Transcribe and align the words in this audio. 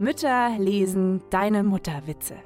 Mütter 0.00 0.56
lesen 0.56 1.22
deine 1.28 1.62
Mutterwitze. 1.62 2.36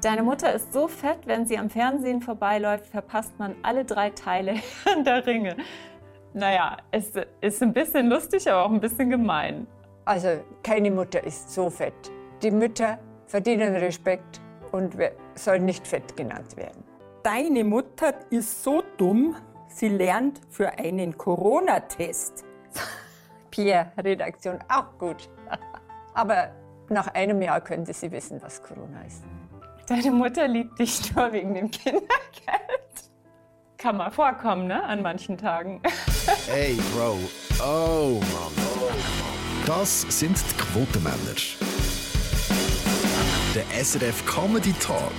Deine 0.00 0.22
Mutter 0.22 0.52
ist 0.52 0.72
so 0.72 0.86
fett, 0.86 1.26
wenn 1.26 1.44
sie 1.44 1.58
am 1.58 1.68
Fernsehen 1.68 2.20
vorbeiläuft, 2.20 2.86
verpasst 2.86 3.36
man 3.36 3.56
alle 3.64 3.84
drei 3.84 4.10
Teile 4.10 4.60
der 5.04 5.26
Ringe. 5.26 5.56
Naja, 6.34 6.76
es 6.92 7.10
ist 7.40 7.60
ein 7.64 7.72
bisschen 7.72 8.08
lustig, 8.08 8.48
aber 8.48 8.66
auch 8.66 8.70
ein 8.70 8.78
bisschen 8.78 9.10
gemein. 9.10 9.66
Also 10.04 10.40
keine 10.62 10.92
Mutter 10.92 11.24
ist 11.24 11.50
so 11.50 11.68
fett. 11.68 12.12
Die 12.44 12.52
Mütter 12.52 13.00
verdienen 13.26 13.74
Respekt 13.74 14.40
und 14.70 14.96
sollen 15.34 15.64
nicht 15.64 15.88
fett 15.88 16.16
genannt 16.16 16.56
werden. 16.56 16.84
Deine 17.24 17.64
Mutter 17.64 18.14
ist 18.30 18.62
so 18.62 18.84
dumm, 18.98 19.34
sie 19.66 19.88
lernt 19.88 20.42
für 20.48 20.70
einen 20.78 21.18
Corona-Test. 21.18 22.44
Pierre, 23.50 23.90
Redaktion, 23.98 24.60
auch 24.68 24.96
gut. 24.96 25.28
Aber 26.14 26.52
nach 26.88 27.08
einem 27.08 27.40
Jahr 27.42 27.60
könnte 27.60 27.92
sie 27.92 28.10
wissen, 28.12 28.40
was 28.42 28.62
Corona 28.62 29.02
ist. 29.06 29.22
Deine 29.88 30.10
Mutter 30.10 30.48
liebt 30.48 30.78
dich 30.78 31.14
nur 31.14 31.32
wegen 31.32 31.54
dem 31.54 31.70
Kindergeld. 31.70 32.08
Kann 33.76 33.98
mal 33.98 34.10
vorkommen, 34.10 34.66
ne? 34.66 34.82
An 34.82 35.02
manchen 35.02 35.36
Tagen. 35.38 35.80
Hey, 36.46 36.78
Bro. 36.94 37.18
Oh, 37.62 38.18
Mann. 38.20 38.94
Das 39.66 40.06
sind 40.08 40.38
die 40.38 40.56
Quotenmänner. 40.56 41.34
Der 43.54 43.84
SRF 43.84 44.24
Comedy 44.24 44.72
Talk. 44.80 45.12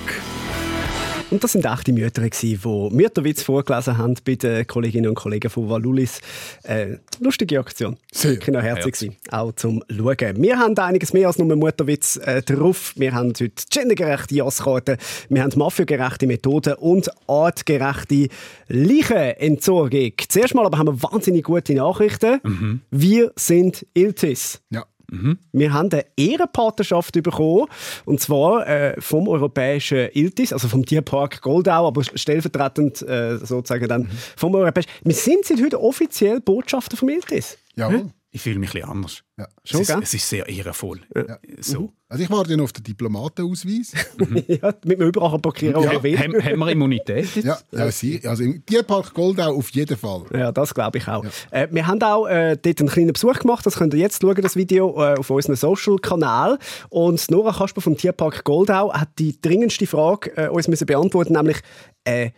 Und 1.31 1.43
das 1.43 1.53
sind 1.53 1.65
echte 1.65 1.91
Mütter, 1.91 2.21
die 2.21 2.59
Mütterwitz 2.91 3.41
vorgelesen 3.41 3.97
haben 3.97 4.15
bei 4.23 4.35
den 4.35 4.67
Kolleginnen 4.67 5.09
und 5.09 5.15
Kollegen 5.15 5.49
von 5.49 5.67
Valulis. 5.69 6.21
Äh, 6.63 6.97
lustige 7.19 7.59
Aktion. 7.59 7.97
Sehr 8.11 8.37
noch 8.51 8.61
herzig 8.61 8.95
sein, 8.95 9.15
auch 9.31 9.51
zum 9.53 9.83
Schauen. 9.89 10.41
Wir 10.41 10.59
haben 10.59 10.77
einiges 10.77 11.13
mehr 11.13 11.27
als 11.27 11.39
nur 11.39 11.53
Mutterwitz 11.55 12.17
äh, 12.17 12.43
drauf. 12.43 12.93
Wir 12.95 13.13
haben 13.13 13.29
heute 13.29 13.51
gendergerechte 13.71 14.35
Jasskarten, 14.35 14.97
wir 15.29 15.43
haben 15.43 15.51
mafiagerechte 15.57 16.27
Methoden 16.27 16.75
und 16.75 17.09
artgerechte 17.27 18.27
Leichenentsorgung. 18.67 20.13
Zuerst 20.29 20.53
mal 20.53 20.65
aber 20.65 20.77
haben 20.77 20.87
wir 20.87 21.03
wahnsinnig 21.03 21.43
gute 21.43 21.73
Nachrichten. 21.73 22.39
Mhm. 22.43 22.81
Wir 22.91 23.31
sind 23.35 23.85
Iltis. 23.93 24.61
Ja. 24.69 24.85
Mhm. 25.11 25.37
Wir 25.51 25.73
haben 25.73 25.89
eine 25.91 26.05
Ehrenpartnerschaft 26.17 27.13
bekommen, 27.21 27.67
und 28.05 28.19
zwar 28.19 28.67
äh, 28.67 28.99
vom 28.99 29.27
europäischen 29.27 30.09
ILTIS, 30.13 30.53
also 30.53 30.67
vom 30.67 30.85
Tierpark 30.85 31.41
Goldau, 31.41 31.87
aber 31.87 32.03
stellvertretend 32.03 33.01
äh, 33.01 33.37
sozusagen 33.37 33.87
dann 33.87 34.03
mhm. 34.03 34.09
vom 34.35 34.55
europäischen. 34.55 34.89
Wir 35.03 35.15
sind 35.15 35.45
seit 35.45 35.61
heute 35.61 35.81
offiziell 35.81 36.41
Botschafter 36.41 36.97
vom 36.97 37.09
ILTIS. 37.09 37.57
Ja. 37.75 37.89
Hm? 37.89 38.11
Ich 38.35 38.41
fühle 38.41 38.59
mich 38.59 38.71
ein 38.71 38.73
bisschen 38.73 38.89
anders. 38.89 39.23
Ja. 39.37 39.47
Schon, 39.63 39.79
es, 39.79 39.89
ist, 39.89 40.03
es 40.03 40.13
ist 40.15 40.29
sehr 40.29 40.49
ehrenvoll. 40.49 40.99
Ja. 41.15 41.39
So. 41.61 41.83
Mhm. 41.83 41.89
Also 42.09 42.23
ich 42.25 42.29
warte 42.29 42.51
ja 42.51 42.57
noch 42.57 42.65
auf 42.65 42.73
den 42.73 42.83
Diplomatenausweis. 42.83 43.93
ja, 44.47 44.73
damit 44.73 44.99
man 44.99 45.07
überall 45.07 45.39
parkieren 45.39 45.81
ja. 45.81 46.03
will. 46.03 46.19
Haben, 46.19 46.43
haben 46.43 46.59
wir 46.59 46.69
Immunität 46.69 47.33
jetzt? 47.33 47.45
Ja, 47.45 47.57
ja 47.71 47.89
sie, 47.91 48.19
also 48.27 48.43
im 48.43 48.65
Tierpark 48.65 49.13
Goldau 49.13 49.55
auf 49.55 49.69
jeden 49.69 49.95
Fall. 49.95 50.25
Ja, 50.33 50.51
das 50.51 50.73
glaube 50.73 50.97
ich 50.97 51.07
auch. 51.07 51.23
Ja. 51.23 51.29
Äh, 51.51 51.69
wir 51.71 51.87
haben 51.87 52.03
auch 52.03 52.27
äh, 52.27 52.57
dort 52.61 52.81
einen 52.81 52.89
kleinen 52.89 53.13
Besuch 53.13 53.39
gemacht, 53.39 53.65
das 53.65 53.77
könnt 53.77 53.93
ihr 53.93 54.01
jetzt 54.01 54.21
schauen, 54.21 54.41
das 54.41 54.57
Video, 54.57 54.93
äh, 55.01 55.17
auf 55.17 55.29
unserem 55.29 55.55
Social-Kanal. 55.55 56.59
Und 56.89 57.31
Nora 57.31 57.53
Kasper 57.53 57.79
vom 57.79 57.95
Tierpark 57.95 58.43
Goldau 58.43 58.91
hat 58.91 59.17
die 59.17 59.39
dringendste 59.39 59.87
Frage 59.87 60.35
äh, 60.35 60.49
uns 60.49 60.67
müssen 60.67 60.87
beantworten, 60.87 61.31
nämlich 61.31 61.61
äh, 62.03 62.31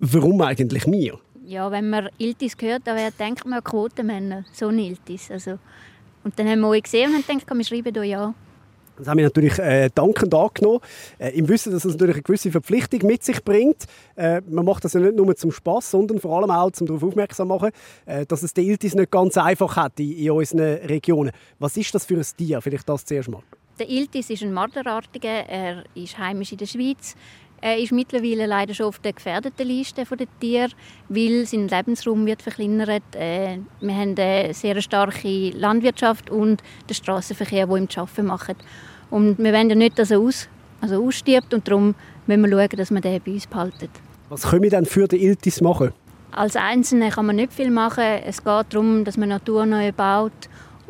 warum 0.00 0.42
eigentlich 0.42 0.86
mir? 0.86 1.18
Ja, 1.50 1.68
wenn 1.72 1.90
man 1.90 2.08
Iltis 2.16 2.56
hört, 2.60 2.86
dann 2.86 2.96
denkt 3.18 3.44
man 3.44 3.64
Quotenmänner, 3.64 4.44
so 4.52 4.68
ein 4.68 4.78
Iltis. 4.78 5.32
Also, 5.32 5.58
und 6.22 6.38
dann 6.38 6.48
haben 6.48 6.60
wir 6.60 6.68
euch 6.68 6.84
gesehen 6.84 7.12
und 7.12 7.26
haben 7.26 7.40
gedacht, 7.40 7.56
wir 7.56 7.64
schreiben 7.64 7.92
hier 7.92 8.04
ja. 8.04 8.34
Das 8.96 9.08
haben 9.08 9.18
wir 9.18 9.24
natürlich 9.24 9.58
äh, 9.58 9.90
dankend 9.92 10.32
angenommen, 10.32 10.78
äh, 11.18 11.30
im 11.30 11.48
Wissen, 11.48 11.72
dass 11.72 11.84
es 11.84 11.94
natürlich 11.94 12.14
eine 12.14 12.22
gewisse 12.22 12.52
Verpflichtung 12.52 13.04
mit 13.04 13.24
sich 13.24 13.42
bringt. 13.42 13.86
Äh, 14.14 14.42
man 14.48 14.64
macht 14.64 14.84
das 14.84 14.92
ja 14.92 15.00
nicht 15.00 15.16
nur 15.16 15.34
zum 15.34 15.50
Spaß, 15.50 15.90
sondern 15.90 16.20
vor 16.20 16.38
allem 16.38 16.52
auch, 16.52 16.70
um 16.78 16.86
darauf 16.86 17.02
aufmerksam 17.02 17.48
zu 17.48 17.54
machen, 17.54 17.70
äh, 18.06 18.24
dass 18.26 18.44
es 18.44 18.54
die 18.54 18.68
Iltis 18.68 18.94
nicht 18.94 19.10
ganz 19.10 19.36
einfach 19.36 19.74
hat 19.74 19.98
in, 19.98 20.12
in 20.12 20.30
unseren 20.30 20.60
Regionen. 20.60 21.32
Was 21.58 21.76
ist 21.76 21.92
das 21.92 22.06
für 22.06 22.14
ein 22.14 22.26
Tier? 22.36 22.60
Vielleicht 22.60 22.88
das 22.88 23.04
zuerst 23.04 23.28
mal. 23.28 23.42
Der 23.80 23.88
Iltis 23.88 24.30
ist 24.30 24.42
ein 24.42 24.52
Marderartiger. 24.52 25.48
Er 25.48 25.84
ist 25.96 26.16
heimisch 26.16 26.52
in 26.52 26.58
der 26.58 26.66
Schweiz. 26.66 27.16
Er 27.62 27.76
ist 27.78 27.92
mittlerweile 27.92 28.46
leider 28.46 28.72
schon 28.72 28.86
auf 28.86 29.00
der 29.00 29.12
gefährdeten 29.12 29.66
Liste 29.66 30.04
der 30.04 30.26
Tiere, 30.40 30.70
weil 31.10 31.44
sein 31.44 31.68
Lebensraum 31.68 32.24
wird 32.24 32.40
verkleinert. 32.40 33.02
Äh, 33.14 33.58
wir 33.80 33.94
haben 33.94 34.14
eine 34.18 34.54
sehr 34.54 34.80
starke 34.80 35.50
Landwirtschaft 35.50 36.30
und 36.30 36.62
den 36.88 36.94
Straßenverkehr, 36.94 37.66
der 37.66 37.76
ihm 37.76 37.88
zu 37.88 38.00
arbeiten 38.00 38.26
macht. 38.26 38.56
Und 39.10 39.38
wir 39.38 39.52
wollen 39.52 39.68
ja 39.68 39.76
nicht, 39.76 39.98
dass 39.98 40.10
er 40.10 40.20
aus, 40.20 40.48
also 40.80 41.06
ausstirbt 41.06 41.52
und 41.52 41.68
darum 41.68 41.94
müssen 42.26 42.42
wir 42.42 42.48
schauen, 42.48 42.78
dass 42.78 42.90
wir 42.90 43.00
den 43.02 43.20
bei 43.22 43.32
uns 43.32 43.46
behalten. 43.46 43.88
Was 44.30 44.42
können 44.48 44.62
wir 44.62 44.70
denn 44.70 44.86
für 44.86 45.06
den 45.06 45.20
Iltis 45.20 45.60
machen? 45.60 45.92
Als 46.32 46.56
Einzelne 46.56 47.10
kann 47.10 47.26
man 47.26 47.36
nicht 47.36 47.52
viel 47.52 47.70
machen. 47.70 48.04
Es 48.24 48.42
geht 48.42 48.66
darum, 48.70 49.04
dass 49.04 49.18
man 49.18 49.28
Natur 49.28 49.66
neu 49.66 49.92
baut 49.92 50.32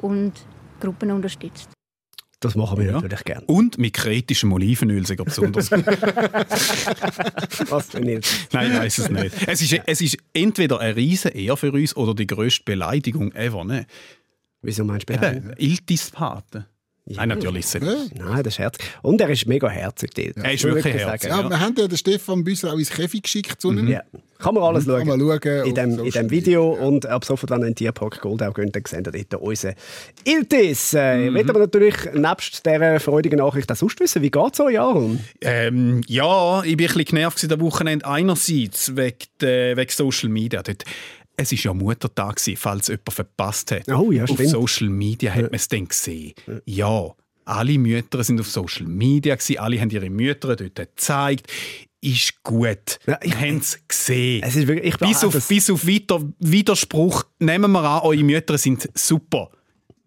und 0.00 0.32
Gruppen 0.78 1.10
unterstützt. 1.10 1.70
Das 2.40 2.54
machen 2.54 2.78
wir 2.78 2.86
ja. 2.86 2.92
natürlich 2.92 3.24
gerne. 3.24 3.44
Und 3.46 3.76
mit 3.76 3.92
kritischem 3.92 4.50
Olivenöl 4.52 5.06
sogar 5.06 5.26
besonders. 5.26 5.70
Was 7.70 7.90
denn 7.90 8.08
jetzt? 8.08 8.48
Nein, 8.52 8.72
ich 8.72 8.78
weiß 8.78 8.98
es 8.98 9.10
nicht. 9.10 9.36
Es 9.46 9.60
ist, 9.60 9.78
es 9.84 10.00
ist 10.00 10.16
entweder 10.32 10.80
eine 10.80 10.96
riesige 10.96 11.38
Ehr 11.38 11.56
für 11.58 11.70
uns 11.70 11.94
oder 11.94 12.14
die 12.14 12.26
grösste 12.26 12.64
Beleidigung 12.64 13.32
ever. 13.32 13.64
Ne? 13.64 13.86
Wieso 14.62 14.84
meinst 14.84 15.08
du 15.08 15.12
Beleidigung? 15.12 15.52
Iltis-Paten. 15.58 16.64
Ja. 17.10 17.16
Nein, 17.16 17.30
natürlich 17.30 17.64
ist 17.64 17.74
nicht. 17.74 18.18
Nein, 18.18 18.42
das 18.44 18.54
ist 18.54 18.58
herzig. 18.60 18.84
Und 19.02 19.20
er 19.20 19.28
ist 19.30 19.44
mega 19.46 19.68
herzig. 19.68 20.10
Ja. 20.16 20.44
Er 20.44 20.52
ist 20.52 20.62
wirklich 20.62 20.94
herzig. 20.94 21.28
Ja, 21.28 21.48
wir 21.48 21.58
haben 21.58 21.74
ja 21.76 21.88
den 21.88 21.98
Stefan 21.98 22.44
Büsser 22.44 22.72
auch 22.72 22.78
ins 22.78 22.90
Käfig 22.90 23.24
geschickt 23.24 23.60
zu 23.60 23.72
mhm. 23.72 23.88
Ja. 23.88 24.02
Kann 24.38 24.54
man 24.54 24.62
alles 24.62 24.84
schauen. 24.84 25.06
Kann 25.06 25.18
man 25.18 25.20
schauen 25.20 25.66
in, 25.66 25.74
dem, 25.74 25.98
in 25.98 26.10
dem 26.10 26.30
Video. 26.30 26.76
Ja. 26.76 26.86
Und 26.86 27.06
ab 27.06 27.24
sofort, 27.24 27.50
wenn 27.50 27.62
ihr 27.62 27.66
in 27.66 27.72
den 27.72 27.76
Tierpark 27.76 28.20
Goldau 28.20 28.52
geht, 28.52 28.74
dann 28.74 28.82
seht 28.86 29.06
ihr 29.06 29.24
dort 29.28 29.42
unseren 29.42 29.74
Iltis. 30.24 30.94
Äh, 30.94 31.16
mhm. 31.16 31.24
Ich 31.26 31.32
möchte 31.32 31.50
aber 31.50 31.60
natürlich 31.60 31.96
nebst 32.14 32.64
dieser 32.64 33.00
freudigen 33.00 33.40
Nachricht 33.40 33.70
auch 33.72 33.76
sonst 33.76 33.98
wissen, 33.98 34.22
wie 34.22 34.30
geht 34.30 34.54
es 34.54 34.60
euch, 34.60 34.78
Aaron? 34.78 35.18
Ähm, 35.40 36.02
ja, 36.06 36.62
ich 36.62 36.76
bin 36.76 36.86
ein 36.86 36.94
bisschen 36.94 37.16
genervt 37.16 37.52
am 37.52 37.60
Wochenende. 37.60 38.06
Einerseits 38.06 38.96
wegen, 38.96 39.16
äh, 39.42 39.76
wegen 39.76 39.90
Social 39.90 40.28
Media. 40.28 40.62
Dort 40.62 40.84
es 41.40 41.52
war 41.52 41.58
ja 41.58 41.74
Muttertag, 41.74 42.40
falls 42.56 42.88
jemand 42.88 43.12
verpasst 43.12 43.72
hat. 43.72 43.88
Oh, 43.88 44.12
ja, 44.12 44.24
auf 44.24 44.38
Social 44.38 44.88
Media 44.88 45.32
hat 45.32 45.44
man 45.44 45.54
es 45.54 45.68
dann 45.68 45.86
gesehen. 45.86 46.34
Ja, 46.64 47.14
alle 47.44 47.78
Mütter 47.78 48.22
sind 48.22 48.40
auf 48.40 48.48
Social 48.48 48.86
Media, 48.86 49.36
alle 49.58 49.80
haben 49.80 49.90
ihre 49.90 50.10
Mütter 50.10 50.56
dort 50.56 50.74
gezeigt. 50.76 51.50
Ist 52.02 52.42
gut. 52.42 52.98
Ja, 53.06 53.18
ich 53.22 53.36
haben 53.36 53.58
es 53.58 53.78
gesehen. 53.86 54.42
Es 54.42 54.56
ist 54.56 54.66
wirklich, 54.66 54.96
bis, 54.96 55.22
auf, 55.22 55.48
bis 55.48 55.68
auf 55.68 55.86
Widerspruch 55.86 57.24
nehmen 57.38 57.72
wir 57.72 57.82
an, 57.82 58.00
eure 58.02 58.22
Mütter 58.22 58.56
sind 58.56 58.88
super 58.94 59.50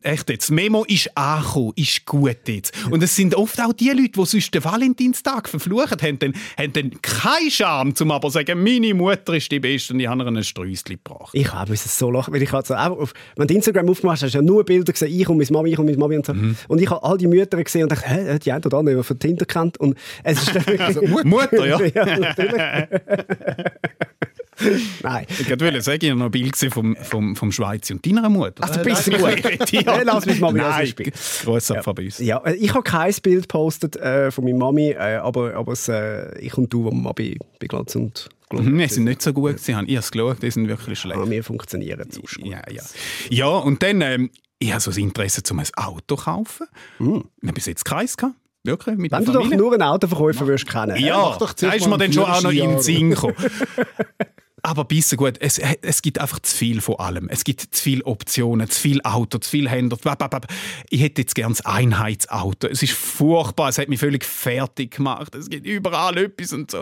echt 0.03 0.30
jetzt, 0.30 0.52
Memo 0.52 0.84
ist 0.86 1.16
angekommen, 1.18 1.74
ist 1.75 2.06
gut 2.06 2.47
jetzt. 2.47 2.74
Und 2.90 3.02
es 3.03 3.16
sind 3.16 3.36
oft 3.36 3.59
auch 3.62 3.74
die 3.74 3.90
Leute, 3.90 4.12
die 4.12 4.25
sonst 4.25 4.53
den 4.53 4.64
Valentinstag 4.64 5.50
verfluchen, 5.50 5.97
haben 6.02 6.19
dann, 6.19 6.34
haben 6.58 6.74
dann 6.74 7.02
keinen 7.02 7.52
Charme, 7.52 7.94
um 8.00 8.12
aber 8.12 8.28
zu 8.28 8.34
sagen, 8.34 8.64
meine 8.64 8.94
Mutter 8.94 9.36
ist 9.36 9.52
die 9.52 9.59
Beste 9.59 9.94
und 9.94 10.00
ich 10.00 10.08
habe 10.08 10.24
ihr 10.24 10.28
ein 10.28 10.44
Sträußchen 10.44 10.97
gebracht. 11.03 11.31
Ich 11.34 11.52
habe 11.52 11.74
es 11.74 11.97
so 11.97 12.12
lachen, 12.12 12.34
weil 12.34 12.41
ich 12.41 12.52
halt 12.52 12.68
so, 12.68 12.75
auf, 12.75 13.14
wenn 13.36 13.47
du 13.47 13.53
Instagram 13.53 13.90
aufgemacht 13.90 14.18
hast, 14.18 14.24
hast 14.24 14.34
du 14.34 14.38
ja 14.40 14.41
nur 14.41 14.64
Bilder 14.64 14.91
gesehen, 14.91 15.12
ich 15.12 15.28
und 15.28 15.38
meine 15.38 15.52
Mami, 15.52 15.72
ich 15.72 15.80
und 15.80 15.86
meine 15.86 15.97
Mami 15.97 16.18
und 16.18 16.25
so. 16.25 16.34
Mhm. 16.34 16.56
Und 16.68 16.81
ich 16.81 16.90
habe 16.90 17.03
all 17.03 17.18
die 17.18 17.28
Mütter 17.28 17.64
gesehen 17.64 17.84
und 17.84 17.91
dachte, 17.91 18.09
hä, 18.09 18.40
die 18.40 18.52
eine 18.52 18.66
oder 18.66 18.78
andere, 18.78 19.03
von 19.03 19.20
Tinder 19.20 19.46
kennt. 19.46 19.78
Und 19.80 19.97
es 20.24 20.41
ist 20.41 20.70
also, 20.80 21.02
Mutter, 21.24 21.66
ja. 21.66 21.80
ja 21.96 22.20
natürlich. 22.20 22.62
Nein. 25.03 25.25
Ich 25.30 25.50
wollte 25.50 25.81
sagen, 25.81 26.00
ich 26.02 26.09
habe 26.09 26.19
noch 26.19 26.25
ein 26.25 26.31
Bild 26.31 26.56
vom, 26.56 26.96
vom, 26.96 27.36
vom 27.36 27.52
Schweizer 27.52 27.96
und 27.96 28.06
deiner 28.06 28.30
Mutter. 28.30 28.64
Also, 28.64 28.80
du 28.80 28.84
bist 28.84 29.12
gut. 29.12 29.72
ja, 29.72 30.02
lass 30.03 30.25
mich 30.25 30.40
mal 30.40 30.53
Nein, 30.53 30.94
Grosser 31.44 31.75
ja. 31.75 31.94
bei 31.94 32.03
uns. 32.03 32.19
Ja, 32.19 32.38
äh, 32.46 32.56
ich 32.56 32.74
habe 32.74 32.84
kein 32.84 33.14
Bild 33.22 33.44
gepostet 33.44 33.96
äh, 33.96 34.32
von 34.32 34.44
meiner 34.44 34.58
Mami, 34.58 34.91
äh, 34.91 35.16
aber, 35.16 35.55
aber 35.55 35.73
es, 35.73 35.88
äh, 35.88 36.38
ich 36.40 36.58
und 36.58 36.72
du, 36.72 36.85
wo 36.85 36.91
wir 36.91 37.14
bei, 37.14 37.38
bei 37.59 37.67
Glanz 37.67 37.96
und 37.96 38.29
Mhm, 38.52 38.78
wir 38.78 38.88
sind 38.88 39.05
nicht 39.05 39.22
so 39.23 39.34
gut. 39.34 39.59
Sie 39.59 39.76
haben, 39.76 39.88
ich 39.88 39.96
habe 39.96 40.02
es 40.02 40.11
geschaut, 40.11 40.44
die 40.44 40.52
sind 40.52 40.67
wirklich 40.67 41.00
schlecht. 41.00 41.17
Aber 41.17 41.28
wir 41.28 41.44
funktionieren 41.44 42.09
zu 42.11 42.22
Ja, 42.44 42.61
ja. 42.70 42.84
ja, 43.29 43.47
und 43.47 43.82
dann, 43.82 44.02
ähm, 44.02 44.29
ich 44.59 44.72
habe 44.72 44.79
so 44.79 44.91
das 44.91 44.97
Interesse, 44.97 45.41
um 45.52 45.59
ein 45.59 45.67
Auto 45.76 46.16
zu 46.16 46.23
kaufen. 46.23 46.67
Mhm. 47.00 47.23
Ich 47.41 47.47
habe 47.47 47.53
bis 47.53 47.66
jetzt 47.66 47.84
keins 47.84 48.16
gehabt. 48.16 48.35
Wirklich, 48.66 48.96
mit 48.96 49.11
Wenn 49.11 49.26
du 49.26 49.34
doch 49.34 49.50
nur 49.50 49.73
einen 49.73 49.82
Autoverkäufer 49.82 50.47
würdest 50.47 50.70
kennen. 50.70 50.96
Ja, 50.97 51.38
da 51.38 51.73
ist 51.73 51.88
mir 51.88 51.97
dann 51.97 52.14
schon 52.14 52.23
auch 52.23 52.41
noch 52.41 52.52
in 52.52 52.70
den 52.70 52.79
Sinn 52.79 53.09
gekommen. 53.09 53.35
Aber 54.66 54.86
bisschen 54.86 55.18
gut, 55.18 55.36
es, 55.42 55.60
es 55.60 56.02
gibt 56.02 56.20
einfach 56.20 56.40
zu 56.40 56.56
viel 56.56 56.80
von 56.80 56.96
allem. 56.96 57.28
Es 57.28 57.44
gibt 57.44 57.76
zu 57.76 57.84
viele 57.84 58.06
Optionen, 58.06 58.70
zu 58.70 58.80
viele 58.80 59.04
Auto, 59.04 59.38
zu 59.38 59.50
viele 59.50 59.70
Händler. 59.70 59.98
Ich 60.90 61.02
hätte 61.02 61.22
jetzt 61.22 61.36
gerne 61.36 61.54
ein 61.66 61.92
Einheitsauto. 61.92 62.68
Es 62.68 62.82
ist 62.82 62.94
furchtbar, 62.94 63.68
es 63.68 63.78
hat 63.78 63.90
mich 63.90 64.00
völlig 64.00 64.24
fertig 64.24 64.96
gemacht. 64.96 65.36
Es 65.36 65.50
gibt 65.50 65.68
überall 65.68 66.18
etwas 66.18 66.54
und 66.54 66.72
so. 66.72 66.82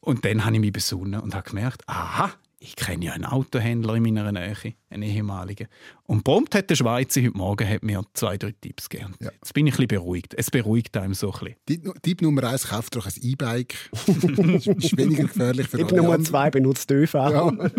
Und 0.00 0.24
dann 0.24 0.44
habe 0.44 0.54
ich 0.54 0.60
mich 0.60 0.72
besonnen 0.72 1.20
und 1.20 1.34
habe 1.34 1.48
gemerkt, 1.50 1.82
aha, 1.88 2.32
ich 2.58 2.74
kenne 2.74 3.04
ja 3.04 3.12
einen 3.12 3.26
Autohändler 3.26 3.96
in 3.96 4.02
meiner 4.02 4.32
Nähe, 4.32 4.74
einen 4.88 5.02
ehemaligen. 5.02 5.68
Und 6.04 6.24
prompt 6.24 6.54
hat 6.54 6.70
der 6.70 6.76
Schweizer 6.76 7.20
heute 7.20 7.36
Morgen 7.36 7.68
hat 7.68 7.82
mir 7.82 8.02
zwei, 8.14 8.38
drei 8.38 8.52
Tipps 8.52 8.88
gegeben. 8.88 9.14
Ja. 9.20 9.30
Jetzt 9.30 9.52
bin 9.52 9.66
ich 9.66 9.74
ein 9.74 9.86
bisschen 9.86 9.88
beruhigt. 9.88 10.34
Es 10.34 10.50
beruhigt 10.50 10.96
einem 10.96 11.14
so 11.14 11.32
ein 11.32 11.54
bisschen. 11.66 11.94
Tipp, 12.02 12.22
Nummer 12.22 12.44
eins, 12.44 12.68
kauft 12.68 12.96
doch 12.96 13.06
ein 13.06 13.12
E-Bike. 13.20 13.74
ist 14.06 14.96
weniger 14.96 15.24
gefährlich 15.24 15.68
für 15.68 15.78
Tipp 15.78 15.92
Nummer 15.92 16.20
zwei 16.20 16.50
benutzt 16.50 16.90
ÖV. 16.90 17.14
Ja. 17.14 17.52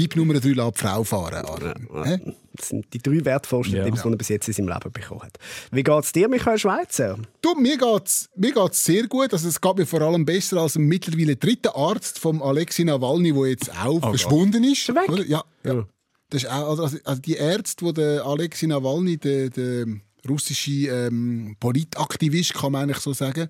Tipp 0.00 0.16
Nummer 0.16 0.40
drei, 0.40 0.52
lass 0.52 0.72
die 0.72 0.78
Frau 0.80 1.04
fahren. 1.04 1.44
Aaron. 1.44 2.04
Hä? 2.04 2.18
Das 2.54 2.68
sind 2.68 2.86
die 2.94 2.98
drei 2.98 3.22
wertvollsten 3.22 3.76
Ja. 3.76 3.84
Tipps, 3.84 4.02
die 4.02 4.08
er 4.08 4.16
bis 4.16 4.28
jetzt 4.28 4.48
in 4.48 4.54
seinem 4.54 4.68
Leben 4.68 4.92
bekommen 4.92 5.20
hat. 5.20 5.36
Wie 5.72 5.82
geht 5.82 6.04
es 6.04 6.12
dir, 6.12 6.26
Michael 6.26 6.58
Schweizer? 6.58 7.18
Du, 7.42 7.54
mir 7.54 7.76
geht's, 7.76 8.30
mir 8.34 8.52
geht's 8.52 8.82
sehr 8.82 9.06
gut. 9.08 9.32
Also 9.34 9.46
es 9.48 9.60
geht 9.60 9.76
mir 9.76 9.84
vor 9.84 10.00
allem 10.00 10.24
besser 10.24 10.56
als 10.56 10.76
ein 10.76 10.84
mittlerweile 10.84 11.36
dritter 11.36 11.76
Arzt 11.76 12.18
vom 12.18 12.42
Alexei 12.42 12.84
Nawalny, 12.84 13.32
der 13.34 13.46
jetzt 13.48 13.70
auch 13.78 14.00
verschwunden 14.00 14.64
ist. 14.64 14.88
weg? 14.88 15.08
Oder? 15.10 15.24
Ja, 15.26 15.44
ja. 15.64 15.74
Ja. 15.74 15.86
Das 16.30 16.44
ist 16.44 16.50
auch, 16.50 16.78
also, 16.78 16.98
also 17.04 17.20
die 17.20 17.34
Ärzte, 17.34 17.84
die 17.84 17.92
der 17.92 18.24
Alexei 18.24 18.68
Nawalny, 18.68 19.18
der, 19.18 19.50
der 19.50 19.84
russische 20.26 20.70
ähm, 20.88 21.56
Politaktivist, 21.60 22.54
kann 22.54 22.72
man 22.72 22.84
eigentlich 22.84 23.02
so 23.02 23.12
sagen, 23.12 23.48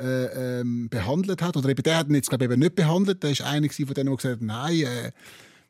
äh, 0.00 0.60
ähm, 0.60 0.88
behandelt 0.88 1.42
hat. 1.42 1.56
Oder 1.56 1.68
eben 1.68 1.82
der 1.82 1.98
hat 1.98 2.08
ihn 2.08 2.14
jetzt 2.16 2.28
glaube 2.28 2.44
ich, 2.44 2.50
eben 2.50 2.60
nicht 2.60 2.74
behandelt. 2.74 3.22
Der 3.22 3.30
ist 3.30 3.42
einer 3.42 3.68
von 3.70 3.94
denen, 3.94 4.10
die 4.10 4.16
gesagt 4.16 4.40
hat, 4.40 4.42
nein, 4.42 4.80
äh, 4.80 5.12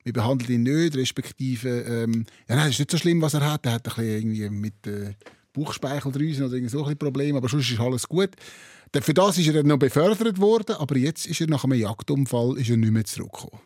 wir 0.04 0.12
behandeln 0.12 0.52
ihn 0.52 0.62
nicht, 0.62 0.96
respektive, 0.96 1.68
ähm, 1.68 2.24
ja, 2.48 2.56
nein, 2.56 2.66
das 2.66 2.74
ist 2.74 2.78
nicht 2.80 2.90
so 2.90 2.98
schlimm, 2.98 3.22
was 3.22 3.34
er 3.34 3.52
hat. 3.52 3.66
Er 3.66 3.72
hat 3.72 3.86
ein 3.86 3.94
bisschen 3.94 4.10
irgendwie 4.10 4.50
mit 4.50 4.86
äh, 4.86 5.14
Bauchspeicheldrüsen 5.52 6.46
oder 6.46 6.68
so 6.68 6.84
ein 6.84 6.96
Probleme, 6.96 7.38
aber 7.38 7.48
sonst 7.48 7.70
ist 7.70 7.80
alles 7.80 8.08
gut. 8.08 8.30
Für 9.00 9.14
das 9.14 9.38
ist 9.38 9.48
er 9.48 9.62
noch 9.62 9.78
befördert 9.78 10.38
worden, 10.38 10.76
aber 10.76 10.96
jetzt 10.96 11.26
ist 11.26 11.40
er 11.40 11.46
nach 11.46 11.64
einem 11.64 11.78
Jagdunfall 11.78 12.58
ist 12.58 12.68
er 12.68 12.76
nicht 12.76 12.92
mehr 12.92 13.04
zurückgekommen. 13.04 13.62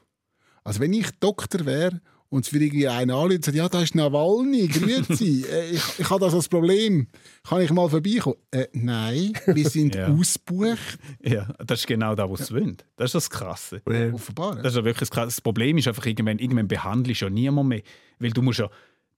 Also 0.63 0.81
wenn 0.81 0.93
ich 0.93 1.11
Doktor 1.21 1.65
wäre 1.67 2.01
und 2.37 2.47
es 2.47 2.53
würde 2.53 2.67
irgendwie 2.67 2.87
einer 2.89 3.15
anrufen 3.15 3.37
und 3.37 3.45
sagt, 3.45 3.57
ja, 3.57 3.69
da 3.69 3.83
ist 3.83 3.95
Nawalny, 3.95 4.69
grüezi, 4.69 5.45
äh, 5.51 5.71
ich, 5.71 5.83
ich 5.99 6.11
habe 6.11 6.21
das 6.21 6.35
als 6.35 6.49
Problem, 6.49 7.09
kann 7.49 7.61
ich 7.63 7.71
mal 7.73 7.89
vorbeikommen? 7.89 8.37
Äh, 8.51 8.67
nein, 8.73 9.33
wir 9.47 9.69
sind 9.69 9.95
Ja. 9.97 10.09
ausgebucht, 10.13 10.99
Ja, 11.23 11.49
das 11.67 11.81
ist 11.81 11.87
genau 11.87 12.15
das, 12.15 12.31
was 12.31 12.47
sie 12.49 12.55
wollen. 12.55 12.77
Das 12.97 13.07
ist 13.07 13.15
das 13.15 13.31
Krasse. 13.31 13.83
offenbar. 14.13 14.57
Das 14.57 14.73
ist 14.73 14.77
ja 14.77 14.85
wirklich 14.85 15.01
das 15.09 15.11
Krasse. 15.11 15.27
Das 15.29 15.41
Problem 15.41 15.79
ist 15.79 15.89
einfach, 15.89 16.07
irgendwann, 16.07 16.39
irgendwann 16.39 16.69
behandelst 16.69 17.23
du 17.23 17.27
ja 17.27 17.31
niemand 17.31 17.69
mehr. 17.69 17.83
Weil 18.19 18.31
du 18.31 18.43
musst 18.43 18.59
ja 18.61 18.69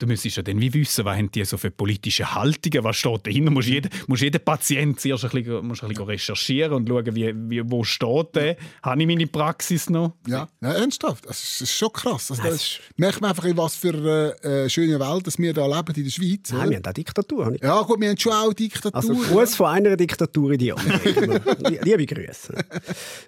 Du 0.00 0.06
müsstest 0.06 0.37
ja 0.37 0.45
dann 0.45 0.61
wie 0.61 0.73
wissen, 0.75 1.05
was 1.05 1.17
haben 1.17 1.29
die 1.33 1.45
so 1.45 1.56
für 1.56 1.73
politische 1.73 2.33
Haltungen, 2.33 2.85
was 2.85 2.97
steht 2.97 3.27
dahinter. 3.27 3.47
Du 3.50 3.55
musst 3.55 3.69
jeden, 3.69 3.91
musst 4.06 4.23
jeden 4.23 4.41
Patient 4.45 5.00
zuerst 5.00 5.25
ein 5.25 5.31
bisschen, 5.31 5.67
musst 5.67 5.83
ein 5.83 5.89
bisschen 5.89 6.05
recherchieren 6.05 6.73
und 6.73 6.89
schauen, 6.89 7.17
wie, 7.17 7.35
wie, 7.35 7.62
wo 7.69 7.83
steht 7.83 8.35
der. 8.37 8.56
Habe 8.81 9.00
ich 9.00 9.06
meine 9.09 9.27
Praxis 9.27 9.91
noch? 9.91 10.12
Ja, 10.29 10.49
ja 10.61 10.73
ernsthaft. 10.73 11.27
Das 11.27 11.61
ist, 11.61 11.73
schon 11.73 11.93
krass. 11.93 12.31
Also, 12.31 12.43
das 12.45 12.55
ist, 12.55 12.81
merkt 12.97 13.21
man 13.21 13.31
einfach, 13.31 13.45
in 13.45 13.56
was 13.56 13.75
für 13.75 13.93
eine 14.45 14.65
äh, 14.65 14.69
schöne 14.69 15.00
Welt 15.00 15.27
dass 15.27 15.37
wir 15.37 15.53
da 15.53 15.67
leben 15.67 15.93
in 15.97 16.05
der 16.05 16.11
Schweiz. 16.11 16.53
Nein, 16.53 16.61
oder? 16.61 16.71
wir 16.71 16.77
haben 16.77 16.87
auch 16.87 16.93
Diktatur. 16.93 17.44
habe 17.47 17.56
ich 17.56 17.62
Ja, 17.62 17.83
gut, 17.83 18.01
wir 18.01 18.09
haben 18.11 18.19
schon 18.19 18.33
auch 18.33 18.53
Diktatur. 18.53 18.94
Also 18.94 19.15
Gruß 19.15 19.56
von 19.56 19.67
einer 19.67 19.97
Diktatur 19.97 20.53
in 20.53 20.59
die 20.59 20.73
andere. 20.73 21.41
Lie- 21.71 21.81
Liebe 21.83 22.06
Grüße. 22.06 22.55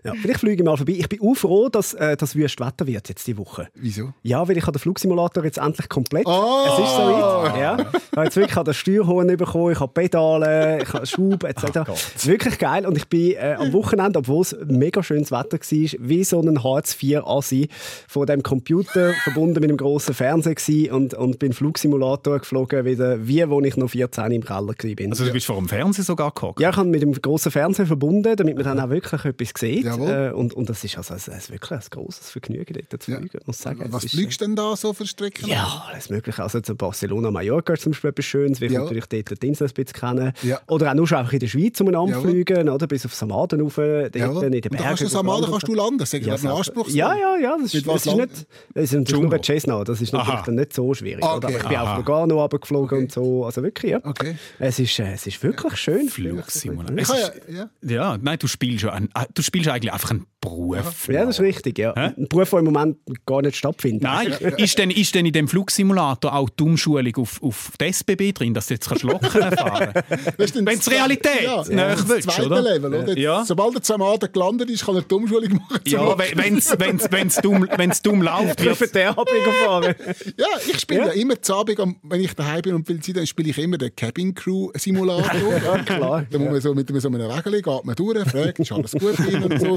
Ja, 0.04 0.12
vielleicht 0.22 0.38
fliege 0.38 0.62
ich 0.62 0.64
mal 0.64 0.76
vorbei. 0.76 0.92
Ich 0.92 1.08
bin 1.08 1.20
auch 1.20 1.34
froh, 1.34 1.68
dass 1.68 1.94
äh, 1.94 2.16
das 2.16 2.36
wüst 2.36 2.60
Wetter 2.60 2.86
wird 2.86 3.08
jetzt 3.08 3.26
die 3.26 3.36
Woche. 3.36 3.66
Wieso? 3.74 4.14
Ja, 4.22 4.46
weil 4.46 4.56
ich 4.56 4.62
habe 4.62 4.78
den 4.78 4.80
Flugsimulator 4.80 5.44
jetzt 5.44 5.58
endlich 5.58 5.88
komplett. 5.88 6.26
Oh! 6.26 6.59
Es 6.66 6.78
ist 6.78 6.96
so 6.96 7.02
weit. 7.02 7.58
Ja. 7.60 7.76
Ich 7.80 8.16
habe 8.16 8.24
jetzt 8.24 8.36
wirklich 8.36 8.64
den 8.64 8.74
Steuerhorn 8.74 9.36
bekommen, 9.36 9.72
ich 9.72 9.80
habe 9.80 9.92
Pedale, 9.92 10.82
ich 10.82 10.92
habe 10.92 11.06
Schub 11.06 11.44
etc. 11.44 11.88
wirklich 12.24 12.58
geil. 12.58 12.86
Und 12.86 12.96
ich 12.96 13.08
bin 13.08 13.32
äh, 13.32 13.56
am 13.58 13.72
Wochenende, 13.72 14.18
obwohl 14.18 14.42
es 14.42 14.56
mega 14.66 15.02
schönes 15.02 15.30
Wetter 15.30 15.58
war, 15.58 16.08
wie 16.08 16.24
so 16.24 16.40
ein 16.40 16.62
Hartz-IV-Assi 16.62 17.68
von 18.08 18.26
dem 18.26 18.42
Computer 18.42 19.12
verbunden 19.24 19.54
mit 19.60 19.64
einem 19.64 19.76
grossen 19.76 20.14
Fernseher 20.14 20.54
gewesen 20.54 20.90
und, 20.92 21.14
und 21.14 21.38
bin 21.38 21.52
Flugsimulator 21.52 22.38
geflogen, 22.40 22.84
wieder, 22.84 23.26
wie 23.26 23.48
wo 23.48 23.60
ich 23.60 23.76
noch 23.76 23.90
14 23.90 24.32
im 24.32 24.44
Keller 24.44 24.68
war. 24.68 25.10
Also 25.10 25.24
du 25.24 25.32
bist 25.32 25.46
vor 25.46 25.56
dem 25.56 25.68
Fernsehen 25.68 26.04
sogar 26.04 26.30
gehockt? 26.32 26.60
Ja, 26.60 26.70
ich 26.70 26.76
habe 26.76 26.88
mit 26.88 27.02
dem 27.02 27.12
grossen 27.12 27.50
Fernseher 27.52 27.86
verbunden, 27.86 28.36
damit 28.36 28.54
man 28.56 28.64
dann 28.64 28.80
auch 28.80 28.90
wirklich 28.90 29.24
etwas 29.24 29.52
sieht. 29.58 29.84
Jawohl. 29.84 30.10
Äh, 30.10 30.32
und, 30.32 30.54
und 30.54 30.68
das 30.68 30.84
ist 30.84 30.96
also 30.98 31.14
es 31.14 31.28
ist 31.28 31.50
wirklich 31.50 31.70
ein 31.80 31.86
grosses 31.90 32.30
Vergnügen, 32.30 32.78
dort 32.90 33.02
zu 33.02 33.10
Ja. 33.12 33.18
fliegen, 33.18 33.38
muss 33.46 33.56
ich 33.56 33.62
sagen. 33.62 33.84
Was 33.90 34.04
fliegst 34.04 34.40
du 34.40 34.44
denn 34.46 34.56
da 34.56 34.76
so 34.76 34.92
für 34.92 35.06
Strecken? 35.06 35.48
ja, 35.48 35.84
alles 35.88 36.10
Mögliche. 36.10 36.42
Also 36.54 36.60
zu 36.62 36.74
Barcelona, 36.74 37.30
Mallorca 37.30 37.72
ist 37.74 37.82
zum 37.82 37.92
Beispiel 37.92 38.10
etwas 38.10 38.24
Schönes, 38.24 38.60
weil 38.60 38.72
Ja. 38.72 38.80
natürlich 38.82 39.06
dort 39.06 39.42
die 39.42 39.46
Insel 39.48 39.68
ein 39.68 39.72
bisschen 39.74 39.92
kennen. 40.00 40.32
Ja. 40.42 40.60
Oder 40.68 40.90
auch 40.90 40.94
nur 40.94 41.06
schon 41.06 41.18
einfach 41.18 41.32
in 41.32 41.38
der 41.38 41.46
Schweiz 41.46 41.80
umeinander 41.80 42.16
Jawohl. 42.18 42.30
fliegen, 42.30 42.68
oder? 42.68 42.86
bis 42.86 43.06
auf 43.06 43.14
Samaden 43.14 43.60
rauf, 43.60 43.76
dort 43.76 44.16
Jawohl. 44.16 44.44
in 44.44 44.52
den 44.52 44.62
Und 44.64 44.70
Bergen. 44.70 44.76
da 44.76 44.82
kannst 44.88 45.00
du 45.02 45.06
wo 45.06 45.08
Samaden 45.10 45.50
kannst 45.50 45.68
du 45.68 45.74
landen. 45.74 45.98
Das 45.98 46.12
ist 46.12 46.26
Ja, 46.26 46.34
ja, 46.34 46.40
ein. 46.40 46.46
Anspruchsvoll. 46.56 46.96
ja, 46.96 47.14
ja, 47.14 47.36
ja, 47.36 47.56
das 47.60 47.74
ist, 47.74 47.86
das 47.86 48.06
ist 48.06 48.16
nicht, 48.16 48.46
das 48.74 48.84
ist 48.84 48.92
natürlich 48.92 49.20
nur 49.22 49.30
bei 49.30 49.38
Cessna, 49.42 49.84
das 49.84 50.00
ist 50.00 50.12
natürlich 50.12 50.40
dann 50.40 50.54
nicht 50.56 50.72
so 50.72 50.92
schwierig. 50.94 51.22
Ah, 51.24 51.36
oder? 51.36 51.48
okay. 51.48 51.56
Aber 51.56 51.62
ich 51.62 51.68
bin 51.68 51.76
Aha. 51.78 51.92
auf 51.92 51.98
Lugano 51.98 52.40
runtergeflogen 52.40 52.98
und 52.98 53.12
so, 53.12 53.44
also 53.44 53.62
wirklich, 53.62 53.92
ja. 53.92 54.00
Okay. 54.02 54.36
Es 54.58 54.78
ist, 54.78 54.98
äh, 54.98 55.12
es 55.12 55.26
ist 55.26 55.42
wirklich 55.42 55.76
schön. 55.76 56.08
Flugsimulator. 56.08 57.16
Ja, 57.16 57.30
ja. 57.48 57.70
Ja, 57.82 58.18
nein, 58.20 58.38
du 58.38 58.46
spielst, 58.46 58.84
ja 58.84 58.92
ein, 58.92 59.04
äh, 59.14 59.26
du 59.34 59.42
spielst 59.42 59.68
eigentlich 59.68 59.92
einfach 59.92 60.10
einen 60.10 60.26
Beruf. 60.40 61.08
Ja, 61.08 61.24
das 61.26 61.36
ist 61.36 61.40
richtig, 61.40 61.78
ja. 61.78 61.92
Hä? 61.94 62.12
Ein 62.16 62.26
Beruf, 62.28 62.50
der 62.50 62.60
im 62.60 62.64
Moment 62.66 62.96
gar 63.26 63.42
nicht 63.42 63.56
stattfindet. 63.56 64.02
Nein, 64.02 64.32
ist, 64.56 64.78
denn, 64.78 64.90
ist 64.90 65.14
denn 65.14 65.26
in 65.26 65.32
dem 65.32 65.48
Flugsimulator 65.48 66.34
auch 66.34 66.48
die 66.48 66.62
Umschulung 66.62 67.14
auf, 67.16 67.42
auf 67.42 67.72
die 67.80 67.84
SBB 67.92 68.32
drin, 68.32 68.54
dass 68.54 68.68
du 68.68 68.74
jetzt 68.74 68.88
kannst 68.88 69.02
Locken 69.04 69.28
fahren 69.30 69.92
dann 69.92 70.66
Wenn 70.66 70.78
es 70.78 70.90
Realität 70.90 71.42
ja, 71.42 71.62
näher 71.68 71.90
das 71.96 72.08
willst, 72.08 72.30
zweite 72.30 72.46
oder? 72.46 72.62
Level, 72.62 72.94
oder? 72.94 73.08
Jetzt, 73.08 73.18
Ja. 73.18 73.44
Sobald 73.44 73.74
er 73.74 73.82
zum 73.82 74.00
Aden 74.02 74.32
gelandet 74.32 74.70
ist, 74.70 74.84
kann 74.86 74.96
er 74.96 75.02
die 75.02 75.14
Umschulung 75.14 75.52
machen. 75.54 75.80
Ja, 75.86 76.16
wenn 76.18 76.56
es 76.56 76.74
wenn's, 76.78 77.06
wenn's 77.10 77.36
dumm, 77.36 77.66
wenn's 77.76 78.00
dumm 78.02 78.22
läuft, 78.22 78.60
Für 78.60 78.78
wird's- 78.80 78.92
den 78.92 79.08
Ableger 79.08 79.52
fahren. 79.64 79.94
Ja, 80.38 80.46
ich 80.66 80.80
spiele 80.80 81.00
Ja. 81.00 81.06
ja. 81.08 81.12
immer 81.12 81.40
zu 81.40 81.54
Abend, 81.54 81.78
wenn 82.02 82.20
ich 82.20 82.34
daheim 82.34 82.62
bin 82.62 82.74
und 82.74 82.88
will 82.88 83.00
Zeit, 83.00 83.16
dann 83.18 83.26
spiele 83.26 83.50
ich 83.50 83.58
immer 83.58 83.76
den 83.78 83.94
Cabin 83.94 84.34
Crew 84.34 84.70
Simulator. 84.74 85.30
Ja, 85.64 85.78
klar. 85.82 86.24
Da 86.30 86.38
muss 86.38 86.50
man 86.50 86.60
so 86.60 86.74
mit 86.74 86.88
so 86.88 87.08
einem 87.08 87.20
Wägeli 87.28 87.60
geht 87.60 87.84
man 87.84 87.94
durch, 87.94 88.28
fragt, 88.28 88.58
ist 88.60 88.72
alles 88.72 88.92
gut 88.92 89.18
drin 89.18 89.42
und 89.42 89.60
so, 89.60 89.76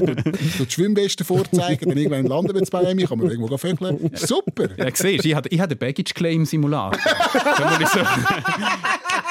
tut 0.56 0.68
die 0.68 0.72
Schwimmweste 0.72 1.24
vorzeigen, 1.24 1.88
dann 1.88 1.98
irgendwann 1.98 2.26
landen 2.26 2.54
wir 2.54 2.66
bei 2.70 2.94
mir, 2.94 3.06
kann 3.06 3.18
man 3.18 3.30
irgendwo 3.30 3.56
vögeln. 3.56 4.10
Super! 4.14 4.68
Ja, 4.76 4.90
siehst, 4.92 5.24
ich 5.24 5.34
hatte, 5.34 5.48
ich 5.48 5.60
hatte 5.60 5.72
einen 5.72 5.78
Baggage 5.78 6.14
Claim 6.14 6.44
Simulator. 6.44 6.98
da, 7.32 7.78
muss 7.78 7.92
so, 7.92 8.00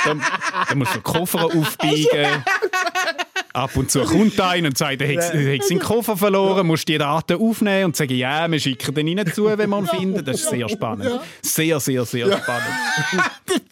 da, 0.05 0.15
da 0.69 0.75
den 0.75 1.03
Koffer 1.03 1.45
aufbiegen. 1.45 2.43
Ab 3.53 3.75
und 3.75 3.91
zu 3.91 4.01
kommt 4.03 4.39
einer 4.41 4.69
und 4.69 4.77
sagt, 4.77 5.01
er 5.01 5.15
hat 5.15 5.63
seinen 5.63 5.79
Koffer 5.79 6.17
verloren, 6.17 6.65
musst 6.65 6.87
die 6.87 6.97
Daten 6.97 7.39
aufnehmen 7.39 7.85
und 7.85 7.95
sagen, 7.95 8.15
ja, 8.15 8.49
wir 8.49 8.59
schicken 8.59 8.95
den 8.95 9.07
ihnen 9.07 9.31
zu, 9.31 9.45
wenn 9.45 9.69
wir 9.69 9.77
ihn 9.77 9.87
finden. 9.87 10.25
Das 10.25 10.41
ist 10.41 10.49
sehr 10.49 10.67
spannend. 10.67 11.19
Sehr, 11.41 11.79
sehr, 11.79 12.03
sehr 12.05 12.35
spannend. 12.35 12.67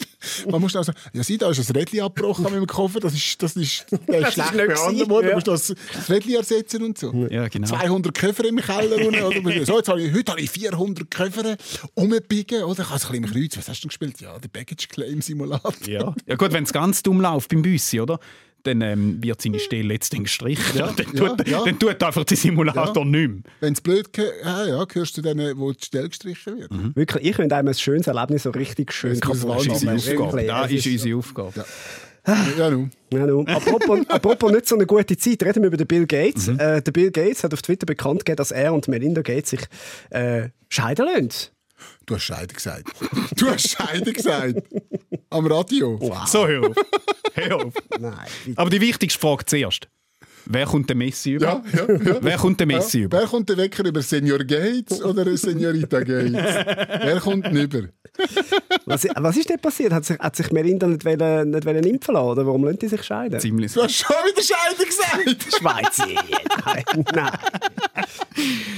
Man 0.50 0.62
muss 0.62 0.76
auch 0.76 0.84
sagen, 0.84 0.98
ja, 1.14 1.24
sieh, 1.24 1.38
da 1.38 1.50
ist 1.50 1.70
ein 1.70 1.76
Rädchen 1.76 2.02
abgebrochen 2.02 2.44
mit 2.44 2.54
dem 2.54 2.68
Koffer, 2.68 3.00
das 3.00 3.14
ist, 3.14 3.42
das 3.42 3.56
ist, 3.56 3.86
der 3.92 4.00
ist 4.00 4.10
Das 4.10 4.28
ist 4.30 4.34
schlecht 4.34 4.54
nicht 4.54 4.68
behandelt 4.68 5.10
worden, 5.10 5.26
ja. 5.26 5.30
du 5.30 5.36
musst 5.36 5.48
das, 5.48 5.76
das 5.94 6.10
Rädchen 6.10 6.36
ersetzen 6.36 6.84
und 6.84 6.98
so. 6.98 7.12
Ja, 7.30 7.48
genau. 7.48 7.68
200 7.68 8.14
Köffer 8.14 8.46
im 8.46 8.58
Keller 8.58 9.08
oder? 9.08 9.66
So, 9.66 9.78
jetzt 9.78 9.90
habe 9.90 10.02
ich, 10.02 10.14
heute 10.14 10.32
habe 10.32 10.42
ich 10.42 10.50
400 10.50 11.10
Köffer 11.10 11.58
umgebiegen, 11.94 12.64
oder? 12.64 12.84
Ich 12.84 12.90
habe 12.90 12.98
es 12.98 13.06
ein 13.06 13.12
bisschen 13.12 13.24
im 13.24 13.32
Kreuz, 13.32 13.58
was 13.58 13.70
hast 13.70 13.84
du 13.84 13.88
gespielt? 13.88 14.20
Ja, 14.22 14.38
der 14.40 14.50
Baggage 14.50 14.88
Claim 14.88 15.22
Simulator. 15.22 15.74
Ja. 15.86 16.16
ja 16.26 16.36
gut, 16.36 16.54
wenn 16.54 16.64
es 16.64 16.74
ganz 16.74 17.04
dumm 17.04 17.22
läuft 17.22 17.50
beim 17.50 17.62
Büssi, 17.62 18.00
oder? 18.00 18.20
Dann 18.64 18.82
ähm, 18.82 19.24
wird 19.24 19.42
seine 19.42 19.60
Stelle 19.60 19.94
jetzt 19.94 20.14
dann 20.14 20.24
gestrichen. 20.24 20.78
Ja, 20.78 20.92
dann, 20.96 21.06
ja, 21.14 21.30
tut, 21.30 21.48
ja. 21.48 21.64
dann 21.64 21.80
tut 21.80 22.04
einfach 22.04 22.24
der 22.24 22.38
Simulator 22.38 23.06
nicht 23.06 23.30
mehr. 23.30 23.40
Wenn 23.60 23.74
es 23.74 23.82
blöd 23.82 24.14
geht, 24.14 24.32
ja, 24.44 24.66
ja, 24.66 24.84
gehörst 24.86 25.18
du 25.18 25.22
denen, 25.22 25.58
wo 25.58 25.72
die 25.72 25.84
Stelle 25.84 26.10
gestrichen 26.10 26.60
wird. 26.60 26.96
Wirklich, 26.96 27.26
ich 27.26 27.36
finde 27.36 27.56
einem 27.56 27.70
ein 27.70 27.74
schönes 27.74 28.08
Erlebnis 28.08 28.44
so 28.44 28.52
richtig 28.52 28.94
schön 28.94 29.12
Das 29.12 29.18
ist 29.18 29.22
kaputt 29.22 29.68
unsere 29.68 29.86
machen. 29.86 29.98
Aufgabe. 29.98 30.46
Das 30.46 30.72
ist 30.72 30.88
unsere 30.88 31.18
Aufgabe. 31.18 31.66
Ja, 32.58 32.70
nun. 32.70 32.92
Ja, 33.12 33.26
nun. 33.26 33.48
Apropos, 33.48 34.00
apropos 34.08 34.52
nicht 34.52 34.68
so 34.68 34.76
eine 34.76 34.86
gute 34.86 35.18
Zeit, 35.18 35.42
reden 35.44 35.64
wir 35.64 35.68
über 35.68 35.78
den 35.78 35.88
Bill 35.88 36.06
Gates. 36.06 36.48
Äh, 36.48 36.82
der 36.82 36.92
Bill 36.92 37.12
Gates 37.12 37.44
hat 37.44 37.54
auf 37.54 37.62
Twitter 37.62 37.86
bekannt 37.86 38.20
gegeben, 38.20 38.38
dass 38.38 38.52
er 38.52 38.74
und 38.74 38.88
Melinda 38.88 39.22
Gates 39.22 39.52
sich 39.52 39.62
äh, 40.12 40.50
scheiden 40.70 41.06
lassen. 41.06 41.50
Du 42.12 42.16
hast 42.18 42.24
Scheide 42.24 42.54
gesagt. 42.54 42.92
Du 43.38 43.50
hast 43.50 43.70
Scheide 43.70 44.12
gesagt. 44.12 44.62
Am 45.30 45.48
Radio. 45.48 45.98
So, 46.28 46.46
hör 46.46 46.68
auf. 46.70 46.76
hör 47.36 47.56
auf. 47.56 47.74
Nein, 48.00 48.18
Aber 48.58 48.70
die 48.70 48.82
wichtigste 48.82 49.18
Frage 49.18 49.46
zuerst. 49.46 49.88
Wer 50.46 50.66
kommt 50.66 50.90
der 50.90 50.98
Messi 50.98 51.34
über? 51.34 51.46
Ja, 51.46 51.64
ja, 51.74 51.94
ja. 51.94 52.18
Wer 52.22 52.38
kommt 52.38 52.60
der 52.60 52.68
Messi 52.68 53.00
Ja. 53.00 53.06
über? 53.06 53.20
Wer 53.20 53.28
kommt 53.28 53.48
der 53.48 53.56
Wecker 53.58 53.86
über 53.86 54.02
Senior 54.02 54.40
Gates 54.40 55.02
oder 55.02 55.38
Seniorita 55.38 56.00
Gates? 56.02 56.34
Wer 56.34 57.20
kommt 57.22 57.46
denn 57.46 57.56
über? 57.56 57.84
was, 58.86 59.08
was 59.16 59.38
ist 59.38 59.50
denn 59.50 59.60
passiert? 59.60 59.94
Hat 59.94 60.04
sich, 60.04 60.20
hat 60.20 60.36
sich 60.36 60.52
Melinda 60.52 60.88
nicht, 60.88 61.06
wollen, 61.06 61.52
nicht 61.52 61.66
wollen 61.66 61.84
impfen 61.86 62.14
lassen? 62.16 62.28
Oder 62.28 62.46
warum 62.46 62.66
lassen 62.66 62.80
die 62.80 62.88
sich 62.90 63.04
scheiden? 63.04 63.40
Ziemlich. 63.40 63.72
Du 63.72 63.84
hast 63.84 63.96
schon 63.96 64.16
wieder 64.26 64.42
Scheide 64.42 64.86
gesagt. 64.86 65.54
Schweiz. 65.58 65.98
Nein. 66.66 66.84
nein. 67.16 67.32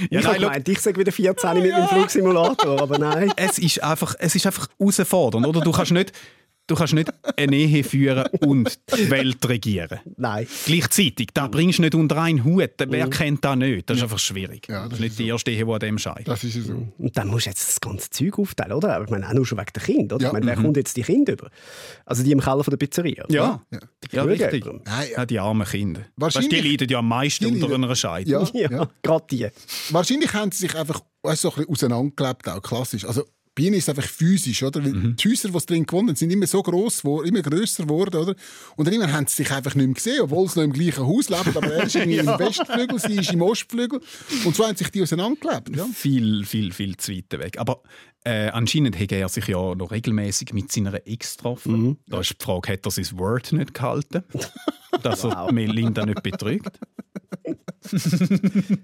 Ja, 0.09 0.19
ich 0.19 0.25
nein, 0.25 0.25
habe 0.25 0.39
gemeint, 0.39 0.69
ich 0.69 0.79
sage 0.79 0.99
wieder 0.99 1.11
14 1.11 1.53
mit 1.55 1.71
dem 1.71 1.87
Flugsimulator, 1.89 2.81
aber 2.81 2.97
nein. 2.97 3.31
es 3.35 3.57
ist 3.57 3.83
einfach, 3.83 4.15
es 4.19 4.35
ist 4.35 4.45
einfach 4.45 4.67
herausfordernd, 4.79 5.45
oder? 5.45 5.61
Du 5.61 5.71
kannst 5.71 5.91
nicht, 5.91 6.11
du 6.67 6.75
kannst 6.75 6.93
nicht 6.93 7.11
eine 7.37 7.55
Ehe 7.55 7.83
führen 7.83 8.25
und 8.41 8.79
die 8.97 9.09
Welt 9.09 9.47
regieren. 9.47 9.99
Nein. 10.17 10.47
Gleichzeitig, 10.65 11.27
da 11.33 11.47
bringst 11.47 11.79
du 11.79 11.83
nicht 11.83 11.95
unter 11.95 12.21
einen 12.21 12.43
Hut. 12.43 12.71
Wer 12.87 13.09
kennt 13.09 13.43
das 13.43 13.55
nicht? 13.57 13.89
Das 13.89 13.97
ist 13.97 14.03
einfach 14.03 14.19
schwierig. 14.19 14.67
Ja, 14.69 14.83
das, 14.83 14.89
das 14.89 14.93
ist 14.97 15.01
nicht 15.01 15.09
ist 15.11 15.19
die 15.19 15.27
erste 15.27 15.51
Ehe, 15.51 15.65
die 15.65 15.71
an 15.71 15.79
dem 15.79 15.97
scheitert. 15.97 16.27
Das 16.27 16.43
ist 16.43 16.55
ja 16.55 16.61
so. 16.61 16.87
Und 16.97 17.17
dann 17.17 17.27
musst 17.27 17.45
du 17.45 17.49
jetzt 17.49 17.67
das 17.67 17.81
ganze 17.81 18.09
Zeug 18.09 18.39
aufteilen, 18.39 18.71
oder? 18.73 18.95
Aber 18.95 19.05
ich 19.05 19.11
meine, 19.11 19.27
auch 19.27 19.33
nur 19.33 19.45
schon 19.45 19.57
wegen 19.57 19.71
der 19.75 19.83
Kinder. 19.83 20.15
Oder? 20.15 20.23
Ja. 20.23 20.29
Ich 20.29 20.33
meine, 20.33 20.45
wer 20.45 20.55
kommt 20.55 20.77
jetzt 20.77 20.95
die 20.97 21.01
Kinder 21.03 21.33
über? 21.33 21.49
Also 22.05 22.23
die 22.23 22.31
im 22.31 22.39
Keller 22.41 22.63
von 22.63 22.71
der 22.71 22.77
Pizzeria. 22.77 23.25
Ja, 23.29 23.61
Ja. 23.71 23.79
ja, 24.11 24.23
richtig. 24.23 24.65
Nein, 24.65 25.07
Ja, 25.15 25.25
die 25.25 25.39
armen 25.39 25.67
Kinder. 25.67 26.01
Weißt, 26.15 26.35
Wahrscheinlich- 26.35 26.61
die 26.61 26.69
leiden 26.69 26.89
ja 26.89 26.99
am 26.99 27.07
meisten 27.07 27.45
unter 27.45 27.67
leiden- 27.67 27.83
einer 27.83 27.95
Scheidung. 27.95 28.31
Ja, 28.31 28.49
Ja, 28.53 28.71
ja. 28.71 28.87
gerade 29.01 29.25
die. 29.29 29.47
Wahrscheinlich 29.89 30.33
haben 30.33 30.51
sie 30.51 30.67
sich 30.67 30.75
einfach 30.75 31.01
weißt, 31.23 31.41
so 31.41 31.49
ein 31.49 31.55
bisschen 31.55 31.71
auseinandergelebt, 31.71 32.47
auch 32.49 32.61
klassisch. 32.61 33.05
Also, 33.05 33.23
bei 33.55 33.63
ihnen 33.63 33.75
ist 33.75 33.87
einfach 33.87 34.07
physisch, 34.07 34.63
oder? 34.63 34.81
Mhm. 34.81 35.15
Die 35.15 35.29
Häuser, 35.29 35.49
die 35.49 35.59
sie 35.59 35.65
drin 35.67 35.85
gewohnt 35.85 36.09
haben, 36.09 36.15
sind 36.15 36.31
immer 36.31 36.47
so 36.47 36.63
gross, 36.63 37.01
geworden, 37.01 37.27
immer 37.27 37.41
grösser 37.41 37.83
geworden, 37.83 38.15
oder? 38.15 38.35
Und 38.75 38.85
dann 38.85 38.93
irgendwann 38.93 39.13
haben 39.15 39.27
sie 39.27 39.43
sich 39.43 39.51
einfach 39.51 39.75
nicht 39.75 39.85
mehr 39.85 39.93
gesehen, 39.93 40.21
obwohl 40.21 40.49
sie 40.49 40.59
noch 40.59 40.65
im 40.65 40.73
gleichen 40.73 41.05
Haus 41.05 41.29
leben. 41.29 41.55
Aber 41.55 41.67
er 41.67 41.83
ist 41.83 41.95
irgendwie 41.95 42.17
im 42.19 42.27
Westflügel, 42.27 42.99
sie 42.99 43.15
ist 43.15 43.31
im 43.31 43.41
Ostflügel. 43.41 44.01
Und 44.45 44.55
so 44.55 44.65
haben 44.65 44.75
sich 44.75 44.89
die 44.89 45.03
auseinandergelebt. 45.03 45.75
Ja? 45.75 45.85
Viel, 45.93 46.45
viel, 46.45 46.73
viel 46.73 46.97
zu 46.97 47.11
weit 47.11 47.31
weg. 47.31 47.59
Aber 47.59 47.83
äh, 48.25 48.49
anscheinend 48.49 48.99
hat 48.99 49.11
er 49.11 49.27
sich 49.29 49.47
ja 49.47 49.75
noch 49.75 49.91
regelmäßig 49.91 50.53
mit 50.53 50.71
seiner 50.71 50.95
Ex 51.05 51.37
getroffen. 51.37 51.97
Da 52.07 52.19
ist 52.21 52.35
die 52.39 52.43
Frage, 52.43 52.73
hat 52.73 52.85
er 52.85 52.91
sein 52.91 53.19
Word 53.19 53.51
nicht 53.51 53.73
gehalten? 53.73 54.23
dass 55.03 55.23
er 55.23 55.51
Melinda 55.51 56.05
nicht 56.05 56.23
betrügt? 56.23 56.79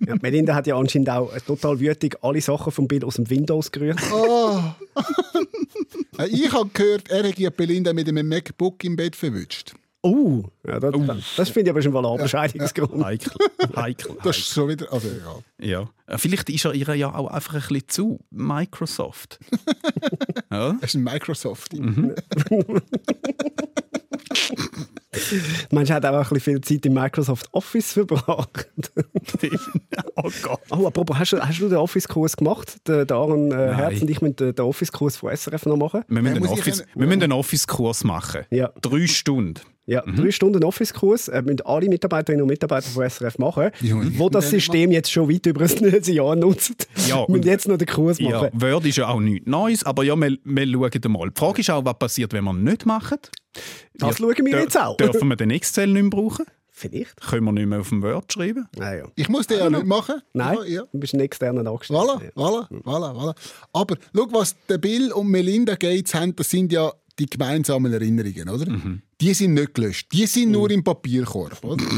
Ja, 0.05 0.15
Melinda 0.21 0.53
hat 0.55 0.67
ja 0.67 0.77
anscheinend 0.77 1.09
auch 1.09 1.33
äh, 1.33 1.39
total 1.39 1.79
wütig 1.79 2.17
alle 2.21 2.41
Sachen 2.41 2.73
vom 2.73 2.85
Bild 2.85 3.05
aus 3.05 3.15
dem 3.15 3.29
Windows 3.29 3.71
gerührt. 3.71 3.99
Oh. 4.11 4.59
Ich 6.27 6.51
habe 6.51 6.69
gehört, 6.73 7.09
er 7.09 7.23
hätte 7.23 7.49
Belinda 7.49 7.93
mit 7.93 8.09
einem 8.09 8.27
MacBook 8.27 8.83
im 8.83 8.97
Bett 8.97 9.15
verwünscht. 9.15 9.73
Uh, 10.01 10.43
ja, 10.65 10.79
das, 10.79 10.93
das 11.35 11.49
finde 11.49 11.69
ich 11.69 11.71
aber 11.71 11.81
schon 11.81 11.91
mal 11.91 12.05
ein 12.05 12.17
Bescheidungsgrund. 12.17 13.03
Heikel. 13.03 13.31
Heikel. 13.75 14.15
Das 14.23 14.37
ist 14.37 14.53
schon 14.53 14.69
wieder. 14.69 14.91
Also, 14.93 15.09
egal. 15.09 15.43
Ja. 15.59 15.89
Äh, 16.07 16.17
Vielleicht 16.17 16.49
ist 16.49 16.63
er 16.63 16.73
ihr 16.73 16.95
ja 16.95 17.13
auch 17.13 17.27
einfach 17.27 17.55
ein 17.55 17.59
bisschen 17.67 17.89
zu 17.89 18.19
Microsoft. 18.31 19.39
ja? 20.51 20.73
Das 20.79 20.91
ist 20.91 20.95
ein 20.95 21.03
Microsoft. 21.03 21.73
Meinst 25.71 25.89
du, 25.89 25.93
hat 25.95 26.05
auch 26.05 26.13
ein 26.13 26.33
bisschen 26.33 26.39
viel 26.39 26.61
Zeit 26.61 26.85
im 26.85 26.93
Microsoft 26.93 27.49
Office 27.51 27.93
verbracht? 27.93 28.67
oh 30.15 30.29
Gott. 30.43 30.59
Oh, 30.71 30.87
apropos, 30.87 31.17
hast 31.17 31.33
du, 31.33 31.39
hast 31.39 31.59
du 31.59 31.67
den 31.69 31.77
Office-Kurs 31.77 32.37
gemacht? 32.37 32.77
Der, 32.87 33.09
Aaron 33.11 33.51
äh, 33.51 33.73
Herz 33.73 34.01
und 34.01 34.09
ich 34.09 34.21
müssen 34.21 34.35
den, 34.37 34.55
den 34.55 34.65
Office-Kurs 34.65 35.17
von 35.17 35.35
SRF 35.35 35.65
noch 35.65 35.77
machen. 35.77 36.03
Wir 36.07 36.21
müssen 36.21 36.37
Ja, 36.37 36.43
ich 36.45 36.51
Office- 36.51 36.81
einen- 36.81 36.89
wir 36.95 37.07
müssen 37.07 37.23
einen 37.23 37.31
Office-Kurs 37.33 38.03
machen. 38.03 38.45
Ja. 38.49 38.71
Drei 38.81 39.07
Stunden. 39.07 39.59
Ja, 39.89 40.01
drei 40.01 40.29
Stunden 40.31 40.63
Office-Kurs 40.63 41.29
äh, 41.29 41.41
müssen 41.41 41.61
alle 41.65 41.89
Mitarbeiterinnen 41.89 42.43
und 42.43 42.49
Mitarbeiter 42.49 42.87
von 42.89 43.09
SRF 43.09 43.37
machen, 43.39 43.71
ich 43.81 43.91
wo 44.19 44.29
das 44.29 44.49
System 44.49 44.91
jetzt 44.91 45.11
schon 45.11 45.27
weit 45.29 45.45
über 45.47 45.61
ein 45.83 46.03
Jahr 46.03 46.35
nutzt. 46.35 46.87
Ja, 47.07 47.21
müssen 47.21 47.31
und- 47.33 47.45
jetzt 47.45 47.67
noch 47.67 47.77
den 47.77 47.87
Kurs 47.87 48.19
Ja, 48.19 48.29
machen. 48.29 48.49
Word 48.53 48.85
ist 48.85 48.97
ja 48.97 49.07
auch 49.09 49.19
nichts 49.19 49.47
Neues, 49.47 49.83
aber 49.83 50.03
ja, 50.03 50.15
wir, 50.15 50.37
wir 50.43 50.67
schauen 50.67 51.11
mal. 51.11 51.29
Die 51.31 51.39
Frage 51.39 51.61
ist 51.61 51.69
auch, 51.71 51.83
was 51.85 51.97
passiert, 51.97 52.33
wenn 52.33 52.43
wir 52.43 52.53
nicht 52.53 52.85
machen. 52.85 53.17
Das 53.95 54.17
schauen 54.17 54.35
wir 54.45 54.59
jetzt 54.59 54.79
auch. 54.79 54.95
Dürfen 54.97 55.27
wir 55.27 55.35
den 55.35 55.49
Excel 55.49 55.87
nicht 55.87 56.01
mehr 56.03 56.09
brauchen? 56.11 56.45
Vielleicht. 56.71 57.19
Können 57.19 57.43
wir 57.45 57.51
nicht 57.51 57.65
mehr 57.67 57.79
auf 57.81 57.89
dem 57.89 58.01
Word 58.03 58.31
schreiben? 58.31 58.65
Ah, 58.79 58.93
ja. 58.93 59.05
Ich 59.15 59.27
muss 59.27 59.47
den 59.47 59.59
ja 59.59 59.69
nicht 59.69 59.85
machen. 59.85 60.21
Nein, 60.33 60.57
Ja, 60.59 60.65
ja. 60.65 60.81
du 60.93 60.99
bist 60.99 61.13
ein 61.13 61.19
externer 61.19 61.69
Angestellter. 61.69 62.21
Voilà, 62.35 62.67
voilà, 62.67 62.67
voilà, 62.85 63.11
voilà. 63.13 63.35
Aber 63.73 63.97
schau, 64.15 64.27
was 64.31 64.55
der 64.69 64.77
Bill 64.77 65.11
und 65.11 65.27
Melinda 65.27 65.75
Gates 65.75 66.13
haben, 66.13 66.33
das 66.37 66.49
sind 66.49 66.71
ja 66.71 66.93
die 67.19 67.29
gemeinsamen 67.29 67.91
Erinnerungen, 67.91 68.49
oder? 68.49 68.69
Mhm. 68.69 69.01
Die 69.19 69.33
sind 69.33 69.53
nicht 69.53 69.73
gelöscht. 69.73 70.11
Die 70.11 70.25
sind 70.25 70.51
nur 70.51 70.71
im 70.71 70.83
Papierkorb, 70.83 71.63
oder? 71.63 71.85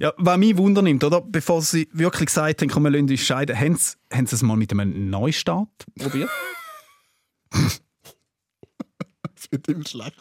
Ja, 0.00 0.12
was 0.18 0.38
mich 0.38 0.56
wundernimmt, 0.56 1.02
oder? 1.02 1.20
Bevor 1.20 1.62
sie 1.62 1.88
wirklich 1.92 2.26
gesagt 2.26 2.62
haben, 2.62 2.68
komm, 2.68 2.84
wir 2.84 2.90
lassen 2.90 3.10
uns 3.10 3.20
scheiden, 3.20 3.58
haben 3.58 3.76
sie, 3.76 3.96
haben 4.12 4.26
sie 4.26 4.36
es 4.36 4.42
mal 4.42 4.56
mit 4.56 4.72
einem 4.72 5.10
Neustart 5.10 5.68
probiert? 5.98 6.30
Das 9.34 9.50
wird 9.50 9.66
immer 9.66 9.84
schlecht. 9.84 10.14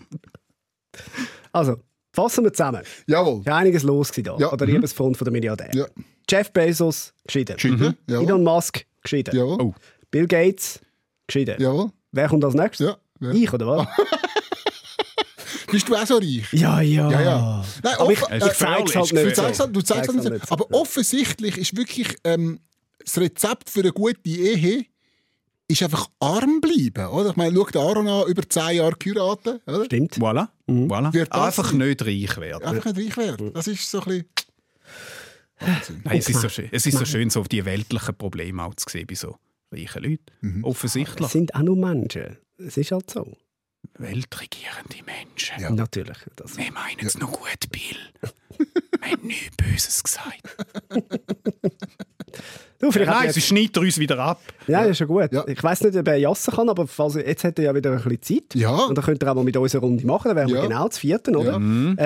Also, 1.51 1.77
fassen 2.11 2.43
wir 2.43 2.51
zusammen. 2.51 2.81
Jawohl. 3.05 3.41
Ist 3.41 3.45
ja 3.45 3.55
einiges 3.55 3.83
los 3.83 4.11
da. 4.11 4.35
Ja. 4.39 4.49
An 4.49 4.57
der 4.57 4.67
Liebesfront 4.67 5.15
von 5.15 5.25
der 5.25 5.31
Milliardär. 5.31 5.69
Ja. 5.75 5.85
Jeff 6.27 6.51
Bezos, 6.51 7.13
geschieden. 7.25 7.55
Geschieden. 7.55 7.95
Elon. 8.07 8.43
Musk, 8.43 8.83
geschieden. 9.03 9.35
Jawohl. 9.35 9.61
Oh. 9.61 9.75
Bill 10.09 10.25
Gates, 10.25 10.79
geschieden. 11.33 11.55
Jawohl. 11.59 11.89
Wer 12.11 12.27
kommt 12.27 12.43
als 12.43 12.53
nächstes? 12.53 12.87
Ja. 12.87 12.97
ja. 13.27 13.31
Ich, 13.33 13.51
oder 13.51 13.67
was? 13.67 13.87
Bist 15.71 15.87
du 15.87 15.95
auch 15.95 16.05
so 16.05 16.17
reich? 16.17 16.51
ja, 16.51 16.81
ja. 16.81 17.09
Ja, 17.09 17.21
ja. 17.21 17.65
Nein, 17.81 17.95
Aber 17.97 18.11
ich, 18.11 18.19
ich 18.19 18.29
äh, 18.29 18.39
zeig's 18.53 18.95
halt 18.95 19.05
ist 19.05 19.13
nicht 19.13 19.25
Du 19.25 19.33
zeigst 19.33 19.59
halt, 19.59 19.75
du 19.75 19.81
zeigst 19.81 20.11
Zeig's 20.11 20.25
halt 20.25 20.33
nicht. 20.33 20.51
Aber 20.51 20.65
offensichtlich 20.71 21.57
ist 21.57 21.77
wirklich 21.77 22.15
ähm, 22.25 22.59
das 22.99 23.17
Rezept 23.17 23.69
für 23.69 23.79
eine 23.79 23.93
gute 23.93 24.29
Ehe 24.29 24.85
ist 25.67 25.83
einfach 25.83 26.07
arm 26.19 26.59
bleiben. 26.59 27.07
Oder? 27.07 27.29
Ich 27.29 27.35
meine, 27.37 27.55
schau 27.55 27.65
den 27.65 27.81
Aaron 27.81 28.07
an, 28.07 28.27
über 28.27 28.47
zehn 28.47 28.77
Jahre 28.77 28.95
geheiratet. 28.99 29.61
Oder? 29.65 29.85
Stimmt. 29.85 30.15
Voilà. 30.17 30.49
voilà. 30.67 31.13
Wird 31.13 31.33
das 31.33 31.41
Einfach 31.41 31.71
nicht 31.71 32.01
reich 32.05 32.37
werden. 32.37 32.63
Einfach 32.63 32.93
nicht 32.93 33.17
reich 33.17 33.17
werden. 33.17 33.53
Das 33.53 33.67
ist 33.67 33.89
so 33.89 33.99
ein 33.99 34.05
bisschen... 34.05 34.25
Wahnsinn. 35.61 36.01
Nein, 36.03 36.17
es 36.17 36.27
ist 36.27 36.41
so 36.41 36.49
schön, 36.49 36.69
es 36.71 36.85
ist 36.85 36.97
so 36.97 37.05
schön, 37.05 37.29
so 37.29 37.43
die 37.43 37.63
weltlichen 37.63 38.15
Probleme 38.15 38.63
auch 38.63 38.73
zu 38.75 38.89
sehen 38.89 39.05
bei 39.07 39.13
so 39.13 39.37
reichen 39.71 40.03
Leuten. 40.03 40.25
Mhm. 40.41 40.63
Offensichtlich. 40.63 41.27
Es 41.27 41.33
sind 41.33 41.55
auch 41.55 41.61
nur 41.61 41.75
Menschen. 41.77 42.37
Es 42.57 42.77
ist 42.77 42.91
halt 42.91 43.09
so. 43.09 43.37
Weltregierende 43.97 45.03
Menschen. 45.05 45.59
Ja. 45.59 45.69
Natürlich. 45.71 46.17
Das. 46.35 46.57
Wir 46.57 46.71
meinen 46.71 47.05
es 47.05 47.17
noch 47.17 47.31
gut, 47.31 47.69
Bill. 47.71 47.97
Wir 49.01 49.11
haben 49.11 49.27
nichts 49.27 49.55
Böses 49.57 50.03
gesagt. 50.03 50.55
Du, 52.81 52.91
vielleicht 52.91 53.11
Nein, 53.11 53.27
er 53.27 53.33
sie 53.33 53.39
jetzt, 53.39 53.47
schneidet 53.49 53.77
uns 53.77 53.97
wieder 53.99 54.17
ab. 54.19 54.41
ja, 54.67 54.81
ist 54.83 54.97
schon 54.97 55.07
gut. 55.07 55.31
Ja. 55.31 55.43
Ich 55.47 55.61
weiß 55.63 55.81
nicht, 55.81 55.95
ob 55.95 56.07
er 56.07 56.15
jassen 56.17 56.53
kann, 56.53 56.67
aber 56.69 56.87
falls, 56.87 57.13
jetzt 57.15 57.43
hat 57.43 57.59
er 57.59 57.65
ja 57.65 57.75
wieder 57.75 57.91
ein 57.91 57.97
bisschen 58.03 58.21
Zeit. 58.21 58.55
Ja. 58.55 58.71
Und 58.71 58.97
dann 58.97 59.05
könnt 59.05 59.23
ihr 59.23 59.29
auch 59.31 59.35
mal 59.35 59.43
mit 59.43 59.55
uns 59.55 59.73
eine 59.75 59.81
Runde 59.81 60.05
machen. 60.05 60.29
Dann 60.29 60.35
wären 60.37 60.47
wir 60.49 60.55
Ja. 60.55 60.61
genau 60.67 60.87
das 60.87 60.97
vierten, 60.97 61.35
oder? 61.35 61.51
Ja. 61.53 61.57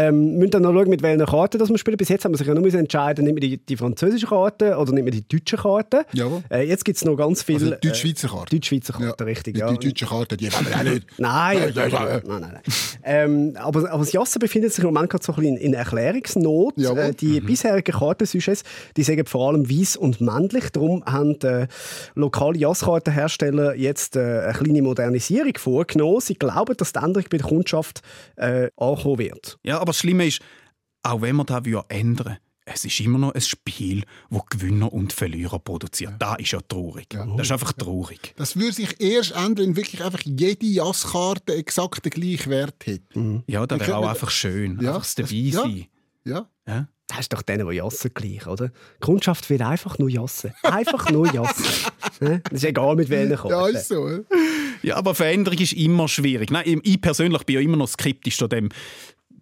Ähm, 0.07 0.37
müssen 0.37 0.51
dann 0.51 0.61
noch 0.63 0.73
schauen, 0.73 0.89
mit 0.89 1.01
welchen 1.01 1.25
Karten 1.25 1.57
das 1.59 1.69
wir 1.69 1.77
spielen. 1.77 1.97
Bis 1.97 2.09
jetzt 2.09 2.25
haben 2.25 2.33
wir 2.33 2.37
sich 2.37 2.47
ja 2.47 2.53
nur 2.53 2.73
entscheiden, 2.73 3.23
nimmt 3.25 3.39
man 3.39 3.49
die, 3.49 3.57
die 3.57 3.77
französische 3.77 4.27
Karte 4.27 4.75
oder 4.77 4.91
nimmt 4.91 5.05
man 5.07 5.11
die 5.13 5.27
deutsche 5.27 5.57
Karte. 5.57 6.05
Jawohl. 6.13 6.43
Äh, 6.49 6.67
jetzt 6.67 6.83
gibt 6.85 6.97
es 6.97 7.05
noch 7.05 7.15
ganz 7.15 7.41
viele... 7.41 7.59
Also 7.65 7.75
die 7.81 7.87
Deutsch-Schweizer 7.87 8.27
Karte. 8.27 8.55
Äh, 8.55 8.59
Deutsch-Schweizer 8.59 8.93
Karte, 8.93 9.25
richtig, 9.25 9.53
Die, 9.55 9.59
ja. 9.61 9.71
die 9.73 9.87
deutsche 9.87 10.05
Karte, 10.05 10.37
die 10.37 10.51
wollen 10.51 10.67
wir 10.67 10.75
auch 10.77 10.83
nicht. 10.83 11.07
Nein, 11.17 11.57
Ja, 11.73 11.85
ja, 11.85 11.87
ja. 11.87 12.05
nein, 12.05 12.21
nein, 12.25 12.41
nein. 12.41 12.61
Ähm, 13.03 13.53
aber, 13.57 13.89
aber 13.91 13.99
das 14.03 14.11
Jassen 14.11 14.39
befindet 14.39 14.73
sich 14.73 14.83
im 14.83 14.93
Moment 14.93 15.09
gerade 15.09 15.23
so 15.23 15.31
ein 15.33 15.35
bisschen 15.39 15.57
in 15.57 15.73
Erklärungsnot. 15.73 16.77
Äh, 16.77 17.13
die 17.13 17.39
bisherigen 17.39 17.91
Kartensujets, 17.97 18.63
die 18.97 19.03
sagen 19.03 19.25
vor 19.25 19.49
allem 19.49 19.69
weiß 19.69 19.97
und 19.97 20.21
männlich. 20.21 20.64
Darum 20.71 21.03
haben 21.05 21.39
äh, 21.41 21.67
lokale 22.15 22.57
Jasskartenhersteller 22.57 23.75
jetzt 23.75 24.15
äh, 24.15 24.41
eine 24.45 24.53
kleine 24.53 24.81
Modernisierung 24.81 25.57
vorgenommen. 25.57 26.21
Sie 26.21 26.35
glauben, 26.35 26.75
dass 26.77 26.93
die 26.93 26.99
Änderung 26.99 27.27
bei 27.29 27.37
der 27.37 27.47
Kundschaft 27.47 28.01
äh, 28.35 28.69
ankommen 28.77 29.19
wird. 29.19 29.57
Ja, 29.63 29.77
aber 29.77 29.87
das 29.87 29.99
Schlimme 29.99 30.27
ist, 30.27 30.41
auch 31.03 31.21
wenn 31.21 31.35
wir 31.35 31.45
das 31.45 31.61
ändern 31.89 32.37
es 32.65 32.83
ist 32.83 32.99
immer 32.99 33.19
noch 33.19 33.33
ein 33.33 33.41
Spiel, 33.41 34.03
das 34.31 34.41
Gewinner 34.49 34.91
und 34.91 35.13
Verlierer 35.13 35.59
produziert. 35.59 36.13
Das 36.17 36.39
ist 36.39 36.51
ja 36.51 36.59
traurig. 36.61 37.07
Das 37.09 37.27
ist 37.41 37.51
einfach 37.51 37.73
traurig. 37.73 38.33
Das 38.37 38.55
würde 38.55 38.73
sich 38.73 38.99
erst 38.99 39.31
ändern, 39.31 39.67
wenn 39.67 39.75
wirklich 39.75 40.03
einfach 40.03 40.21
jede 40.23 40.65
Jasskarte 40.65 41.53
exakt 41.53 42.03
den 42.05 42.09
gleichen 42.09 42.49
Wert 42.49 42.83
hat. 42.87 43.01
Ja, 43.47 43.67
das 43.67 43.79
wäre 43.81 43.97
auch 43.97 44.09
einfach 44.09 44.31
schön. 44.31 44.79
Ja, 44.81 44.95
einfach 44.95 45.03
das 45.03 45.15
das- 45.15 45.29
dabei 45.29 45.41
ja. 45.41 45.61
sein. 45.61 45.85
Ja? 46.23 46.49
Ja? 46.67 46.87
Das 47.07 47.19
ist 47.19 47.33
doch 47.33 47.43
denen, 47.43 47.69
die 47.69 47.75
jassen, 47.75 48.11
gleich, 48.13 48.47
oder? 48.47 48.69
Die 48.69 48.99
Kundschaft 48.99 49.49
will 49.49 49.61
einfach 49.61 49.99
nur 49.99 50.09
jassen. 50.09 50.53
Einfach 50.63 51.09
nur 51.11 51.31
jassen. 51.33 51.65
Das 52.19 52.53
ist 52.53 52.63
egal, 52.63 52.95
mit 52.95 53.09
welchen 53.09 53.35
Karten. 53.35 53.49
Ja, 53.49 53.67
ist 53.67 53.89
so. 53.89 54.07
ja. 54.07 54.19
Ja, 54.81 54.95
aber 54.95 55.13
Veränderung 55.15 55.59
ist 55.59 55.73
immer 55.73 56.07
schwierig. 56.07 56.49
Nein, 56.49 56.79
ich 56.83 57.01
persönlich 57.01 57.43
bin 57.43 57.55
ja 57.55 57.61
immer 57.61 57.75
noch 57.75 57.89
skeptisch 57.89 58.37
zu 58.37 58.47
dem, 58.47 58.69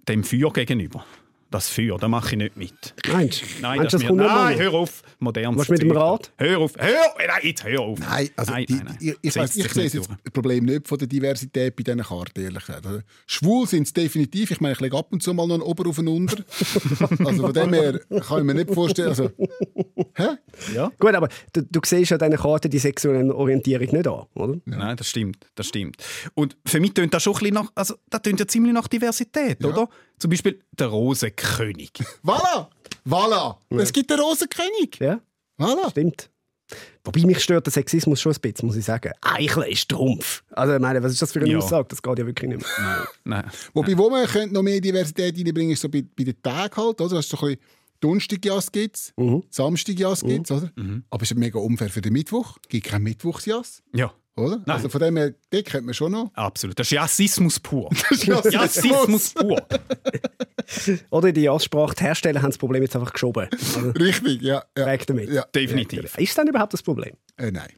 dem 0.07 0.23
Feuer 0.23 0.51
gegenüber. 0.51 1.05
Das 1.53 1.69
Feuer, 1.69 1.99
da 1.99 2.07
mache 2.07 2.31
ich 2.31 2.37
nicht 2.37 2.57
mit. 2.57 2.95
Meinst 3.11 3.43
du? 3.43 3.45
Nein, 3.61 3.77
Meinst 3.77 3.93
das 3.93 4.01
du, 4.01 4.15
mir, 4.15 4.23
nein 4.23 4.57
hör 4.57 4.73
auf. 4.73 5.03
Modernes 5.19 5.59
Was 5.59 5.69
mit 5.69 5.83
dem. 5.83 5.91
Rat? 5.91 6.31
Hör 6.39 6.57
auf. 6.57 6.73
Hör, 6.79 6.95
nein, 7.27 7.41
jetzt 7.43 7.63
hör 7.63 7.79
auf. 7.79 7.99
Nein, 7.99 8.29
also 8.35 8.51
nein, 8.53 8.65
die, 8.67 8.73
nein, 8.73 8.85
nein. 8.85 8.97
Ich, 8.99 9.15
ich, 9.21 9.35
weiss, 9.35 9.55
ich 9.55 9.71
sehe 9.71 9.83
jetzt 9.83 9.95
durch. 9.95 10.07
das 10.07 10.33
Problem 10.33 10.65
nicht 10.65 10.87
von 10.87 10.97
der 10.97 11.07
Diversität 11.07 11.75
bei 11.75 11.83
diesen 11.83 12.01
Karten, 12.01 12.41
ehrlich 12.41 12.65
gesagt. 12.65 12.87
Also, 12.87 13.01
Schwul 13.27 13.67
sind 13.67 13.83
es 13.83 13.93
definitiv. 13.93 14.49
Ich 14.49 14.61
meine, 14.61 14.73
ich 14.73 14.79
lege 14.79 14.97
ab 14.97 15.09
und 15.11 15.21
zu 15.21 15.31
mal 15.35 15.45
noch 15.45 15.53
einen 15.53 15.61
Ober 15.61 15.87
auf 15.87 15.99
einen 15.99 16.07
Unter. 16.07 16.37
also 17.23 17.43
von 17.43 17.53
dem 17.53 17.71
her 17.71 17.99
kann 17.99 18.39
ich 18.39 18.45
mir 18.45 18.55
nicht 18.55 18.73
vorstellen. 18.73 19.09
Also, 19.09 19.29
hä? 20.15 20.89
Gut, 20.99 21.13
aber 21.13 21.29
du, 21.53 21.61
du 21.61 21.79
siehst 21.85 22.09
ja 22.09 22.17
diesen 22.17 22.35
Karten 22.35 22.71
die 22.71 22.79
sexuelle 22.79 23.35
Orientierung 23.35 23.91
nicht 23.91 24.07
an, 24.07 24.23
oder? 24.33 24.57
Nein, 24.65 24.97
das 24.97 25.07
stimmt, 25.07 25.45
das 25.53 25.67
stimmt. 25.67 25.97
Und 26.33 26.57
für 26.65 26.79
mich 26.79 26.95
tönt 26.95 27.13
das 27.13 27.21
schon 27.21 27.33
ein 27.33 27.39
bisschen 27.41 27.53
nach, 27.53 27.71
also 27.75 27.93
das 28.09 28.23
tönt 28.23 28.39
ja 28.39 28.47
ziemlich 28.47 28.73
nach 28.73 28.87
Diversität, 28.87 29.63
oder? 29.63 29.87
Zum 30.23 30.29
Beispiel 30.29 30.61
der 30.71 30.87
Rosenkönig. 30.87 31.91
Voilà! 32.23 32.69
Voilà! 33.05 33.57
Es 33.71 33.91
gibt 33.91 34.09
den 34.09 34.21
Rosenkönig! 34.21 34.97
Ja, 35.01 35.19
Voilà! 35.59 35.89
stimmt. 35.91 36.29
Wobei 37.03 37.25
mich 37.25 37.43
stört 37.43 37.65
der 37.65 37.73
Sexismus 37.73 38.21
schon 38.21 38.31
ein 38.31 38.39
bisschen, 38.39 38.67
muss 38.67 38.77
ich 38.77 38.85
sagen. 38.85 39.11
Eicheln 39.19 39.69
ist 39.69 39.89
Trumpf. 39.89 40.45
Also, 40.51 40.75
ich 40.75 40.79
meine, 40.79 41.03
was 41.03 41.11
ist 41.11 41.21
das 41.21 41.33
für 41.33 41.41
eine 41.41 41.49
Ja. 41.51 41.57
Aussage? 41.57 41.87
Das 41.89 42.01
geht 42.01 42.17
ja 42.19 42.25
wirklich 42.25 42.49
nicht 42.51 42.61
mehr. 42.79 43.07
Nein. 43.25 43.51
Wobei, 43.73 43.97
wo 43.97 44.09
man 44.09 44.25
könnte 44.27 44.53
noch 44.53 44.63
mehr 44.63 44.79
Diversität 44.79 45.37
reinbringen 45.37 45.73
ist 45.73 45.81
so 45.81 45.89
bei, 45.89 46.01
bei 46.15 46.23
den 46.23 46.41
Tagen 46.41 46.73
halt, 46.77 47.01
oder? 47.01 47.15
Das 47.17 47.25
ist 47.25 47.29
so 47.31 47.37
ein 47.45 47.55
bisschen 47.57 47.61
Donnerstagjas 47.99 48.71
gibt 48.71 48.95
es, 48.95 49.13
Mhm. 49.17 49.43
Samstagjas 49.49 50.21
gibt 50.21 50.49
es, 50.49 50.55
oder? 50.57 50.71
Aber 51.09 51.23
es 51.23 51.31
ist 51.31 51.37
mega 51.37 51.59
unfair 51.59 51.89
für 51.89 52.01
den 52.01 52.13
Mittwoch. 52.13 52.57
Es 52.63 52.69
gibt 52.69 52.87
kein 52.87 53.03
Mittwochsjas, 53.03 53.83
Ja, 53.93 54.13
oder? 54.35 54.57
Nein. 54.57 54.75
Also 54.75 54.89
von 54.89 54.99
dem 54.99 55.17
her, 55.17 55.33
dort 55.49 55.65
könnte 55.65 55.85
man 55.85 55.93
schon 55.93 56.11
noch. 56.11 56.31
absolut. 56.33 56.77
Das 56.79 56.87
ist 56.87 56.91
Jassismus 56.91 57.59
pur. 57.59 57.89
Jassismus. 58.11 58.53
Jassismus 58.53 59.33
pur. 59.33 59.67
Oder 61.11 61.31
die 61.31 61.41
Jazzsprache, 61.41 61.93
die 61.95 62.03
Hersteller 62.03 62.41
haben 62.41 62.49
das 62.49 62.57
Problem 62.57 62.81
jetzt 62.81 62.95
einfach 62.95 63.13
geschoben. 63.13 63.47
Also, 63.51 63.89
Richtig, 63.91 64.41
ja. 64.41 64.63
ja. 64.77 64.85
weg 64.85 65.05
damit. 65.05 65.29
Ja. 65.29 65.45
Definitiv. 65.53 66.17
Ist 66.17 66.37
das 66.37 66.47
überhaupt 66.47 66.73
das 66.73 66.81
Problem? 66.81 67.15
Äh, 67.37 67.51
nein. 67.51 67.69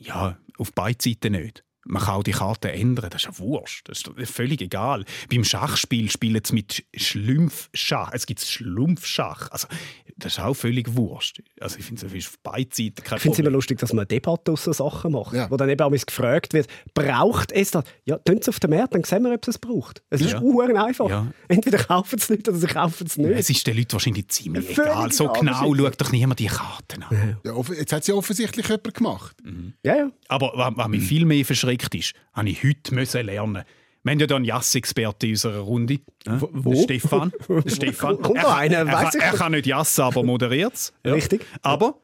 Ja, 0.00 0.38
auf 0.58 0.72
beide 0.72 0.98
Seiten 1.00 1.32
nicht. 1.32 1.62
Man 1.88 2.02
kann 2.02 2.14
auch 2.16 2.22
die 2.22 2.32
Karte 2.32 2.70
ändern, 2.70 3.08
das 3.10 3.22
ist 3.22 3.26
ja 3.28 3.38
Wurst. 3.38 3.80
Das 3.86 4.02
ist 4.16 4.30
völlig 4.32 4.60
egal. 4.60 5.04
Beim 5.30 5.42
Schachspiel 5.42 6.10
spielen 6.10 6.40
sie 6.44 6.54
mit 6.54 6.84
Schlumpfschach. 6.94 8.10
Es 8.12 8.26
gibt 8.26 8.40
Schlumpfschach. 8.40 9.50
Also, 9.50 9.68
das 10.16 10.34
ist 10.34 10.40
auch 10.40 10.54
völlig 10.54 10.94
Wurst. 10.96 11.42
Also, 11.60 11.78
ich 11.78 11.84
finde, 11.84 12.06
es 12.06 12.12
ist 12.12 12.28
auf 12.28 12.38
beide 12.42 12.68
Seiten 12.72 13.02
kein 13.02 13.16
Ich 13.16 13.22
finde 13.22 13.34
es 13.34 13.38
immer 13.38 13.50
lustig, 13.50 13.78
dass 13.78 13.92
man 13.92 14.00
eine 14.00 14.06
Debatte 14.06 14.52
aus 14.52 14.64
so 14.64 14.72
Sachen 14.72 15.12
macht, 15.12 15.32
Ja. 15.34 15.50
wo 15.50 15.56
dann 15.56 15.68
eben 15.68 15.80
auch 15.82 15.90
gefragt 15.90 16.52
wird, 16.52 16.68
braucht 16.94 17.52
es 17.52 17.70
das? 17.70 17.84
Ja, 18.04 18.18
tun 18.18 18.38
es 18.40 18.48
auf 18.48 18.60
den 18.60 18.70
Markt, 18.70 18.94
dann 18.94 19.04
sehen 19.04 19.22
wir, 19.22 19.32
ob 19.32 19.42
es 19.42 19.48
es 19.48 19.58
braucht. 19.58 20.02
Es 20.10 20.20
ist 20.20 20.32
Ja. 20.32 20.40
einfach. 20.84 21.08
Ja. 21.08 21.26
Entweder 21.48 21.78
kaufen 21.78 22.18
es 22.18 22.28
nicht 22.28 22.48
oder 22.48 22.58
sie 22.58 22.66
kaufen 22.66 23.06
es 23.06 23.16
nicht. 23.16 23.30
Es 23.30 23.50
ist 23.50 23.66
den 23.66 23.76
Leuten 23.76 23.92
wahrscheinlich 23.92 24.28
ziemlich 24.28 24.64
Völlig 24.74 24.90
egal. 24.90 25.12
So 25.12 25.28
genau 25.28 25.74
schaut 25.74 26.00
doch 26.00 26.12
niemand 26.12 26.38
die 26.40 26.46
Karten 26.46 27.02
an. 27.02 27.38
Ja, 27.44 27.54
jetzt 27.74 27.92
hat 27.92 28.04
sie 28.04 28.12
offensichtlich 28.12 28.66
jemand 28.68 28.94
gemacht. 28.94 29.36
ja, 29.82 29.96
ja. 29.96 30.10
Aber 30.28 30.52
was, 30.54 30.72
was 30.76 30.88
mich 30.88 31.02
viel 31.04 31.24
mehr 31.24 31.44
verschreckt 31.44 31.77
ist, 31.94 32.14
habe 32.32 32.48
ich 32.50 32.62
heute 32.62 32.94
müssen 32.94 33.26
lernen. 33.26 33.64
Wir 34.04 34.12
haben 34.12 34.20
ja 34.20 34.26
hier 34.26 34.36
einen 34.36 34.44
Jass-Experte 34.44 35.26
in 35.26 35.32
unserer 35.32 35.58
Runde. 35.58 36.00
ne? 36.26 36.40
wo? 36.52 36.72
Der 36.72 36.82
Stefan. 36.82 37.32
Stefan. 37.66 38.22
Kommt 38.22 38.38
er, 38.38 38.56
einer, 38.56 38.76
er, 38.78 38.86
er 38.86 39.10
doch. 39.32 39.38
kann 39.38 39.52
nicht 39.52 39.66
jassen, 39.66 40.02
aber 40.02 40.22
moderiert 40.22 40.74
es. 40.74 40.92
Richtig. 41.04 41.44
Aber 41.62 42.00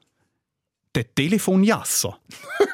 der 0.94 1.12
Telefonjasser, 1.14 2.16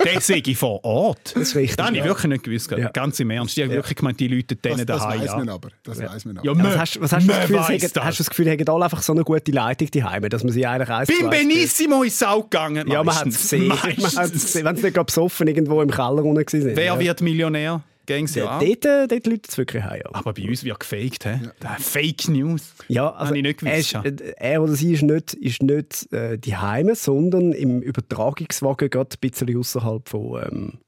der 0.05 0.21
sehe 0.21 0.43
ich 0.45 0.59
vor 0.59 0.85
Ort. 0.85 1.33
Das 1.35 1.43
ist 1.43 1.57
richtig, 1.57 1.77
Das 1.77 1.87
habe 1.87 1.97
ich 1.97 2.03
ja. 2.03 2.09
wirklich 2.09 2.29
nicht 2.29 2.45
gewusst. 2.45 2.71
Ja. 2.71 2.89
Ganz 2.91 3.19
im 3.21 3.31
Ernst. 3.31 3.57
Ich 3.57 3.65
habe 3.65 3.75
wirklich 3.75 3.97
gemeint, 3.97 4.21
die 4.21 4.29
Leute 4.29 4.57
Das, 4.57 4.63
denen 4.77 4.87
das 4.87 5.01
daheim 5.01 5.21
weiß 5.23 5.37
man 5.37 5.47
ja. 5.49 5.55
aber. 5.55 5.69
Das 5.83 5.99
weiß 6.03 6.25
man 6.27 6.39
aber. 6.39 6.47
Ja, 6.47 6.53
Ja, 6.53 6.59
was 6.59 6.65
man- 6.71 6.79
hast, 6.81 7.01
was 7.01 7.13
hast, 7.13 7.23
du 7.23 7.29
das 7.29 7.37
man 7.39 7.41
Gefühl, 7.67 7.81
sie 7.81 7.89
das. 7.95 8.05
hast 8.05 8.19
du 8.19 8.23
das 8.23 8.31
Gefühl, 8.31 8.51
haben 8.51 8.69
alle 8.69 8.85
einfach 8.85 9.03
so 9.03 9.13
eine 9.13 9.25
gute 9.25 9.51
Leitung 9.53 9.89
daheim, 9.91 10.29
dass 10.29 10.45
man 10.45 10.53
sie 10.53 10.67
eigentlich 10.67 10.91
eins 10.91 11.09
Beim 11.09 11.31
Benissimo 11.31 12.03
ist 12.03 12.15
es 12.17 12.23
auch 12.23 12.43
gegangen. 12.43 12.87
Ja, 12.89 13.03
man 13.03 13.15
hat 13.15 13.27
es 13.27 13.35
meistens. 13.35 13.43
gesehen. 13.51 13.69
Man 13.69 13.79
Meistens. 13.79 14.55
Wenn 14.65 14.77
sie 14.77 14.83
nicht 14.83 14.95
gerade 14.95 15.05
besoffen 15.07 15.49
irgendwo 15.49 15.81
im 15.83 15.91
Keller 15.91 16.25
unten 16.25 16.37
waren. 16.37 16.77
Wer 16.77 16.85
ja. 16.85 16.99
wird 16.99 17.21
Millionär? 17.23 17.83
Gehen 18.11 18.27
sie 18.27 18.41
Ja, 18.41 18.59
dort, 18.59 18.85
äh, 18.85 19.07
dort 19.07 19.27
läutet 19.29 19.49
es 19.51 19.57
wirklich 19.57 19.85
heim. 19.85 20.01
Ja. 20.05 20.11
Aber 20.15 20.33
bei 20.33 20.49
uns 20.49 20.65
wird 20.65 20.81
gefaked. 20.81 21.23
He? 21.23 21.31
Ja. 21.63 21.77
Fake 21.79 22.27
News. 22.29 22.75
Ja, 22.89 23.11
also 23.13 23.27
Habe 23.27 23.37
ich 23.39 23.43
nicht 23.45 23.63
er, 23.63 23.71
gewusst, 23.77 23.95
ist, 23.95 24.21
äh, 24.21 24.35
er 24.37 24.63
oder 24.63 24.73
sie 24.75 24.93
ist 24.95 25.03
nicht, 25.03 25.35
ist 25.35 25.63
nicht 25.63 26.13
äh, 26.13 26.37
die 26.37 26.57
Heime, 26.57 26.97
sondern 26.97 27.53
im 27.53 27.81
Übertragungswagen 27.83 28.91
gerade 28.91 29.11
ein 29.15 29.31
bisschen 29.31 29.57
außerhalb 29.57 30.09
von, 30.09 30.43
ähm, 30.43 30.79